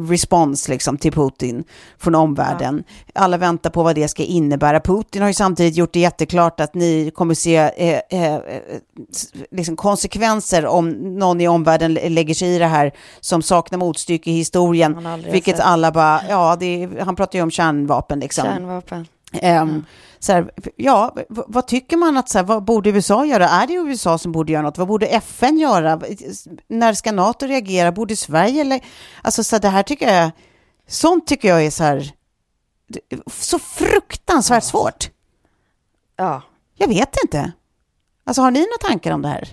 respons 0.09 0.67
liksom 0.67 0.97
till 0.97 1.11
Putin 1.11 1.63
från 1.97 2.15
omvärlden. 2.15 2.83
Alla 3.15 3.37
väntar 3.37 3.69
på 3.69 3.83
vad 3.83 3.95
det 3.95 4.07
ska 4.07 4.23
innebära. 4.23 4.79
Putin 4.79 5.21
har 5.21 5.29
ju 5.29 5.33
samtidigt 5.33 5.75
gjort 5.75 5.93
det 5.93 5.99
jätteklart 5.99 6.59
att 6.59 6.73
ni 6.73 7.11
kommer 7.15 7.33
se 7.33 7.55
eh, 7.57 8.23
eh, 8.23 8.39
liksom 9.51 9.75
konsekvenser 9.75 10.65
om 10.65 10.89
någon 11.19 11.41
i 11.41 11.47
omvärlden 11.47 11.93
lä- 11.93 12.09
lägger 12.09 12.33
sig 12.33 12.55
i 12.55 12.59
det 12.59 12.65
här 12.65 12.91
som 13.19 13.41
saknar 13.41 13.79
motstycke 13.79 14.29
i 14.31 14.33
historien. 14.33 15.21
Vilket 15.31 15.57
sett. 15.57 15.65
alla 15.65 15.91
bara, 15.91 16.21
ja, 16.29 16.53
är, 16.61 17.01
han 17.05 17.15
pratar 17.15 17.39
ju 17.39 17.43
om 17.43 17.51
kärnvapen 17.51 18.19
liksom. 18.19 18.43
Kärnvapen. 18.45 19.07
Ehm, 19.33 19.85
så 20.19 20.33
här, 20.33 20.51
ja, 20.75 21.15
vad 21.29 21.67
tycker 21.67 21.97
man 21.97 22.17
att, 22.17 22.29
så 22.29 22.37
här, 22.37 22.45
vad 22.45 22.63
borde 22.63 22.89
USA 22.89 23.25
göra? 23.25 23.49
Är 23.49 23.67
det 23.67 23.73
USA 23.73 24.17
som 24.17 24.31
borde 24.31 24.51
göra 24.51 24.63
något? 24.63 24.77
Vad 24.77 24.87
borde 24.87 25.07
FN 25.07 25.59
göra? 25.59 26.01
När 26.67 26.93
ska 26.93 27.11
NATO 27.11 27.45
reagera? 27.45 27.91
Borde 27.91 28.15
Sverige? 28.15 28.61
Eller, 28.61 28.81
alltså 29.21 29.43
så 29.43 29.55
här, 29.55 29.61
det 29.61 29.69
här 29.69 29.83
tycker 29.83 30.13
jag, 30.13 30.31
sånt 30.87 31.27
tycker 31.27 31.47
jag 31.47 31.65
är 31.65 31.71
så 31.71 31.83
här, 31.83 32.11
så 33.31 33.59
fruktansvärt 33.59 34.63
svårt. 34.63 35.09
Ja. 36.15 36.41
Jag 36.75 36.87
vet 36.87 37.17
inte. 37.23 37.51
Alltså 38.23 38.41
har 38.41 38.51
ni 38.51 38.59
några 38.59 38.89
tankar 38.89 39.11
om 39.11 39.21
det 39.21 39.27
här? 39.27 39.49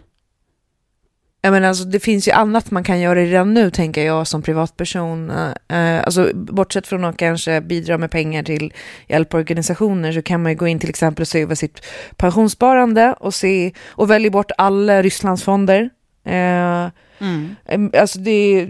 Ja, 1.46 1.50
men 1.50 1.64
alltså, 1.64 1.84
det 1.84 2.00
finns 2.00 2.28
ju 2.28 2.32
annat 2.32 2.70
man 2.70 2.84
kan 2.84 3.00
göra 3.00 3.20
redan 3.20 3.54
nu, 3.54 3.70
tänker 3.70 4.06
jag, 4.06 4.26
som 4.26 4.42
privatperson. 4.42 5.30
Eh, 5.68 6.04
alltså, 6.04 6.30
bortsett 6.34 6.86
från 6.86 7.04
att 7.04 7.16
kanske 7.16 7.60
bidra 7.60 7.98
med 7.98 8.10
pengar 8.10 8.42
till 8.42 8.72
hjälporganisationer 9.08 10.12
så 10.12 10.22
kan 10.22 10.42
man 10.42 10.52
ju 10.52 10.58
gå 10.58 10.66
in 10.66 10.78
till 10.78 10.88
exempel 10.88 11.22
och 11.22 11.28
se 11.28 11.42
över 11.42 11.54
sitt 11.54 11.80
pensionssparande 12.16 13.14
och, 13.20 13.34
se, 13.34 13.72
och 13.88 14.10
välja 14.10 14.30
bort 14.30 14.50
alla 14.58 15.02
Rysslandsfonder. 15.02 15.90
Eh, 16.24 16.88
em, 17.66 17.90
Alltså 17.98 18.18
det, 18.18 18.68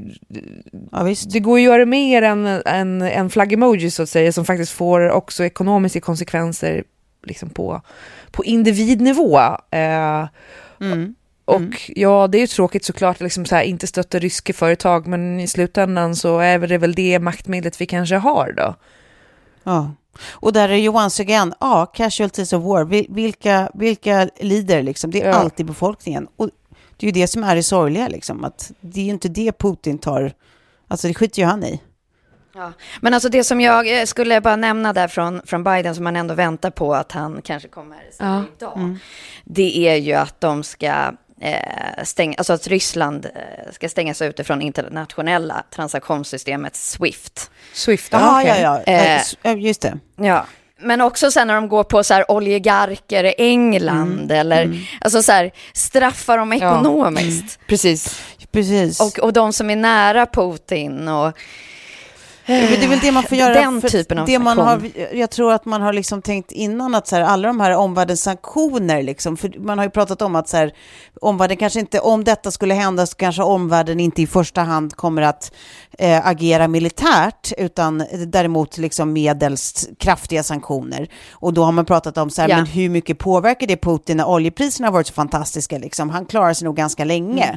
Ja, 0.93 1.15
det 1.33 1.41
går 1.41 1.61
ju 1.61 1.67
att 1.67 1.73
göra 1.73 1.87
mer 1.87 2.23
än 2.23 2.47
en, 2.67 3.03
en 3.03 3.31
flagg-emoji 3.31 3.91
så 3.91 4.03
att 4.03 4.09
säga, 4.09 4.33
som 4.33 4.45
faktiskt 4.45 4.73
får 4.73 5.11
också 5.11 5.45
ekonomiska 5.45 6.01
konsekvenser 6.01 6.85
liksom 7.23 7.51
på, 7.51 7.83
på 8.31 8.45
individnivå. 8.45 9.39
Eh, 9.71 10.27
Mm. 10.81 11.15
Och 11.47 11.91
ja, 11.97 12.27
det 12.27 12.39
är 12.39 12.41
ju 12.41 12.47
tråkigt 12.47 12.85
såklart 12.85 13.17
att 13.17 13.21
liksom 13.21 13.45
så 13.45 13.55
här, 13.55 13.63
inte 13.63 13.87
stötta 13.87 14.19
ryska 14.19 14.53
företag, 14.53 15.07
men 15.07 15.41
i 15.41 15.47
slutändan 15.49 16.17
så 16.17 16.39
är 16.39 16.59
det 16.59 16.79
väl 16.79 16.95
det 16.95 17.19
maktmedlet 17.19 17.81
vi 17.81 17.87
kanske 17.87 18.17
har 18.17 18.53
då. 18.57 18.75
Ja. 19.65 19.91
Och 20.31 20.53
där 20.53 20.69
är 20.69 20.77
ju 20.77 20.89
once 20.89 21.23
again, 21.23 21.55
ja, 21.61 21.87
casualties 21.87 22.53
of 22.53 22.65
war, 22.65 22.85
Vil- 22.85 23.15
vilka, 23.15 23.71
vilka 23.75 24.29
lider 24.41 24.83
liksom? 24.83 25.11
Det 25.11 25.23
är 25.23 25.29
Ja. 25.29 25.35
alltid 25.35 25.67
befolkningen. 25.67 26.27
Och 26.37 26.51
det 26.97 27.07
är 27.07 27.09
ju 27.09 27.21
det 27.21 27.27
som 27.27 27.45
är 27.45 27.57
det 27.57 27.63
sorgliga 27.63 28.09
liksom, 28.09 28.45
att 28.45 28.73
det 28.81 29.01
är 29.01 29.05
ju 29.05 29.11
inte 29.11 29.29
det 29.29 29.53
Putin 29.59 29.99
tar, 29.99 30.33
alltså 30.89 31.09
det 31.09 31.15
skiter 31.15 31.43
ju 31.43 31.47
han 31.49 31.65
i. 31.65 31.81
Ja. 32.55 32.73
Men 33.01 33.15
alltså 33.15 33.29
det 33.29 33.45
som 33.45 33.61
jag 33.61 34.01
eh, 34.01 34.05
skulle 34.05 34.41
bara 34.41 34.57
nämna 34.57 34.93
där 34.93 35.09
från, 35.09 35.41
från 35.45 35.65
Biden 35.65 35.95
som 35.95 36.05
man 36.05 36.17
ändå 36.17 36.35
väntar 36.35 36.71
på 36.71 36.95
att 36.95 37.13
han 37.13 37.41
kanske 37.45 37.69
kommer 37.69 37.99
Ja. 38.19 38.43
idag. 38.59 38.97
Det 39.45 39.89
är 39.89 39.97
ju 39.97 40.13
att 40.13 40.41
de 40.41 40.63
ska 40.63 41.13
eh, 41.41 42.05
stänga, 42.05 42.35
alltså 42.39 42.53
att 42.53 42.67
Ryssland 42.67 43.27
eh, 43.27 43.73
ska 43.73 43.89
stängas 43.89 44.23
ute 44.23 44.45
från 44.45 44.63
internationella 44.63 45.65
transaktionssystemet 45.75 46.77
Swift. 46.77 47.51
Swift, 47.73 48.13
Ja, 48.13 48.41
okej. 48.41 48.61
ja, 48.63 48.83
ja, 48.87 48.93
Eh, 48.93 49.23
Eh, 49.43 49.59
just 49.59 49.81
det. 49.83 49.99
Ja. 50.17 50.47
Men 50.81 51.01
också 51.01 51.31
sen 51.31 51.47
när 51.47 51.55
de 51.55 51.69
går 51.69 51.85
på 51.85 52.05
så 52.05 52.15
här 52.15 52.31
oligarker 52.31 53.25
i 53.25 53.35
England 53.39 54.33
eller 54.33 54.87
alltså 55.01 55.23
så 55.23 55.33
här 55.33 55.51
straffar 55.73 56.39
dem 56.39 56.53
Ja. 56.53 56.57
ekonomiskt. 56.57 57.59
Precis. 57.69 58.23
Precis. 58.53 59.01
Och, 59.01 59.19
och 59.19 59.33
de 59.33 59.53
som 59.53 59.71
är 59.71 59.77
nära 59.77 60.27
Putin 60.27 61.09
och 61.09 61.33
Men 62.47 62.71
det 62.71 62.85
är 62.85 62.89
väl 62.89 62.99
det 62.99 63.13
man 63.13 63.23
får 63.23 63.39
göra. 63.39 63.55
Den 63.55 63.83
typen 63.83 64.19
av 64.19 64.27
det 64.27 64.39
man 64.39 64.59
har. 64.59 64.91
Jag 65.13 65.31
tror 65.31 65.53
att 65.53 65.65
man 65.65 65.83
har 65.83 65.93
liksom 65.93 66.23
tänkt 66.23 66.53
innan 66.53 66.95
att 66.95 67.07
så 67.07 67.17
här, 67.17 67.23
alla 67.23 67.49
de 67.49 67.61
här 67.61 67.77
omvärldens 67.77 68.23
sanktioner, 68.23 69.03
liksom, 69.03 69.37
för 69.37 69.59
man 69.59 69.79
har 69.79 69.85
ju 69.85 69.91
pratat 69.91 70.23
om 70.23 70.37
att 70.37 70.49
så 70.49 70.57
här, 70.57 70.73
omvärlden 71.21 71.57
kanske 71.57 71.81
inte, 71.81 72.01
om 72.01 72.25
detta 72.25 72.51
skulle 72.51 72.75
hända 72.75 73.07
så 73.07 73.17
kanske 73.17 73.43
omvärlden 73.43 74.01
inte 74.01 74.23
i 74.23 74.27
första 74.27 74.61
hand 74.61 74.95
kommer 74.97 75.23
att 75.23 75.53
eh, 75.99 76.27
agera 76.27 76.69
militärt, 76.69 77.53
utan 77.59 78.05
däremot 78.27 78.79
liksom 78.79 79.13
medelst 79.13 79.89
kraftiga 79.99 80.43
sanktioner. 80.43 81.09
Och 81.33 81.53
då 81.55 81.65
har 81.65 81.73
man 81.73 81.85
pratat 81.85 82.19
om 82.19 82.31
så 82.31 82.43
här, 82.43 82.49
Ja. 82.49 82.57
men 82.57 82.67
hur 82.67 82.89
mycket 82.89 83.19
påverkar 83.19 83.67
det 83.67 83.77
Putin 83.77 84.17
när 84.17 84.29
oljepriserna 84.29 84.89
har 84.89 84.93
varit 84.93 85.07
så 85.07 85.13
fantastiska? 85.13 85.79
Liksom? 85.79 86.11
Han 86.11 86.27
klarar 86.27 86.55
sig 86.55 86.65
nog 86.65 86.77
ganska 86.77 87.05
länge. 87.05 87.45
Mm. 87.45 87.57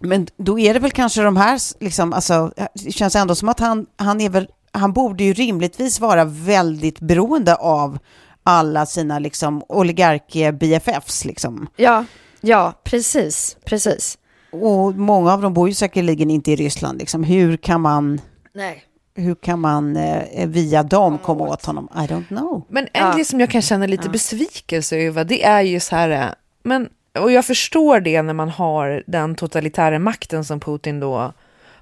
Men 0.00 0.26
då 0.36 0.58
är 0.58 0.74
det 0.74 0.80
väl 0.80 0.90
kanske 0.90 1.22
de 1.22 1.36
här, 1.36 1.60
liksom, 1.84 2.12
alltså, 2.12 2.52
det 2.84 2.92
känns 2.92 3.16
ändå 3.16 3.34
som 3.34 3.48
att 3.48 3.60
han, 3.60 3.86
han 3.96 4.20
är 4.20 4.28
väl, 4.30 4.48
han 4.72 4.92
borde 4.92 5.24
ju 5.24 5.32
rimligtvis 5.32 6.00
vara 6.00 6.24
väldigt 6.24 7.00
beroende 7.00 7.54
av 7.54 7.98
alla 8.44 8.86
sina 8.86 9.18
liksom 9.18 9.62
oligark-BFFs 9.68 11.24
liksom. 11.24 11.66
ja, 11.76 12.04
ja, 12.40 12.72
precis, 12.84 13.56
precis. 13.64 14.18
Och 14.52 14.94
många 14.94 15.32
av 15.32 15.42
dem 15.42 15.54
bor 15.54 15.68
ju 15.68 15.74
säkerligen 15.74 16.30
inte 16.30 16.52
i 16.52 16.56
Ryssland 16.56 16.98
liksom. 16.98 17.24
Hur 17.24 17.56
kan 17.56 17.80
man, 17.80 18.20
Nej. 18.54 18.82
hur 19.14 19.34
kan 19.34 19.60
man 19.60 19.96
eh, 19.96 20.48
via 20.48 20.82
dem 20.82 21.18
komma 21.18 21.44
åt 21.44 21.64
honom? 21.64 21.88
I 21.94 21.98
don't 21.98 22.26
know. 22.28 22.64
Men 22.68 22.84
en 22.92 23.06
Ja. 23.06 23.12
grej 23.14 23.24
som 23.24 23.40
jag 23.40 23.50
kan 23.50 23.62
känna 23.62 23.86
lite 23.86 24.08
besvikelse 24.08 24.96
över, 24.96 25.24
det 25.24 25.44
är 25.44 25.60
ju 25.62 25.80
så 25.80 25.96
här, 25.96 26.10
eh, 26.10 26.26
men, 26.62 26.88
och 27.18 27.32
jag 27.32 27.44
förstår 27.44 28.00
det 28.00 28.22
när 28.22 28.34
man 28.34 28.48
har 28.48 29.02
den 29.06 29.34
totalitära 29.34 29.98
makten 29.98 30.44
som 30.44 30.60
Putin 30.60 31.00
då 31.00 31.32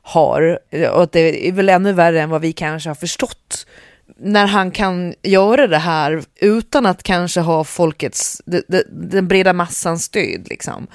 har, 0.03 0.59
och 0.93 1.03
att 1.03 1.12
det 1.12 1.49
är 1.49 1.53
väl 1.53 1.68
ännu 1.68 1.93
värre 1.93 2.20
än 2.20 2.31
vad 2.31 2.41
vi 2.41 2.53
kanske 2.53 2.91
har 2.91 2.95
förstått, 2.95 3.66
när 4.18 4.47
han 4.47 4.70
kan 4.70 5.14
göra 5.22 5.66
det 5.66 5.78
här 5.78 6.22
utan 6.41 6.87
att 6.87 7.03
kanske 7.03 7.41
ha 7.41 7.64
folkets, 7.64 8.43
de, 8.47 8.62
de, 8.68 8.83
den 8.91 9.28
breda 9.28 9.53
massans 9.53 10.05
stöd. 10.05 10.49
Liksom. 10.49 10.87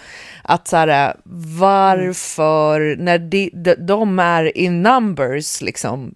Att 0.43 0.67
så 0.67 0.77
här, 0.77 1.15
varför, 1.59 2.95
när 2.95 3.19
de, 3.19 3.49
de, 3.53 3.75
de 3.75 4.19
är 4.19 4.57
in 4.57 4.83
numbers, 4.83 5.61
liksom, 5.61 6.15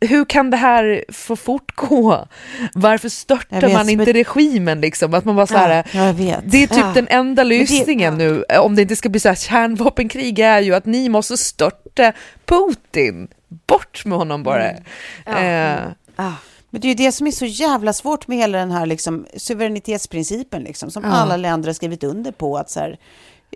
hur 0.00 0.24
kan 0.24 0.50
det 0.50 0.56
här 0.56 1.04
få 1.12 1.36
fortgå? 1.36 2.26
Varför 2.74 3.08
störtar 3.08 3.60
vet, 3.60 3.72
man 3.72 3.88
inte 3.88 4.04
men- 4.04 4.14
regimen 4.14 4.80
liksom? 4.80 5.14
Att 5.14 5.24
man 5.24 5.36
bara 5.36 5.46
så 5.46 5.56
här, 5.56 5.84
Ja, 5.92 6.12
det 6.12 6.62
är 6.62 6.66
typ 6.66 6.70
Ja. 6.78 6.90
den 6.94 7.08
enda 7.10 7.44
det- 7.44 7.58
lösningen 7.58 8.18
nu, 8.18 8.42
om 8.60 8.74
det 8.74 8.82
inte 8.82 8.96
ska 8.96 9.08
bli 9.08 9.20
så 9.20 9.28
här 9.28 9.34
kärnvapenkrig, 9.36 10.38
är 10.38 10.60
ju 10.60 10.74
att 10.74 10.86
ni 10.86 11.08
måste 11.08 11.36
störta 11.36 12.12
Putin. 12.46 13.28
Bort 13.66 14.04
med 14.04 14.18
honom 14.18 14.42
bara. 14.42 14.70
Eh, 14.70 15.80
Ah. 16.16 16.32
Men 16.70 16.80
det 16.80 16.86
är 16.86 16.88
ju 16.88 16.94
det 16.94 17.12
som 17.12 17.26
är 17.26 17.30
så 17.30 17.44
jävla 17.46 17.92
svårt 17.92 18.28
med 18.28 18.38
hela 18.38 18.58
den 18.58 18.70
här 18.70 18.86
liksom, 18.86 19.26
suveränitetsprincipen, 19.36 20.62
liksom, 20.62 20.90
som 20.90 21.04
Ja. 21.04 21.10
alla 21.10 21.36
länder 21.36 21.68
har 21.68 21.74
skrivit 21.74 22.04
under 22.04 22.32
på. 22.32 22.56
att 22.58 22.70
så 22.70 22.80
här, 22.80 22.98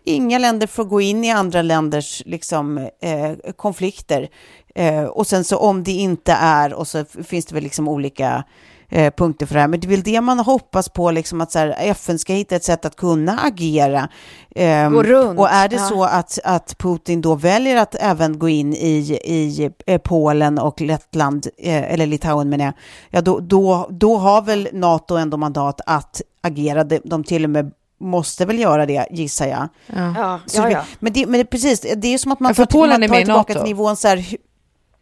Inga 0.04 0.38
länder 0.38 0.66
får 0.66 0.84
gå 0.84 1.00
in 1.00 1.24
i 1.24 1.30
andra 1.30 1.62
länders 1.62 2.22
liksom, 2.26 2.78
eh, 2.78 3.52
konflikter. 3.56 4.28
Eh, 4.74 5.04
och 5.04 5.26
sen 5.26 5.44
så 5.44 5.56
om 5.56 5.84
det 5.84 5.92
inte 5.92 6.32
är, 6.32 6.72
och 6.72 6.88
så 6.88 7.04
finns 7.04 7.46
det 7.46 7.54
väl 7.54 7.64
liksom 7.64 7.88
olika 7.88 8.44
eh, 8.88 9.14
punkter 9.16 9.46
för 9.46 9.54
det 9.54 9.60
här. 9.60 9.68
Men 9.68 9.80
det 9.80 9.86
är 9.86 9.90
väl 9.90 10.02
det 10.02 10.20
man 10.20 10.38
hoppas 10.38 10.88
på, 10.88 11.10
liksom, 11.10 11.40
att 11.40 11.52
så 11.52 11.58
här, 11.58 11.74
FN 11.78 12.18
ska 12.18 12.32
hitta 12.32 12.56
ett 12.56 12.64
sätt 12.64 12.84
att 12.84 12.96
kunna 12.96 13.38
agera. 13.38 14.08
Ehm, 14.54 14.92
Gå 14.92 15.02
runt, 15.02 15.38
Och 15.38 15.48
är 15.50 15.68
det 15.68 15.76
ja. 15.76 15.88
så 15.88 16.04
att, 16.04 16.38
att 16.44 16.78
Putin 16.78 17.20
då 17.20 17.34
väljer 17.34 17.76
att 17.76 17.94
även 17.94 18.38
gå 18.38 18.48
in 18.48 18.74
i, 18.74 19.18
i 19.24 19.70
eh, 19.86 19.98
Polen 19.98 20.58
och 20.58 20.80
Lettland, 20.80 21.46
eh, 21.58 21.92
eller 21.92 22.06
Litauen 22.06 22.48
menar 22.48 22.64
jag, 22.64 22.74
ja, 23.10 23.20
då, 23.20 23.40
då, 23.40 23.88
då 23.90 24.16
har 24.16 24.42
väl 24.42 24.68
NATO 24.72 25.14
ändå 25.16 25.36
mandat 25.36 25.80
att 25.86 26.22
agera. 26.40 26.84
De, 26.84 27.00
de 27.04 27.24
till 27.24 27.44
och 27.44 27.50
med 27.50 27.72
måste 28.00 28.44
väl 28.46 28.58
göra 28.58 28.86
det, 28.86 29.06
gissar 29.10 29.46
jag. 29.46 29.68
Ja, 29.86 30.40
ja, 30.54 30.66
vi- 30.66 30.72
ja. 30.72 30.82
Men, 30.98 31.12
det, 31.12 31.26
men 31.26 31.38
det, 31.40 31.44
precis, 31.44 31.80
det 31.80 32.08
är 32.08 32.12
ju 32.12 32.18
som 32.18 32.32
att 32.32 32.40
man 32.40 32.50
Ja, 32.50 32.54
tar, 32.66 32.66
Polen 32.66 33.00
man 33.00 33.08
tar 33.08 33.16
tillbaka 33.16 33.52
till 33.54 33.62
nivån 33.62 33.96
så 33.96 34.08
här, 34.08 34.24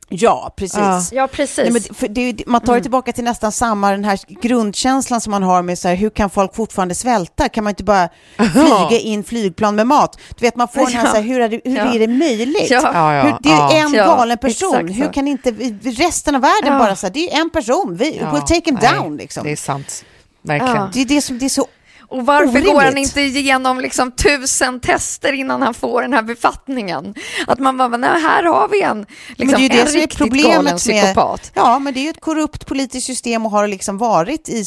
ja, 0.08 0.54
precis. 0.56 0.78
Ja. 0.78 1.00
ja, 1.12 1.26
precis. 1.26 1.56
Nej, 1.72 1.82
men 2.00 2.14
det- 2.14 2.46
man 2.46 2.60
tar 2.60 2.74
ju 2.74 2.80
tillbaka 2.80 3.12
till 3.12 3.24
nästan 3.24 3.52
samma 3.52 3.90
den 3.90 4.04
här 4.04 4.20
grundkänslan 4.42 5.20
som 5.20 5.30
man 5.30 5.42
har 5.42 5.62
med 5.62 5.78
så 5.78 5.88
här, 5.88 5.94
hur 5.94 6.10
kan 6.10 6.30
folk 6.30 6.54
fortfarande 6.54 6.94
svälta? 6.94 7.48
Kan 7.48 7.64
man 7.64 7.70
inte 7.70 7.84
bara 7.84 8.08
flyga 8.52 9.00
in 9.00 9.24
flygplan 9.24 9.76
med 9.76 9.86
mat? 9.86 10.18
Du 10.38 10.46
vet, 10.46 10.56
man 10.56 10.68
får 10.68 10.80
den 10.80 10.92
här, 10.94 11.04
Ja. 11.04 11.10
så 11.10 11.16
här 11.16 11.22
hur, 11.22 11.40
är 11.40 11.48
det, 11.48 11.60
hur 11.64 11.76
Ja. 11.76 11.94
är 11.94 11.98
det 11.98 12.08
möjligt? 12.08 12.70
Ja. 12.70 12.80
Ja, 12.94 13.14
ja, 13.14 13.22
Hur, 13.22 13.36
det 13.40 13.48
är 13.48 13.52
ja. 13.52 13.72
en 13.72 13.94
Ja, 13.94 14.06
galen 14.06 14.38
person. 14.38 14.88
Hur 14.88 15.12
kan 15.12 15.28
inte 15.28 15.50
resten 15.82 16.34
av 16.34 16.40
världen 16.40 16.72
Ja. 16.72 16.78
bara 16.78 16.96
så 16.96 17.06
här, 17.06 17.14
det 17.14 17.32
är 17.34 17.40
en 17.40 17.50
person, 17.50 17.96
vi, 17.96 18.16
Ja, 18.18 18.26
we'll 18.30 18.40
take 18.40 18.62
him 18.70 18.78
nej, 18.82 18.94
down 18.98 19.16
liksom. 19.16 19.44
Det 19.44 19.52
är 19.52 19.56
sant. 19.56 20.04
Verkligen. 20.42 20.76
Ja. 20.76 20.90
Det 20.92 21.00
är 21.00 21.04
det 21.04 21.20
som 21.20 21.38
det 21.38 21.44
är 21.44 21.48
så 21.48 21.66
Och 22.08 22.26
varför 22.26 22.48
Orimligt. 22.48 22.72
går 22.72 22.80
han 22.80 22.98
inte 22.98 23.20
igenom 23.20 23.80
liksom 23.80 24.12
tusen 24.12 24.80
tester 24.80 25.32
innan 25.32 25.62
han 25.62 25.74
får 25.74 26.02
den 26.02 26.12
här 26.12 26.22
befattningen? 26.22 27.14
Att 27.46 27.58
man 27.58 27.76
bara, 27.76 27.88
nej, 27.88 28.10
här 28.22 28.42
har 28.42 28.68
vi 28.68 28.82
en, 28.82 29.06
liksom, 29.36 29.46
men 29.46 29.48
det 29.48 29.56
är 29.56 29.62
ju 29.62 29.68
det 29.68 29.80
en 29.80 29.86
är 29.88 29.92
riktigt 29.92 30.18
galen 30.18 30.30
problemet 30.30 30.64
med... 30.64 30.78
psykopat. 30.78 31.52
Ja, 31.54 31.78
men 31.78 31.94
det 31.94 32.00
är 32.00 32.02
ju 32.02 32.10
ett 32.10 32.20
korrupt 32.20 32.66
politiskt 32.66 33.06
system 33.06 33.46
och 33.46 33.52
har 33.52 33.68
liksom 33.68 33.98
varit 33.98 34.48
i, 34.48 34.64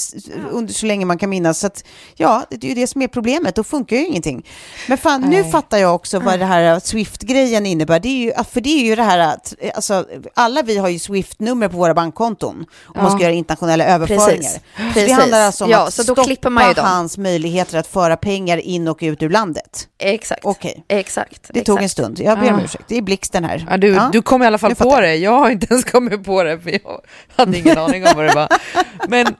under 0.51 0.73
så 0.73 0.85
länge 0.85 1.05
man 1.05 1.17
kan 1.17 1.29
minnas. 1.29 1.59
Så 1.59 1.67
att, 1.67 1.83
ja, 2.15 2.43
det 2.49 2.67
är 2.67 2.69
ju 2.69 2.75
det 2.75 2.88
som 2.88 3.01
är 3.01 3.07
problemet. 3.07 3.55
Då 3.55 3.63
funkar 3.63 3.95
ju 3.95 4.05
ingenting. 4.05 4.45
Men 4.88 4.97
fan, 4.97 5.21
nu 5.21 5.41
Nej. 5.41 5.51
fattar 5.51 5.77
jag 5.77 5.95
också 5.95 6.19
vad 6.19 6.39
det 6.39 6.45
här 6.45 6.79
Swift-grejen 6.79 7.65
innebär. 7.65 7.99
Det 7.99 8.09
är 8.09 8.17
ju, 8.17 8.31
för 8.51 8.61
det 8.61 8.69
är 8.69 8.85
ju 8.85 8.95
det 8.95 9.03
här 9.03 9.19
att, 9.19 9.53
alltså, 9.75 10.05
alla 10.33 10.61
vi 10.61 10.77
har 10.77 10.89
ju 10.89 10.99
Swift-nummer 10.99 11.67
på 11.67 11.77
våra 11.77 11.93
bankkonton 11.93 12.65
om 12.85 13.03
man 13.03 13.11
ska 13.11 13.23
göra 13.23 13.33
internationella 13.33 13.85
överföringar. 13.85 14.27
Precis. 14.27 14.53
Så 14.53 14.83
det 14.83 14.93
Precis. 14.93 15.11
handlar 15.11 15.41
alltså 15.41 15.63
om 15.63 15.71
Ja, 15.71 15.88
att 15.88 15.93
så 15.93 16.03
då 16.03 16.23
stoppa 16.23 16.81
hans 16.81 17.17
möjligheter 17.32 17.78
att 17.80 17.88
föra 17.88 18.17
pengar 18.17 18.57
in 18.57 18.88
och 18.88 18.97
ut 19.01 19.23
ur 19.23 19.30
landet. 19.30 19.88
Exakt. 19.97 20.45
Okej. 20.45 20.84
Exakt. 20.88 21.49
Det 21.53 21.63
tog 21.63 21.82
en 21.82 21.89
stund. 21.89 22.19
Jag 22.19 22.39
ber 22.39 22.53
om 22.53 22.59
Ah. 22.59 22.63
ursäkt. 22.63 22.84
Det 22.88 22.97
är 22.97 23.01
blixten 23.01 23.43
här. 23.43 23.65
Ja, 23.69 23.78
du, 23.78 23.88
Ja. 23.88 24.09
du 24.13 24.21
kom 24.21 24.43
i 24.43 24.45
alla 24.45 24.57
fall 24.57 24.75
på 24.75 25.01
det. 25.01 25.15
Jag 25.15 25.39
har 25.39 25.49
inte 25.49 25.67
ens 25.69 25.86
kommit 25.86 26.23
på 26.23 26.43
det 26.43 26.59
för 26.59 26.69
jag 26.71 26.99
hade 27.36 27.57
ingen 27.57 27.78
aning 27.86 28.07
om 28.07 28.13
vad 28.15 28.25
det 28.25 28.34
var. 28.36 28.47
Men 29.09 29.36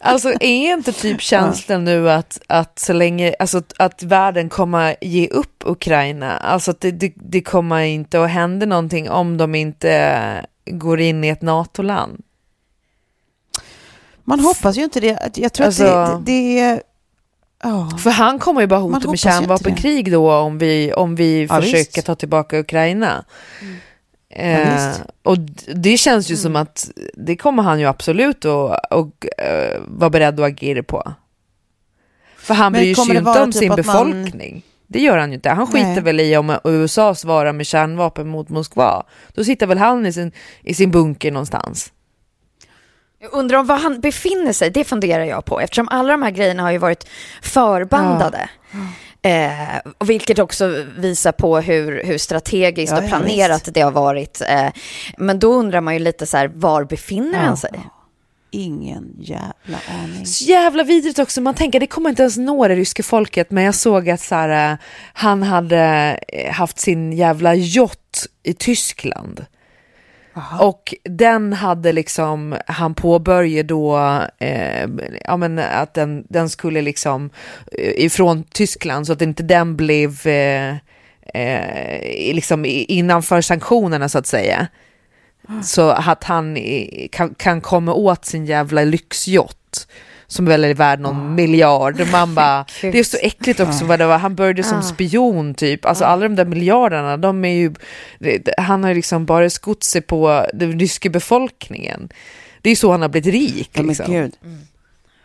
alltså 0.00 0.28
är 0.40 0.72
inte 0.72 0.92
typ 0.92 1.20
känslan 1.20 1.84
nu 1.84 2.10
att, 2.10 2.40
att 2.46 2.78
så 2.78 2.92
länge, 2.92 3.34
alltså 3.38 3.62
att 3.78 4.02
världen 4.02 4.48
kommer 4.48 4.96
ge 5.00 5.28
upp 5.28 5.62
Ukraina, 5.64 6.36
alltså 6.36 6.70
att 6.70 6.80
det, 6.80 6.90
det, 6.90 7.12
det 7.16 7.40
kommer 7.40 7.80
inte 7.82 8.22
att 8.24 8.30
hända 8.30 8.66
någonting 8.66 9.10
om 9.10 9.36
de 9.36 9.54
inte 9.54 10.46
går 10.70 11.00
in 11.00 11.24
i 11.24 11.28
ett 11.28 11.42
NATO-land. 11.42 12.22
Man 14.28 14.40
hoppas 14.40 14.76
ju 14.76 14.84
inte 14.84 15.00
det. 15.00 15.30
Jag 15.36 15.52
tror 15.52 15.66
Alltså- 15.66 15.84
att 15.86 16.26
det, 16.26 16.32
det 16.32 16.58
är... 16.60 16.82
Ja. 17.62 17.90
För 18.02 18.10
han 18.10 18.38
kommer 18.38 18.60
ju 18.60 18.66
bara 18.66 18.80
hota 18.80 19.10
med 19.10 19.18
kärnvapenkrig 19.18 20.12
då 20.12 20.32
om 20.34 20.58
vi, 20.58 20.92
om 20.92 21.14
vi 21.16 21.42
Ja, 21.50 21.60
försöker 21.60 21.78
visst. 21.78 22.06
ta 22.06 22.14
tillbaka 22.14 22.58
Ukraina. 22.58 23.24
Eh, 24.30 24.60
Ja, 24.60 24.74
visst. 24.88 25.02
och 25.22 25.38
det 25.74 25.96
känns 25.96 26.30
ju 26.30 26.36
som 26.36 26.56
att 26.56 26.90
det 27.14 27.36
kommer 27.36 27.62
han 27.62 27.80
ju 27.80 27.86
absolut 27.86 28.44
att 28.44 28.92
och, 28.92 29.26
eh, 29.38 29.80
vara 29.86 30.10
beredd 30.10 30.40
att 30.40 30.46
agera 30.46 30.82
på. 30.82 31.12
För 32.36 32.54
han 32.54 32.72
Men 32.72 32.80
bryr 32.80 32.94
sig 32.94 33.04
ju 33.12 33.18
inte 33.18 33.30
om 33.42 33.52
typ 33.52 33.58
sin 33.60 33.72
att 33.72 33.86
man- 33.86 34.10
befolkning. 34.10 34.62
Det 34.88 35.00
gör 35.00 35.18
han 35.18 35.28
ju 35.28 35.34
inte. 35.34 35.50
Han 35.50 35.66
skiter 35.66 35.86
Nej. 35.86 36.00
väl 36.02 36.20
i 36.20 36.36
om 36.36 36.56
USA 36.64 37.14
svarar 37.14 37.52
med 37.52 37.66
kärnvapen 37.66 38.28
mot 38.28 38.48
Moskva. 38.48 39.02
Då 39.34 39.44
sitter 39.44 39.66
väl 39.66 39.78
han 39.78 40.06
i 40.06 40.12
sin, 40.12 40.32
i 40.62 40.74
sin 40.74 40.90
bunker 40.90 41.32
någonstans. 41.32 41.92
Jag 43.18 43.32
undrar 43.32 43.58
om 43.58 43.66
var 43.66 43.76
han 43.78 44.00
befinner 44.00 44.52
sig, 44.52 44.70
det 44.70 44.84
funderar 44.84 45.24
jag 45.24 45.44
på, 45.44 45.60
eftersom 45.60 45.88
alla 45.88 46.12
de 46.12 46.22
här 46.22 46.30
grejerna 46.30 46.62
har 46.62 46.70
ju 46.70 46.78
varit 46.78 47.06
förbandade. 47.42 48.48
Eh, 49.22 49.92
och 49.98 50.10
vilket 50.10 50.38
också 50.38 50.84
visar 50.96 51.32
på 51.32 51.60
hur, 51.60 52.04
hur 52.04 52.18
strategiskt 52.18 52.92
Ja, 52.92 52.98
och 52.98 53.04
ja, 53.04 53.08
planerat 53.08 53.68
det 53.72 53.80
har 53.80 53.90
varit. 53.90 54.42
Eh, 54.48 54.68
men 55.18 55.38
då 55.38 55.52
undrar 55.52 55.80
man 55.80 55.94
ju 55.94 56.00
lite 56.00 56.26
så 56.26 56.36
här, 56.36 56.48
var 56.54 56.84
befinner 56.84 57.38
han 57.38 57.56
sig? 57.56 57.70
Ingen 58.50 59.14
jävla 59.18 59.78
aning. 60.02 60.26
Så 60.26 60.44
jävla 60.44 60.82
vidrigt 60.82 61.18
också, 61.18 61.40
man 61.40 61.54
tänker 61.54 61.80
det 61.80 61.86
kommer 61.86 62.10
inte 62.10 62.22
ens 62.22 62.36
nå 62.36 62.68
det 62.68 62.74
ryska 62.74 63.02
folket 63.02 63.50
men 63.50 63.64
jag 63.64 63.74
såg 63.74 64.10
att 64.10 64.20
så 64.20 64.34
här, 64.34 64.72
eh, 64.72 64.78
han 65.12 65.42
hade 65.42 66.18
eh, 66.28 66.52
haft 66.52 66.78
sin 66.78 67.12
jävla 67.12 67.54
yacht 67.54 68.26
i 68.42 68.54
Tyskland. 68.54 69.46
Och 70.60 70.94
den 71.02 71.52
hade 71.52 71.92
liksom, 71.92 72.56
han 72.66 72.94
påbörjade 72.94 73.68
då, 73.68 73.98
eh, 74.38 74.88
ja 75.24 75.36
men 75.36 75.58
att 75.58 75.94
den, 75.94 76.24
den 76.28 76.48
skulle 76.48 76.82
liksom 76.82 77.30
eh, 77.72 78.04
ifrån 78.04 78.44
Tyskland 78.44 79.06
så 79.06 79.12
att 79.12 79.22
inte 79.22 79.42
den 79.42 79.76
blev 79.76 80.26
eh, 80.26 80.76
eh, 81.34 82.34
liksom 82.34 82.64
innanför 82.68 83.40
sanktionerna 83.40 84.08
så 84.08 84.18
att 84.18 84.26
säga. 84.26 84.66
Så 85.62 85.90
att 85.90 86.24
han 86.24 86.58
kan, 87.12 87.34
kan 87.34 87.60
komma 87.60 87.94
åt 87.94 88.24
sin 88.24 88.46
jävla 88.46 88.84
lyxjott 88.84 89.86
som 90.26 90.44
väl 90.44 90.64
är 90.64 90.74
värd 90.74 91.00
någon 91.00 91.34
miljard. 91.34 92.00
Och 92.00 92.08
Man 92.12 92.34
bara, 92.34 92.64
det 92.80 92.98
är 92.98 93.04
så 93.04 93.16
äckligt 93.20 93.60
också 93.60 93.84
vad 93.84 93.98
det 93.98 94.06
var. 94.06 94.18
Han 94.18 94.34
började 94.34 94.62
som 94.62 94.82
spion 94.82 95.54
typ. 95.54 95.84
Alltså 95.84 96.04
alla 96.04 96.22
de 96.22 96.34
där 96.36 96.44
miljarderna, 96.44 97.16
de 97.16 97.44
är 97.44 97.48
ju, 97.54 97.74
han 98.58 98.82
har 98.82 98.90
ju 98.90 98.94
liksom 98.96 99.26
bara 99.26 99.50
skott 99.50 99.82
sig 99.84 100.00
på 100.00 100.46
den 100.54 100.78
ryska 100.80 101.08
befolkningen. 101.10 102.08
Det 102.62 102.68
är 102.68 102.72
ju 102.72 102.76
så 102.76 102.90
han 102.90 103.02
har 103.02 103.08
blivit 103.08 103.34
rik. 103.34 103.70
Ja, 103.72 103.80
men 103.82 103.88
Liksom. 103.88 104.12
gud. 104.14 104.32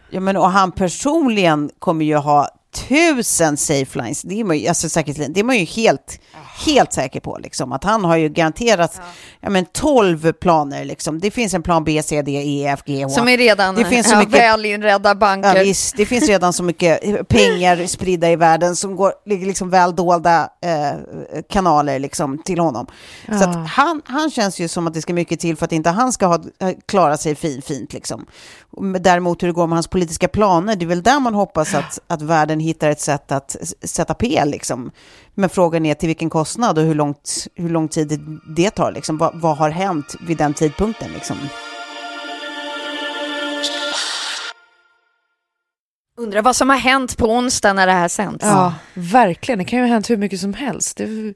Ja, 0.10 0.20
men 0.20 0.38
och 0.38 0.50
han 0.52 0.72
personligen 0.72 1.70
kommer 1.80 2.06
ju 2.06 2.16
ha 2.16 2.50
tusen 2.72 3.58
safe 3.58 4.00
lines. 4.00 4.22
Det 4.22 4.40
är 4.40 4.44
man 4.44 4.58
ju, 4.58 4.68
alltså, 4.68 4.90
säkerhetslinjen. 4.90 5.34
det 5.34 5.40
är 5.40 5.44
man 5.44 5.58
ju 5.58 5.66
helt, 5.66 6.20
helt 6.66 6.94
säker 6.94 7.20
på. 7.20 7.38
Liksom. 7.38 7.72
Att 7.72 7.84
han 7.84 8.06
har 8.06 8.18
ju 8.18 8.30
garanterat 8.30 9.02
ja. 9.42 9.50
men, 9.50 9.66
12 9.66 10.32
planer. 10.34 10.86
Liksom. 10.86 11.20
Det 11.20 11.32
finns 11.32 11.54
en 11.54 11.64
plan 11.64 11.84
B, 11.84 12.02
C, 12.04 12.22
D, 12.22 12.32
E, 12.32 12.68
F, 12.68 12.80
G, 12.86 13.04
H. 13.04 13.10
Som 13.10 13.28
är 13.28 13.38
redan 13.38 13.76
Det 13.76 13.86
finns 13.86 14.08
så 14.08 14.14
ja, 14.14 14.20
mycket- 14.20 14.34
väl 14.34 14.66
inredda 14.66 15.16
banker. 15.16 15.56
Ja, 15.56 15.64
visst, 15.64 15.98
det 15.98 16.06
finns 16.06 16.28
redan 16.28 16.54
så 16.54 16.64
mycket 16.64 17.28
pengar 17.28 17.88
spridda 17.88 18.32
i 18.32 18.36
världen 18.36 18.76
som 18.76 18.96
går, 18.96 19.14
ligger 19.26 19.48
liksom 19.48 19.70
väl 19.70 19.96
dolda 19.96 20.50
eh, 20.62 21.42
kanaler 21.50 22.00
liksom 22.00 22.38
till 22.44 22.60
honom. 22.60 22.88
Så 23.28 23.50
att 23.50 23.70
han, 23.70 24.02
han 24.06 24.32
känns 24.32 24.60
ju 24.60 24.68
som 24.68 24.88
att 24.88 24.94
det 24.94 25.02
ska 25.02 25.14
mycket 25.14 25.40
till 25.40 25.58
för 25.58 25.66
att 25.66 25.72
inte 25.72 25.90
han 25.90 26.14
ska 26.14 26.26
ha, 26.26 26.40
klara 26.86 27.18
sig 27.18 27.36
fin, 27.36 27.62
fint. 27.62 27.94
Liksom. 27.94 28.26
Däremot 29.00 29.44
hur 29.44 29.48
det 29.48 29.54
går 29.54 29.68
med 29.68 29.76
hans 29.76 29.88
politiska 29.88 30.28
planer, 30.28 30.76
det 30.76 30.86
är 30.86 30.88
väl 30.88 31.04
där 31.04 31.20
man 31.20 31.34
hoppas 31.34 31.74
att, 31.74 32.00
att 32.08 32.22
världen 32.22 32.60
hittar 32.62 32.90
ett 32.90 33.02
sätt 33.02 33.32
att 33.32 33.56
sätta 33.84 34.14
P. 34.14 34.46
Liksom. 34.46 34.92
Men 35.36 35.50
frågan 35.50 35.86
är 35.86 35.94
till 35.94 36.08
vilken 36.08 36.30
kostnad 36.30 36.78
och 36.78 36.84
hur, 36.84 36.96
långt, 36.96 37.48
hur 37.56 37.70
lång 37.70 37.88
tid 37.88 38.40
det, 38.56 38.70
tar. 38.70 38.92
Liksom. 38.92 39.18
Va, 39.18 39.32
vad 39.34 39.58
har 39.58 39.70
hänt 39.70 40.16
vid 40.28 40.38
den 40.38 40.54
tidpunkten? 40.54 41.10
Liksom? 41.14 41.38
Undrar 46.22 46.42
vad 46.42 46.56
som 46.56 46.70
har 46.70 46.78
hänt 46.78 47.18
på 47.18 47.26
onsdag 47.32 47.74
när 47.74 47.88
det 47.88 47.94
här 47.94 48.08
sänds. 48.08 48.46
Ja, 48.46 48.74
verkligen. 48.94 49.60
Det 49.60 49.66
kan 49.66 49.80
ju 49.80 49.86
ha 49.86 49.90
hänt 49.94 50.10
hur 50.10 50.18
mycket 50.18 50.40
som 50.40 50.54
helst. 50.54 50.98
Det, 50.98 51.34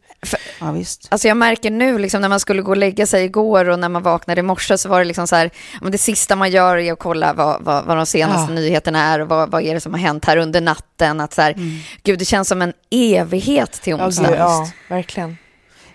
Ja, 0.59 0.71
visst. 0.71 1.07
Alltså 1.11 1.27
jag 1.27 1.37
märker 1.37 1.71
nu 1.71 1.97
liksom 1.99 2.21
när 2.21 2.29
man 2.29 2.39
skulle 2.39 2.61
gå 2.61 2.71
och 2.71 2.77
lägga 2.77 3.07
sig 3.07 3.23
igår 3.25 3.69
och 3.69 3.79
när 3.79 3.89
man 3.89 4.03
vaknade 4.03 4.39
i 4.39 4.43
morse 4.43 4.77
så 4.77 4.89
var 4.89 4.99
det 4.99 5.05
liksom 5.05 5.27
så 5.27 5.35
här, 5.35 5.49
ja, 5.81 5.89
det 5.89 5.97
sista 5.97 6.35
man 6.35 6.51
gör 6.51 6.77
är 6.77 6.93
att 6.93 6.99
kolla 6.99 7.33
vad, 7.33 7.63
vad, 7.63 7.85
vad 7.85 7.97
de 7.97 8.05
senaste 8.05 8.51
Ja. 8.53 8.55
nyheterna 8.59 8.99
är 9.03 9.19
och 9.19 9.27
vad, 9.27 9.51
vad 9.51 9.61
är 9.61 9.73
det 9.73 9.79
som 9.81 9.93
har 9.93 9.99
hänt 9.99 10.25
här 10.25 10.37
under 10.37 10.61
natten. 10.61 11.19
Att 11.19 11.33
så 11.33 11.41
här, 11.41 11.55
Gud, 12.03 12.19
det 12.19 12.25
känns 12.25 12.47
som 12.47 12.61
en 12.61 12.73
evighet 12.91 13.71
till 13.71 13.95
ja, 13.99 14.05
onsdag. 14.05 14.27
gud, 14.29 14.39
ja, 14.39 14.67
verkligen. 14.89 15.37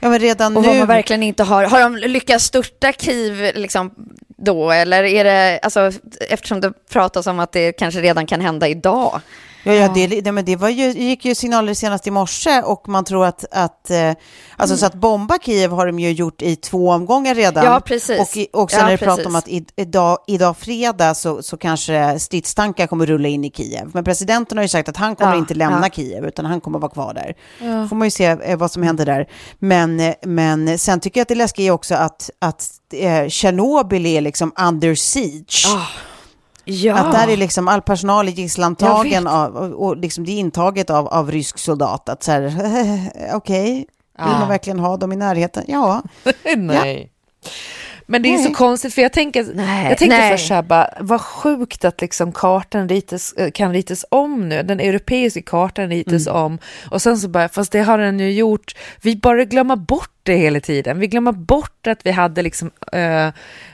Ja, 0.00 0.08
men 0.08 0.18
redan 0.18 0.56
Och 0.56 0.62
nu... 0.62 0.68
vad 0.68 0.78
man 0.78 0.86
verkligen 0.86 1.22
inte 1.22 1.42
har, 1.42 1.64
har 1.64 1.80
de 1.80 1.96
lyckats 1.96 2.44
störta 2.44 2.92
Kiev 2.92 3.54
liksom 3.54 3.94
då 4.36 4.70
eller 4.70 5.04
är 5.04 5.24
det, 5.24 5.58
alltså 5.62 5.92
eftersom 6.28 6.60
det 6.60 6.72
pratas 6.92 7.26
om 7.26 7.40
att 7.40 7.52
det 7.52 7.72
kanske 7.72 8.00
redan 8.00 8.26
kan 8.26 8.40
hända 8.40 8.68
idag. 8.68 9.20
Ja, 9.62 9.72
ja, 9.72 9.88
det, 9.94 10.06
det, 10.06 10.32
men 10.32 10.44
det 10.44 10.56
var 10.56 10.68
ju, 10.68 10.90
gick 10.90 11.24
ju 11.24 11.34
signaler 11.34 11.74
senast 11.74 12.06
i 12.06 12.10
morse 12.10 12.62
och 12.62 12.88
man 12.88 13.04
tror 13.04 13.26
att, 13.26 13.44
att 13.50 13.90
eh, 13.90 14.12
alltså 14.56 14.76
så 14.76 14.86
att 14.86 14.94
bomba 14.94 15.38
Kiev 15.42 15.70
har 15.72 15.86
de 15.86 15.98
ju 15.98 16.12
gjort 16.12 16.42
i 16.42 16.56
två 16.56 16.90
omgångar 16.90 17.34
redan. 17.34 17.64
Ja, 17.64 17.80
precis. 17.80 18.20
Och, 18.52 18.60
och 18.62 18.70
sen 18.70 18.80
Ja, 18.80 18.84
när 18.84 18.92
det 18.92 18.98
precis. 18.98 19.26
om 19.26 19.36
att 19.36 19.48
i, 19.48 19.64
idag, 19.76 20.18
idag 20.26 20.56
fredag 20.56 21.14
så, 21.14 21.42
så 21.42 21.56
kanske 21.56 22.18
stridstankar 22.18 22.86
kommer 22.86 23.06
rulla 23.06 23.28
in 23.28 23.44
i 23.44 23.50
Kiev. 23.50 23.90
Men 23.94 24.04
presidenten 24.04 24.58
har 24.58 24.62
ju 24.62 24.68
sagt 24.68 24.88
att 24.88 24.96
han 24.96 25.16
kommer 25.16 25.32
Ja, 25.32 25.38
inte 25.38 25.54
lämna 25.54 25.86
ja. 25.86 25.90
Kiev 25.90 26.24
utan 26.26 26.44
han 26.44 26.60
kommer 26.60 26.78
vara 26.78 26.92
kvar 26.92 27.14
där. 27.14 27.86
får 27.88 27.96
man 27.96 28.06
ju 28.06 28.10
se 28.10 28.24
eh, 28.24 28.56
vad 28.58 28.70
som 28.70 28.82
händer 28.82 29.06
där. 29.06 29.28
Men, 29.58 30.00
eh, 30.00 30.14
men 30.22 30.78
sen 30.78 31.00
tycker 31.00 31.20
jag 31.20 31.22
att 31.22 31.28
det 31.28 31.34
läskiga 31.34 31.66
är 31.66 31.70
också 31.70 31.94
att, 31.94 32.30
att 32.38 32.66
eh, 32.92 33.28
Tjernobyl 33.28 34.06
är 34.06 34.20
liksom 34.20 34.52
under 34.60 34.94
siege. 34.94 35.66
Ja. 36.70 36.94
Att 36.98 37.12
där 37.12 37.28
är 37.28 37.36
liksom 37.36 37.68
all 37.68 37.82
personal 37.82 38.28
i 38.28 38.30
gisslantagen 38.30 39.26
av, 39.26 39.56
och, 39.56 39.86
och 39.86 39.96
liksom 39.96 40.24
det 40.24 40.32
är 40.32 40.38
intaget 40.38 40.90
av, 40.90 41.08
av 41.08 41.30
rysk 41.30 41.58
soldat. 41.58 42.08
Att 42.08 42.22
så 42.22 42.32
här, 42.32 43.32
okej, 43.34 43.86
vill 44.18 44.38
man 44.38 44.48
verkligen 44.48 44.78
ha 44.78 44.96
dem 44.96 45.12
i 45.12 45.16
närheten? 45.16 45.64
Ja. 45.68 46.02
Nej. 46.56 47.12
Men 48.10 48.22
det 48.22 48.28
är 48.28 48.36
Nej. 48.38 48.44
så 48.44 48.54
konstigt 48.54 48.94
för 48.94 49.02
jag 49.02 49.12
tänker, 49.12 49.46
Nej, 49.54 49.88
jag 49.88 49.98
tänkte 49.98 50.18
nej. 50.18 50.30
först 50.32 50.48
så 50.48 50.54
här 50.54 50.62
bara, 50.62 50.90
vad 51.00 51.20
sjukt 51.20 51.84
att 51.84 52.00
liksom 52.00 52.32
kartan 52.32 52.88
ritas, 52.88 53.32
eh, 53.32 53.50
kan 53.50 53.72
ritas 53.72 54.04
om 54.08 54.48
nu, 54.48 54.62
den 54.62 54.80
europeiska 54.80 55.42
kartan 55.42 55.88
ritas 55.88 56.26
Mm. 56.26 56.42
om 56.42 56.58
och 56.90 57.02
sen 57.02 57.18
så 57.18 57.28
bara, 57.28 57.48
fast 57.48 57.72
det 57.72 57.80
har 57.80 57.98
den 57.98 58.20
ju 58.20 58.32
gjort, 58.32 58.74
vi 59.02 59.16
bara 59.16 59.44
glömmer 59.44 59.76
bort 59.76 60.10
det 60.22 60.36
hela 60.36 60.60
tiden, 60.60 60.98
vi 60.98 61.06
glömmer 61.06 61.32
bort 61.32 61.86
att 61.86 62.06
vi 62.06 62.10
hade 62.10 62.42
liksom 62.42 62.70
eh, 62.92 63.28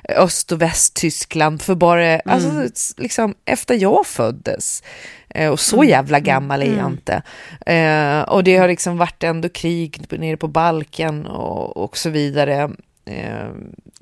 Öst 0.09 0.53
och 0.53 0.63
Västtyskland 0.63 1.63
för 1.63 1.75
bara, 1.75 2.07
Mm. 2.07 2.21
alltså 2.25 2.51
liksom 2.97 3.35
efter 3.45 3.75
jag 3.75 4.07
föddes. 4.07 4.83
Eh, 5.29 5.51
Och 5.51 5.61
så 5.61 5.85
jävla 5.85 6.21
gammal 6.21 6.63
är 6.63 6.77
jag 6.77 6.87
inte. 6.91 7.23
Eh, 7.67 8.21
och 8.21 8.45
det 8.45 8.57
har 8.57 8.69
liksom 8.69 8.99
varit 8.99 9.23
ändå 9.23 9.49
krig 9.49 10.01
nere 10.19 10.37
på 10.37 10.49
Balkan 10.49 11.27
och, 11.27 11.77
och 11.77 11.97
så 11.97 12.11
vidare. 12.11 12.71
Eh, 13.07 13.47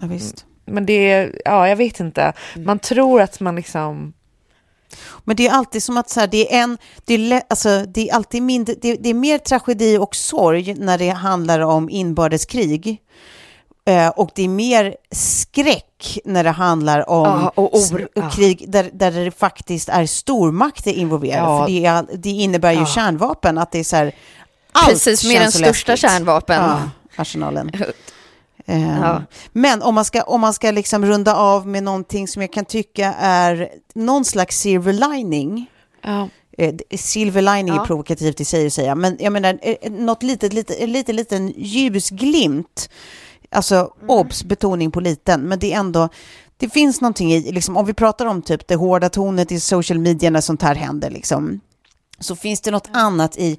Ja, 0.00 0.06
visst. 0.06 0.46
men 0.66 0.86
det 0.86 1.10
är, 1.10 1.40
ja 1.44 1.68
jag 1.68 1.76
vet 1.76 2.00
inte. 2.00 2.32
Man 2.56 2.78
tror 2.78 3.20
att 3.20 3.40
man 3.40 3.56
liksom, 3.56 4.12
Men 5.24 5.36
det 5.36 5.46
är 5.46 5.52
alltid 5.52 5.82
som 5.82 5.96
att 5.96 6.10
så 6.10 6.20
här, 6.20 6.26
det 6.26 6.54
är 6.56 6.62
en, 6.62 6.78
det 7.04 7.14
är, 7.14 7.42
alltså, 7.48 7.84
det 7.86 8.08
är 8.10 8.14
alltid 8.14 8.42
mindre, 8.42 8.74
det, 8.82 8.94
det 8.96 9.08
är 9.10 9.14
mer 9.14 9.38
tragedi 9.38 9.98
och 9.98 10.16
sorg 10.16 10.74
när 10.74 10.98
det 10.98 11.08
handlar 11.08 11.60
om 11.60 11.90
inbördeskrig. 11.90 13.00
Eh, 13.86 14.08
och 14.08 14.30
det 14.34 14.42
är 14.42 14.48
mer 14.48 14.96
skräck 15.10 16.18
när 16.24 16.44
det 16.44 16.50
handlar 16.50 17.10
om 17.10 17.24
Ja, 17.26 17.52
och 17.54 17.74
or- 17.74 18.08
ja. 18.14 18.30
krig 18.30 18.64
där, 18.68 18.90
där 18.92 19.10
det 19.24 19.30
faktiskt 19.30 19.88
är 19.88 20.06
stormakter 20.06 20.92
involverade. 20.92 21.42
Ja. 21.52 21.58
För 21.66 21.72
det, 21.72 21.84
är, 21.86 22.06
det 22.16 22.30
innebär 22.30 22.72
ju 22.72 22.78
Ja. 22.78 22.86
kärnvapen, 22.86 23.58
att 23.58 23.72
det 23.72 23.78
är 23.78 23.84
så 23.84 23.96
här, 23.96 24.14
allt 24.72 24.88
Precis, 24.88 25.24
med 25.24 25.40
den 25.40 25.52
största 25.52 25.96
kärnvapen. 25.96 26.62
Ja, 26.62 26.80
arsenalen. 27.16 27.70
Eh, 28.66 29.00
Ja. 29.00 29.22
Men 29.52 29.82
om 29.82 29.94
man 29.94 30.04
ska, 30.04 30.22
om 30.22 30.40
man 30.40 30.54
ska 30.54 30.70
liksom 30.70 31.06
runda 31.06 31.34
av 31.36 31.66
med 31.66 31.82
någonting 31.82 32.28
som 32.28 32.42
jag 32.42 32.52
kan 32.52 32.64
tycka 32.64 33.14
är 33.18 33.68
någon 33.94 34.24
slags 34.24 34.58
silver 34.60 34.92
lining. 34.92 35.66
ja. 36.02 36.28
Eh, 36.58 36.74
silver 36.96 37.42
lining 37.42 37.74
Ja. 37.74 37.82
är 37.82 37.86
provokativt 37.86 38.40
i 38.40 38.44
sig 38.44 38.66
att 38.66 38.72
säga, 38.72 38.94
men 38.94 39.16
jag 39.20 39.32
menar 39.32 39.58
eh, 39.62 39.90
något 39.92 40.22
litet, 40.22 40.52
lite, 40.52 40.74
en 40.74 40.92
liten, 40.92 41.16
liten 41.16 41.52
ljusglimt. 41.56 42.88
Alltså 43.50 43.74
Mm. 43.74 44.10
obs, 44.10 44.44
betoning 44.44 44.90
på 44.90 45.00
liten, 45.00 45.40
men 45.40 45.58
det 45.58 45.72
är 45.72 45.78
ändå, 45.78 46.08
det 46.56 46.68
finns 46.68 47.00
någonting 47.00 47.32
i, 47.32 47.52
liksom, 47.52 47.76
om 47.76 47.86
vi 47.86 47.94
pratar 47.94 48.26
om 48.26 48.42
typ 48.42 48.68
det 48.68 48.74
hårda 48.74 49.08
tonet 49.08 49.52
i 49.52 49.60
social 49.60 49.98
media 49.98 50.30
när 50.30 50.40
sånt 50.40 50.62
här 50.62 50.74
händer, 50.74 51.10
liksom, 51.10 51.60
så 52.20 52.36
finns 52.36 52.60
det 52.60 52.70
något 52.70 52.88
annat 52.92 53.36
i, 53.36 53.58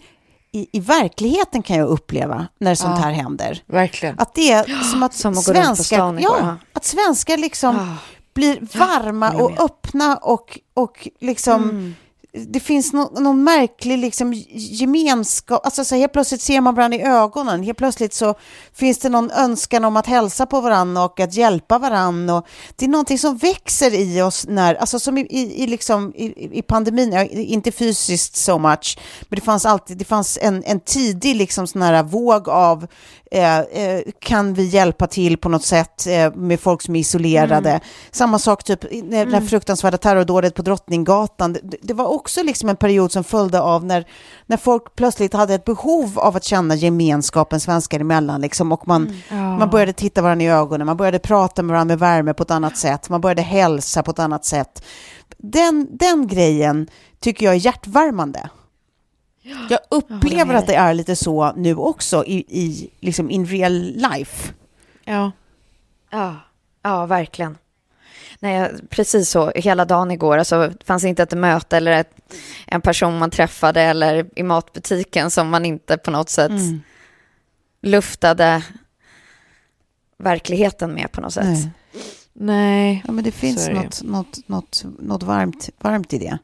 i, 0.56 0.68
i 0.74 0.80
verkligheten 0.80 1.64
kan 1.64 1.78
jag 1.78 1.88
uppleva 1.88 2.48
när 2.60 2.76
sånt 2.76 2.98
Ja. 2.98 3.04
här 3.04 3.12
händer. 3.12 3.64
verkligen. 3.66 4.20
Att 4.20 4.34
det 4.34 4.52
är 4.52 4.84
som 4.92 5.04
att 5.04 5.14
Som 5.14 5.36
svenskar, 5.36 6.20
ja, 6.20 6.56
att 6.74 6.86
svenskar 6.86 7.38
liksom 7.38 7.76
Ah. 7.76 7.98
blir 8.34 8.60
varma 8.78 9.32
och 9.32 9.60
öppna 9.66 10.18
och, 10.18 10.60
och 10.74 11.08
liksom 11.22 11.64
Mm 11.64 11.96
det 12.48 12.60
finns 12.60 12.94
nå- 12.94 13.12
någon 13.20 13.44
märklig 13.44 13.98
liksom 13.98 14.34
gemenskap, 14.54 15.66
alltså 15.66 15.86
så 15.86 15.96
helt 15.96 16.14
plötsligt 16.14 16.42
ser 16.42 16.62
man 16.62 16.76
varandra 16.76 16.98
i 16.98 17.02
ögonen, 17.02 17.64
helt 17.64 17.78
plötsligt 17.78 18.14
så 18.14 18.36
finns 18.74 18.98
det 18.98 19.10
någon 19.10 19.32
önskan 19.32 19.86
om 19.86 19.98
att 19.98 20.08
hälsa 20.08 20.46
på 20.46 20.62
varandra 20.62 21.04
och 21.04 21.20
att 21.20 21.34
hjälpa 21.34 21.78
varandra 21.80 22.36
och 22.36 22.48
det 22.76 22.86
är 22.86 22.90
någonting 22.90 23.20
som 23.20 23.38
växer 23.38 23.94
i 23.94 24.22
oss 24.22 24.46
när, 24.48 24.76
alltså 24.76 25.00
som 25.00 25.18
i, 25.18 25.22
i, 25.22 25.64
i, 25.64 25.68
liksom, 25.68 26.14
i, 26.16 26.58
i 26.58 26.62
pandemin, 26.62 27.14
inte 27.32 27.72
fysiskt 27.72 28.36
so 28.36 28.58
much, 28.58 29.00
men 29.30 29.40
det 29.40 29.46
fanns 29.46 29.66
alltid, 29.66 29.98
det 29.98 30.06
fanns 30.06 30.40
en, 30.42 30.64
en 30.64 30.80
tidig 30.80 31.36
liksom 31.36 31.68
sån 31.68 31.82
här 31.82 32.04
våg 32.04 32.50
av 32.50 32.88
kan 34.20 34.54
vi 34.54 34.64
hjälpa 34.66 35.08
till 35.08 35.38
på 35.38 35.50
något 35.50 35.64
sätt 35.64 36.08
eh, 36.08 36.34
med 36.34 36.60
folk 36.60 36.82
som 36.82 36.96
är 36.96 37.00
isolerade. 37.00 37.80
Samma 38.12 38.40
sak 38.40 38.64
typ 38.64 38.84
när 39.04 39.26
det 39.26 39.32
här 39.32 39.42
fruktansvärda 39.42 39.98
terrordådet 39.98 40.56
på 40.56 40.62
Drottninggatan. 40.62 41.54
Det, 41.54 41.78
det 41.82 41.94
var 41.94 42.06
också 42.06 42.44
liksom 42.44 42.70
en 42.70 42.76
period 42.76 43.12
som 43.12 43.24
följde 43.24 43.62
av 43.62 43.86
när, 43.86 44.08
när 44.46 44.58
folk 44.58 44.96
plötsligt 44.96 45.34
hade 45.34 45.54
ett 45.54 45.66
behov 45.66 46.20
av 46.20 46.36
att 46.36 46.44
känna 46.44 46.76
gemenskapen 46.76 47.60
svenskar 47.60 48.00
emellan 48.00 48.42
liksom, 48.42 48.72
och 48.72 48.88
man, 48.88 49.14
man 49.32 49.70
började 49.70 49.94
titta 49.94 50.22
varandra 50.22 50.46
i 50.46 50.50
ögonen, 50.50 50.88
man 50.88 50.98
började 50.98 51.20
prata 51.20 51.64
med 51.64 51.74
varandra 51.74 51.96
med 51.96 52.00
värme 52.00 52.34
på 52.34 52.44
ett 52.44 52.52
annat 52.52 52.78
sätt, 52.78 53.10
man 53.10 53.22
började 53.22 53.42
hälsa 53.42 54.04
på 54.04 54.12
ett 54.12 54.20
annat 54.20 54.46
sätt. 54.46 54.84
Den, 55.38 55.88
den 55.92 56.28
grejen 56.28 56.88
tycker 57.20 57.46
jag 57.46 57.56
är 57.56 57.60
hjärtvärmande. 57.60 58.50
Jag 59.70 59.80
upplever 59.92 60.54
att 60.54 60.68
det 60.68 60.76
är 60.76 60.94
lite 60.94 61.16
så 61.16 61.54
nu 61.56 61.76
också 61.76 62.26
i, 62.26 62.36
i 62.48 62.90
liksom 63.00 63.30
in 63.30 63.46
real 63.46 63.74
life. 63.96 64.54
Ja. 65.04 65.32
Ja, 66.10 66.36
ja 66.84 67.06
verkligen. 67.06 67.58
Nej, 68.40 68.72
precis 68.90 69.30
så. 69.30 69.52
Hela 69.56 69.86
dagen 69.86 70.12
igår. 70.12 70.38
Alltså, 70.38 70.68
det 70.68 70.84
fanns 70.86 71.04
inte 71.04 71.24
ett 71.24 71.38
möte 71.38 71.78
eller 71.78 71.92
ett, 71.92 72.12
en 72.68 72.82
person 72.82 73.18
man 73.18 73.32
träffade 73.32 73.82
eller 73.82 74.30
i 74.36 74.44
matbutiken 74.44 75.32
som 75.32 75.50
man 75.50 75.66
inte 75.66 75.98
på 75.98 76.12
något 76.12 76.30
sätt 76.30 76.50
Mm. 76.52 76.82
luftade 77.82 78.64
verkligheten 80.18 80.94
med 80.94 81.12
på 81.12 81.22
något 81.22 81.34
sätt. 81.34 81.46
Nej. 81.46 81.72
Nej. 82.34 83.04
Ja, 83.06 83.12
men 83.12 83.24
det 83.24 83.32
finns 83.32 83.70
något, 83.70 84.04
något, 84.04 84.48
något, 84.48 84.84
något 85.00 85.24
varmt, 85.24 85.70
varmt 85.80 86.14
i 86.14 86.18
det. 86.18 86.38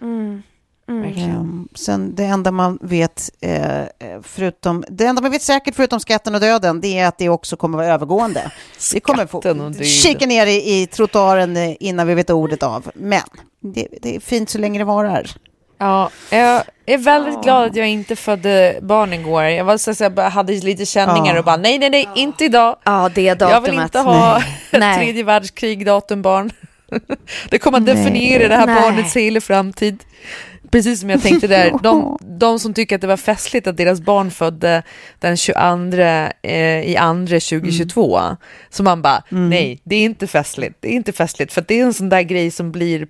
Mm. 0.00 0.42
Mm. 0.88 1.04
Ehm, 1.18 1.68
sen 1.74 2.14
det 2.14 2.24
enda 2.24 2.50
man 2.50 2.78
vet, 2.82 3.30
eh, 3.40 3.80
eh, 3.80 3.86
förutom, 4.22 4.84
det 4.88 5.04
enda 5.04 5.22
man 5.22 5.30
vet 5.30 5.42
säkert 5.42 5.74
förutom 5.74 6.00
skatten 6.00 6.34
och 6.34 6.40
döden, 6.40 6.80
det 6.80 6.98
är 6.98 7.06
att 7.08 7.18
det 7.18 7.28
också 7.28 7.56
kommer 7.56 7.78
vara 7.78 7.86
övergående. 7.88 8.50
Vi 8.94 9.00
kommer 9.00 9.26
få 9.26 9.72
kika 9.82 10.26
ner 10.26 10.46
i, 10.46 10.80
i 10.80 10.86
trottoaren 10.86 11.56
eh, 11.56 11.76
innan 11.80 12.06
vi 12.06 12.14
vet 12.14 12.30
ordet 12.30 12.62
av. 12.62 12.90
Men 12.94 13.22
det, 13.60 13.88
det 14.02 14.16
är 14.16 14.20
fint 14.20 14.50
så 14.50 14.58
länge 14.58 14.78
det 14.78 14.84
varar. 14.84 15.30
Ja, 15.78 16.10
jag 16.30 16.62
är 16.86 16.98
väldigt 16.98 17.42
glad 17.42 17.64
att 17.64 17.76
jag 17.76 17.88
inte 17.88 18.16
födde 18.16 18.78
barn 18.82 19.12
igår. 19.12 19.42
Jag 19.42 19.64
var 19.64 19.76
så, 19.76 19.94
så 19.94 20.04
jag 20.04 20.30
hade 20.30 20.52
lite 20.52 20.86
känningar 20.86 21.34
Ja. 21.34 21.38
och 21.38 21.44
bara 21.44 21.56
nej, 21.56 21.78
nej, 21.78 21.90
nej, 21.90 22.08
inte 22.14 22.44
idag. 22.44 22.76
Ja, 22.84 23.10
det 23.14 23.34
datumet. 23.34 23.54
Jag 23.54 23.60
vill 23.60 23.80
inte 23.82 23.98
ha 23.98 24.42
Nej. 24.72 24.96
tredje 24.96 25.22
världskrig 25.22 25.86
datumbarn. 25.86 26.50
Det 27.50 27.58
kommer 27.58 27.78
att 27.78 27.84
Nej. 27.84 27.94
definiera 27.94 28.48
det 28.48 28.56
här 28.56 28.66
Nej. 28.66 28.82
barnets 28.82 29.16
hela 29.16 29.40
framtid. 29.40 30.04
Precis 30.74 31.00
som 31.00 31.10
jag 31.10 31.22
tänkte 31.22 31.46
där, 31.46 31.72
de, 31.82 32.18
de 32.20 32.58
som 32.58 32.74
tycker 32.74 32.94
att 32.94 33.00
det 33.00 33.06
var 33.06 33.16
festligt 33.16 33.66
att 33.66 33.76
deras 33.76 34.00
barn 34.00 34.30
födde 34.30 34.82
den 35.18 35.36
22 35.36 35.58
eh, 36.42 36.80
i 36.90 36.96
andra 36.96 37.40
2022. 37.40 38.20
Så 38.70 38.82
man 38.82 39.02
bara, 39.02 39.22
nej, 39.28 39.80
det 39.84 39.96
är 39.96 40.04
inte 40.04 40.26
festligt. 40.26 40.76
Det 40.80 40.88
är 40.88 40.92
inte 40.92 41.12
festligt, 41.12 41.52
för 41.52 41.64
det 41.68 41.80
är 41.80 41.84
en 41.84 41.94
sån 41.94 42.08
där 42.08 42.22
grej 42.22 42.50
som 42.50 42.72
blir 42.72 43.06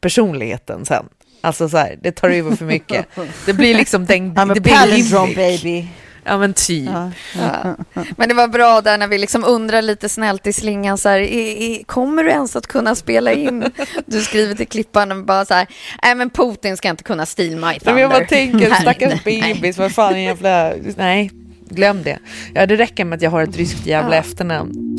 personligheten 0.00 0.84
sen. 0.84 1.04
Alltså 1.40 1.68
så 1.68 1.76
här, 1.76 1.98
det 2.02 2.12
tar 2.12 2.30
över 2.30 2.56
för 2.56 2.64
mycket. 2.64 3.06
Det 3.46 3.52
blir 3.52 3.74
liksom 3.74 4.06
den... 4.06 4.36
I'm 4.36 4.50
a 4.50 4.54
det 4.54 4.60
blir 4.60 4.72
palindrome 4.72 5.34
baby. 5.34 5.88
Ja 6.26 6.38
men 6.38 6.54
typ. 6.54 6.90
Ja. 6.90 7.10
Ja. 7.38 7.76
Men 8.16 8.28
det 8.28 8.34
var 8.34 8.48
bra 8.48 8.80
där 8.80 8.98
när 8.98 9.08
vi 9.08 9.18
liksom 9.18 9.44
undrar 9.44 9.82
lite 9.82 10.08
snällt 10.08 10.46
i 10.46 10.52
slingan 10.52 10.98
så 10.98 11.08
här, 11.08 11.18
i, 11.18 11.64
i, 11.64 11.84
kommer 11.86 12.24
du 12.24 12.30
ens 12.30 12.56
att 12.56 12.66
kunna 12.66 12.94
spela 12.94 13.32
in? 13.32 13.64
Du 14.06 14.20
skriver 14.20 14.54
till 14.54 14.68
klippan 14.68 15.12
och 15.12 15.24
bara 15.24 15.44
så 15.44 15.54
här, 15.54 15.66
nej 16.02 16.14
men 16.14 16.30
Putin 16.30 16.76
ska 16.76 16.88
inte 16.88 17.04
kunna 17.04 17.26
steal 17.26 17.50
my 17.50 17.60
thunder. 17.60 17.80
Nej, 17.84 17.94
men 17.94 18.02
jag 18.02 18.10
bara 18.10 18.24
tänker, 18.24 18.74
stackars 18.74 19.24
bebis, 19.24 19.78
vad 19.78 19.92
fan 19.92 20.22
jävla... 20.22 20.72
Nej, 20.96 21.30
glöm 21.68 22.02
det. 22.02 22.18
Ja, 22.54 22.66
det 22.66 22.76
räcker 22.76 23.04
med 23.04 23.16
att 23.16 23.22
jag 23.22 23.30
har 23.30 23.42
ett 23.42 23.56
ryskt 23.56 23.86
jävla 23.86 24.14
Ja. 24.14 24.20
efternamn. 24.20 24.98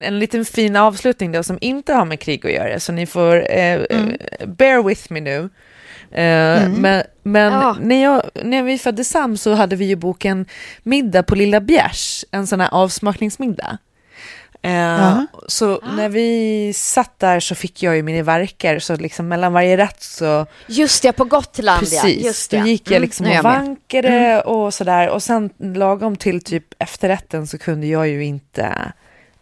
En 0.00 0.18
liten 0.18 0.44
fin 0.44 0.76
avslutning 0.76 1.32
då 1.32 1.42
som 1.42 1.58
inte 1.60 1.92
har 1.92 2.04
med 2.04 2.20
krig 2.20 2.46
att 2.46 2.52
göra, 2.52 2.80
så 2.80 2.92
ni 2.92 3.06
får 3.06 3.52
eh, 3.52 3.84
mm. 3.90 4.16
bear 4.46 4.82
with 4.82 5.12
me 5.12 5.20
nu. 5.20 5.50
Eh, 6.12 6.64
mm. 6.64 6.72
Men, 6.72 7.02
men 7.22 7.52
ja. 7.52 7.76
när, 7.80 8.02
jag, 8.02 8.22
när 8.44 8.62
vi 8.62 8.78
födde 8.78 9.04
Sam 9.04 9.36
så 9.36 9.54
hade 9.54 9.76
vi 9.76 9.84
ju 9.84 9.96
boken 9.96 10.46
Middag 10.82 11.22
på 11.22 11.34
Lilla 11.34 11.60
Bjärs, 11.60 12.24
en 12.30 12.46
sån 12.46 12.60
här 12.60 12.74
avsmakningsmiddag. 12.74 13.78
Eh, 14.62 15.22
så 15.46 15.74
ah. 15.74 15.92
när 15.96 16.08
vi 16.08 16.72
satt 16.74 17.18
där 17.18 17.40
så 17.40 17.54
fick 17.54 17.82
jag 17.82 17.96
ju 17.96 18.02
mina 18.02 18.22
verkar, 18.22 18.78
så 18.78 18.96
liksom 18.96 19.28
mellan 19.28 19.52
varje 19.52 19.76
rätt 19.76 20.02
så... 20.02 20.46
Just 20.66 21.02
det, 21.02 21.12
på 21.12 21.24
Gotland 21.24 21.80
Precis, 21.80 22.04
ja. 22.04 22.08
Just 22.08 22.50
då 22.50 22.56
gick 22.56 22.82
jag 22.86 22.96
mm. 22.96 23.02
liksom 23.02 23.26
mm, 23.26 23.38
och 23.38 23.44
vankade 23.44 24.08
mm. 24.08 24.40
och 24.40 24.74
sådär. 24.74 25.08
Och 25.08 25.22
sen 25.22 25.50
lagom 25.58 26.16
till 26.16 26.42
typ 26.42 26.64
efterrätten 26.78 27.46
så 27.46 27.58
kunde 27.58 27.86
jag 27.86 28.08
ju 28.08 28.24
inte 28.24 28.92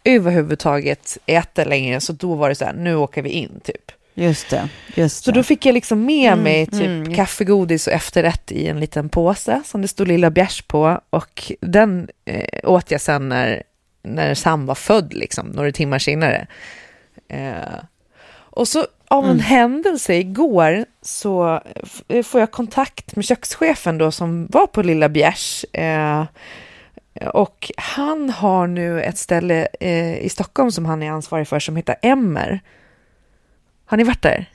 överhuvudtaget 0.03 1.17
äta 1.25 1.63
längre, 1.63 2.01
så 2.01 2.13
då 2.13 2.35
var 2.35 2.49
det 2.49 2.55
så 2.55 2.65
här, 2.65 2.73
nu 2.73 2.95
åker 2.95 3.21
vi 3.21 3.29
in 3.29 3.59
typ. 3.63 3.91
Just 4.13 4.49
det, 4.49 4.69
just 4.95 5.23
Så 5.23 5.31
då 5.31 5.43
fick 5.43 5.65
jag 5.65 5.73
liksom 5.73 6.05
med 6.05 6.33
mm, 6.33 6.43
mig 6.43 6.65
typ 6.65 6.81
mm. 6.81 7.15
kaffegodis 7.15 7.87
och 7.87 7.93
efterrätt 7.93 8.51
i 8.51 8.67
en 8.67 8.79
liten 8.79 9.09
påse 9.09 9.61
som 9.65 9.81
det 9.81 9.87
stod 9.87 10.07
Lilla 10.07 10.29
Bjärs 10.29 10.61
på 10.61 11.01
och 11.09 11.51
den 11.61 12.07
eh, 12.25 12.69
åt 12.69 12.91
jag 12.91 13.01
sen 13.01 13.29
när, 13.29 13.63
när 14.03 14.33
Sam 14.33 14.65
var 14.65 14.75
född, 14.75 15.13
liksom, 15.13 15.47
några 15.47 15.71
timmar 15.71 15.99
senare. 15.99 16.47
Eh, 17.27 17.79
och 18.31 18.67
så 18.67 18.85
av 19.07 19.23
en 19.23 19.31
mm. 19.31 19.43
händelse 19.43 20.15
igår 20.15 20.85
så 21.01 21.61
får 22.23 22.39
jag 22.39 22.51
kontakt 22.51 23.15
med 23.15 23.25
kökschefen 23.25 23.97
då 23.97 24.11
som 24.11 24.47
var 24.47 24.67
på 24.67 24.81
Lilla 24.81 25.09
Bjärs 25.09 25.65
eh, 25.73 26.23
och 27.33 27.71
han 27.77 28.29
har 28.29 28.67
nu 28.67 29.01
ett 29.01 29.17
ställe 29.17 29.67
eh, 29.79 30.17
i 30.17 30.29
Stockholm 30.29 30.71
som 30.71 30.85
han 30.85 31.03
är 31.03 31.11
ansvarig 31.11 31.47
för 31.47 31.59
som 31.59 31.75
heter 31.75 31.95
Emmer. 32.01 32.59
Har 33.85 33.97
ni 33.97 34.03
varit 34.03 34.21
där? 34.21 34.49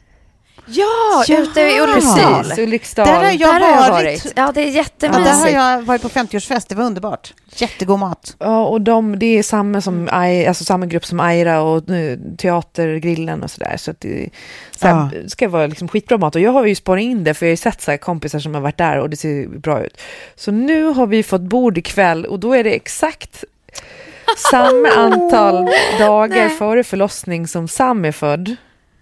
Ja, 0.67 1.25
Jaha. 1.29 1.43
ute 1.43 1.61
i 1.61 1.81
Ulriksdal. 1.81 2.45
Precis, 2.45 2.59
Ulriksdal. 2.59 3.07
Där 3.07 3.15
har 3.15 3.25
jag, 3.25 3.39
där 3.41 3.61
varit. 3.61 3.75
Har 3.75 3.85
jag 3.85 3.91
varit. 3.91 4.33
Ja, 4.37 4.53
det 4.55 4.61
är 4.61 4.71
jättemysigt. 4.71 5.27
Ja, 5.27 5.33
där 5.33 5.41
har 5.41 5.49
jag 5.49 5.83
varit 5.83 6.03
på 6.03 6.09
50-årsfest, 6.09 6.67
det 6.69 6.75
var 6.75 6.85
underbart. 6.85 7.35
Jättegod 7.57 7.99
mat. 7.99 8.37
Ja, 8.39 8.65
och 8.65 8.81
de, 8.81 9.19
det 9.19 9.39
är 9.39 9.43
samma, 9.43 9.81
som, 9.81 10.09
alltså 10.13 10.65
samma 10.65 10.87
grupp 10.87 11.07
som 11.07 11.21
Aira 11.21 11.63
och 11.63 11.91
uh, 11.91 12.19
Teatergrillen 12.39 13.43
och 13.43 13.51
sådär. 13.51 13.77
Så, 13.77 13.91
att 13.91 14.01
det 14.01 14.31
så 14.71 14.89
här, 14.89 15.11
ja. 15.23 15.29
ska 15.29 15.49
vara 15.49 15.67
liksom 15.67 15.89
skitbra 15.89 16.19
mat. 16.19 16.35
Och 16.35 16.41
jag 16.41 16.53
har 16.53 16.67
ju 16.67 16.75
sparat 16.75 17.03
in 17.03 17.25
det, 17.25 17.35
för 17.35 17.47
jag 17.47 17.49
har 17.49 17.53
ju 17.53 17.57
sett 17.57 17.81
så 17.81 17.91
här 17.91 17.99
kompisar 17.99 18.39
som 18.39 18.55
har 18.55 18.61
varit 18.61 18.79
där 18.79 18.99
och 18.99 19.11
det 19.11 19.17
ser 19.17 19.47
bra 19.47 19.85
ut. 19.85 20.01
Så 20.35 20.51
nu 20.51 20.85
har 20.85 21.07
vi 21.07 21.23
fått 21.23 21.43
bord 21.43 21.79
ikväll 21.79 22.25
och 22.25 22.41
då 22.41 22.53
är 22.53 22.65
det 22.65 22.75
exakt 22.75 23.45
samma 24.51 24.89
antal 24.97 25.69
dagar 25.99 26.49
före 26.49 26.85
förlossning 26.85 27.49
som 27.49 27.69
Sam 27.69 28.05
är 28.05 28.13
född. 28.13 28.49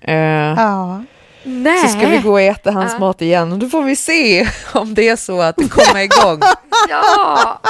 Uh, 0.08 0.14
ja. 0.14 1.02
Nej. 1.44 1.78
Så 1.78 1.88
ska 1.88 2.08
vi 2.08 2.18
gå 2.18 2.32
och 2.32 2.40
äta 2.40 2.70
hans 2.70 2.92
ja. 2.92 2.98
mat 2.98 3.22
igen 3.22 3.52
och 3.52 3.58
då 3.58 3.68
får 3.68 3.82
vi 3.82 3.96
se 3.96 4.48
om 4.74 4.94
det 4.94 5.08
är 5.08 5.16
så 5.16 5.40
att 5.40 5.56
det 5.56 5.68
kommer 5.68 6.00
igång. 6.00 6.40
ja! 6.88 7.60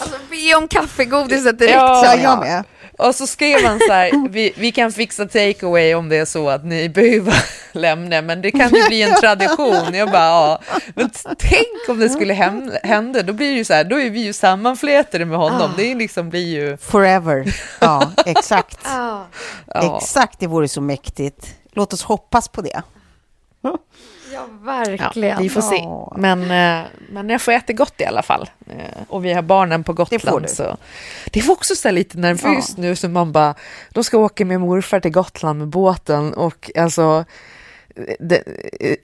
Alltså 0.00 0.18
be 0.30 0.54
om 0.56 0.68
kaffegodiset 0.68 1.58
direkt. 1.58 1.74
Ja, 1.74 2.04
så 2.04 2.20
jag 2.22 2.38
med. 2.38 2.64
Och 2.98 3.14
så 3.14 3.26
skrev 3.26 3.64
han 3.64 3.78
så 3.78 3.92
här, 3.92 4.28
vi, 4.28 4.52
vi 4.56 4.72
kan 4.72 4.92
fixa 4.92 5.24
takeaway 5.26 5.94
om 5.94 6.08
det 6.08 6.16
är 6.16 6.24
så 6.24 6.48
att 6.48 6.64
ni 6.64 6.88
behöver 6.88 7.34
lämna, 7.72 8.22
men 8.22 8.42
det 8.42 8.50
kan 8.50 8.74
ju 8.74 8.86
bli 8.88 9.02
en 9.02 9.14
tradition. 9.20 9.94
Jag 9.94 10.10
bara, 10.10 10.24
ja, 10.24 10.60
men 10.94 11.10
tänk 11.38 11.88
om 11.88 11.98
det 11.98 12.08
skulle 12.08 12.34
hända, 12.82 13.22
då 13.22 13.32
blir 13.32 13.50
det 13.50 13.56
ju 13.56 13.64
så 13.64 13.74
här, 13.74 13.84
då 13.84 14.00
är 14.00 14.10
vi 14.10 14.20
ju 14.20 14.32
sammanflätade 14.32 15.24
med 15.24 15.38
honom. 15.38 15.70
Ah. 15.74 15.76
Det 15.76 15.94
liksom 15.94 16.30
blir 16.30 16.46
ju... 16.46 16.76
Forever, 16.76 17.54
ja, 17.80 18.10
exakt. 18.26 18.78
Ah. 18.82 19.20
Exakt, 19.96 20.40
det 20.40 20.46
vore 20.46 20.68
så 20.68 20.80
mäktigt. 20.80 21.54
Låt 21.74 21.92
oss 21.92 22.02
hoppas 22.02 22.48
på 22.48 22.62
det. 22.62 22.82
Ja, 24.32 24.46
verkligen. 24.62 25.30
Ja, 25.30 25.42
vi 25.42 25.48
får 25.48 25.60
se. 25.60 25.84
Men, 26.20 26.42
eh, 26.42 26.86
men 27.08 27.28
jag 27.28 27.40
får 27.40 27.52
äta 27.52 27.72
gott 27.72 28.00
i 28.00 28.04
alla 28.04 28.22
fall. 28.22 28.50
Eh, 28.66 29.02
och 29.08 29.24
vi 29.24 29.32
har 29.32 29.42
barnen 29.42 29.84
på 29.84 29.92
Gotland. 29.92 30.42
Det 30.42 30.48
så 30.48 30.76
det 31.30 31.42
var 31.42 31.52
också 31.52 31.74
så 31.74 31.90
lite 31.90 32.18
nervöst 32.18 32.74
ja. 32.76 32.82
nu, 32.82 32.96
så 32.96 33.08
man 33.08 33.32
bara, 33.32 33.54
de 33.92 34.04
ska 34.04 34.18
åka 34.18 34.44
med 34.44 34.60
morfar 34.60 35.00
till 35.00 35.12
Gotland 35.12 35.58
med 35.58 35.68
båten 35.68 36.34
och 36.34 36.70
alltså 36.76 37.24
det, 38.18 38.42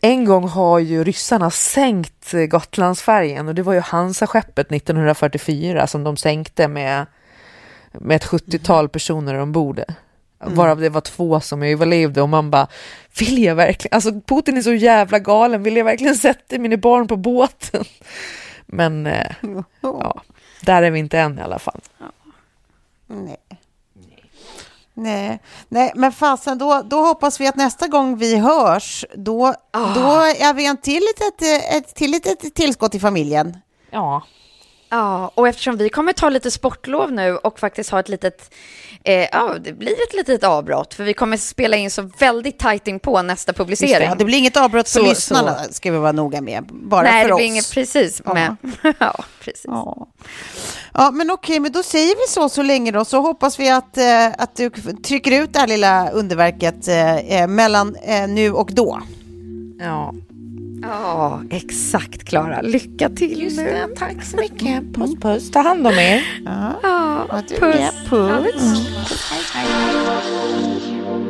en 0.00 0.24
gång 0.24 0.48
har 0.48 0.78
ju 0.78 1.04
ryssarna 1.04 1.50
sänkt 1.50 2.34
Gotlandsfärgen 2.48 3.48
och 3.48 3.54
det 3.54 3.62
var 3.62 3.72
ju 3.72 3.80
Hansa-skeppet 3.80 4.72
1944 4.72 5.86
som 5.86 6.04
de 6.04 6.16
sänkte 6.16 6.68
med, 6.68 7.06
med 7.92 8.16
ett 8.16 8.26
70-tal 8.26 8.88
personer 8.88 9.34
ombord. 9.34 9.80
Mm. 10.42 10.54
Varav 10.54 10.80
det 10.80 10.88
var 10.88 11.00
två 11.00 11.40
som 11.40 11.62
överlevde 11.62 12.22
och 12.22 12.28
man 12.28 12.50
bara, 12.50 12.66
vill 13.18 13.42
jag 13.42 13.54
verkligen, 13.54 13.94
alltså 13.94 14.12
Putin 14.26 14.56
är 14.56 14.62
så 14.62 14.72
jävla 14.72 15.18
galen, 15.18 15.62
vill 15.62 15.76
jag 15.76 15.84
verkligen 15.84 16.16
sätta 16.16 16.58
mina 16.58 16.76
barn 16.76 17.08
på 17.08 17.16
båten? 17.16 17.84
Men 18.66 19.06
eh, 19.06 19.32
ja, 19.80 20.22
där 20.60 20.82
är 20.82 20.90
vi 20.90 20.98
inte 20.98 21.18
än 21.18 21.38
i 21.38 21.42
alla 21.42 21.58
fall. 21.58 21.80
Nej. 23.06 23.36
Nej, 24.94 25.40
nej, 25.68 25.92
men 25.94 26.12
fasen, 26.12 26.58
då, 26.58 26.82
då 26.84 27.00
hoppas 27.00 27.40
vi 27.40 27.46
att 27.46 27.56
nästa 27.56 27.88
gång 27.88 28.16
vi 28.16 28.36
hörs, 28.36 29.04
då, 29.14 29.46
oh. 29.48 29.94
då 29.94 30.10
är 30.20 30.54
vi 30.54 30.66
en 30.66 30.76
till 30.76 31.02
litet, 31.02 31.64
ett 31.76 31.94
till 31.94 32.10
litet 32.10 32.54
tillskott 32.54 32.94
i 32.94 33.00
familjen. 33.00 33.56
Ja. 33.90 34.22
Ja, 34.90 35.30
och 35.34 35.48
eftersom 35.48 35.76
vi 35.76 35.88
kommer 35.88 36.12
ta 36.12 36.28
lite 36.28 36.50
sportlov 36.50 37.12
nu 37.12 37.36
och 37.36 37.58
faktiskt 37.58 37.90
ha 37.90 38.00
ett 38.00 38.08
litet, 38.08 38.54
eh, 39.04 39.14
ja, 39.14 39.56
det 39.60 39.72
blir 39.72 39.92
ett 39.92 40.14
litet 40.14 40.44
avbrott, 40.44 40.94
för 40.94 41.04
vi 41.04 41.14
kommer 41.14 41.36
spela 41.36 41.76
in 41.76 41.90
så 41.90 42.10
väldigt 42.18 42.58
tajt 42.58 42.88
in 42.88 43.00
på 43.00 43.22
nästa 43.22 43.52
publicering. 43.52 43.98
Det, 43.98 44.04
ja, 44.04 44.14
det 44.14 44.24
blir 44.24 44.38
inget 44.38 44.56
avbrott 44.56 44.88
för 44.88 45.00
så, 45.00 45.06
lyssnarna, 45.06 45.64
så. 45.64 45.72
ska 45.72 45.92
vi 45.92 45.98
vara 45.98 46.12
noga 46.12 46.40
med, 46.40 46.64
bara 46.70 47.02
Nej, 47.02 47.22
för 47.22 47.28
det 47.28 47.34
oss. 47.34 47.38
blir 47.38 47.46
inget, 47.46 47.74
precis, 47.74 48.22
ja. 48.24 48.34
med, 48.34 48.56
ja, 48.98 49.24
precis. 49.40 49.64
Ja. 49.64 50.08
ja, 50.94 51.10
men 51.10 51.30
okej, 51.30 51.60
men 51.60 51.72
då 51.72 51.82
säger 51.82 52.16
vi 52.16 52.32
så 52.32 52.48
så 52.48 52.62
länge 52.62 52.90
då, 52.92 53.04
så 53.04 53.20
hoppas 53.20 53.60
vi 53.60 53.70
att, 53.70 53.98
eh, 53.98 54.26
att 54.38 54.56
du 54.56 54.70
trycker 55.04 55.42
ut 55.42 55.52
det 55.52 55.58
här 55.58 55.66
lilla 55.66 56.10
underverket 56.10 56.88
eh, 56.88 57.16
eh 57.16 57.46
mellan 57.46 57.96
eh, 57.96 58.28
nu 58.28 58.52
och 58.52 58.70
då. 58.72 59.00
Ja. 59.78 60.14
Ja, 60.82 61.42
exakt 61.50 62.24
Klara. 62.24 62.60
Lycka 62.60 63.08
till 63.08 63.42
Just 63.42 63.56
nu. 63.56 63.64
Det, 63.64 63.88
tack 63.96 64.24
så 64.24 64.36
mycket. 64.36 64.94
Puss 64.94 65.14
puss. 65.20 65.50
Ta 65.50 65.60
hand 65.60 65.86
om 65.86 65.92
er. 65.92 66.22
Ja, 66.44 66.74
ja 66.82 67.26
puss. 67.48 67.58
Puss. 67.58 68.08
puss. 68.08 68.90
Mm. 71.04 71.29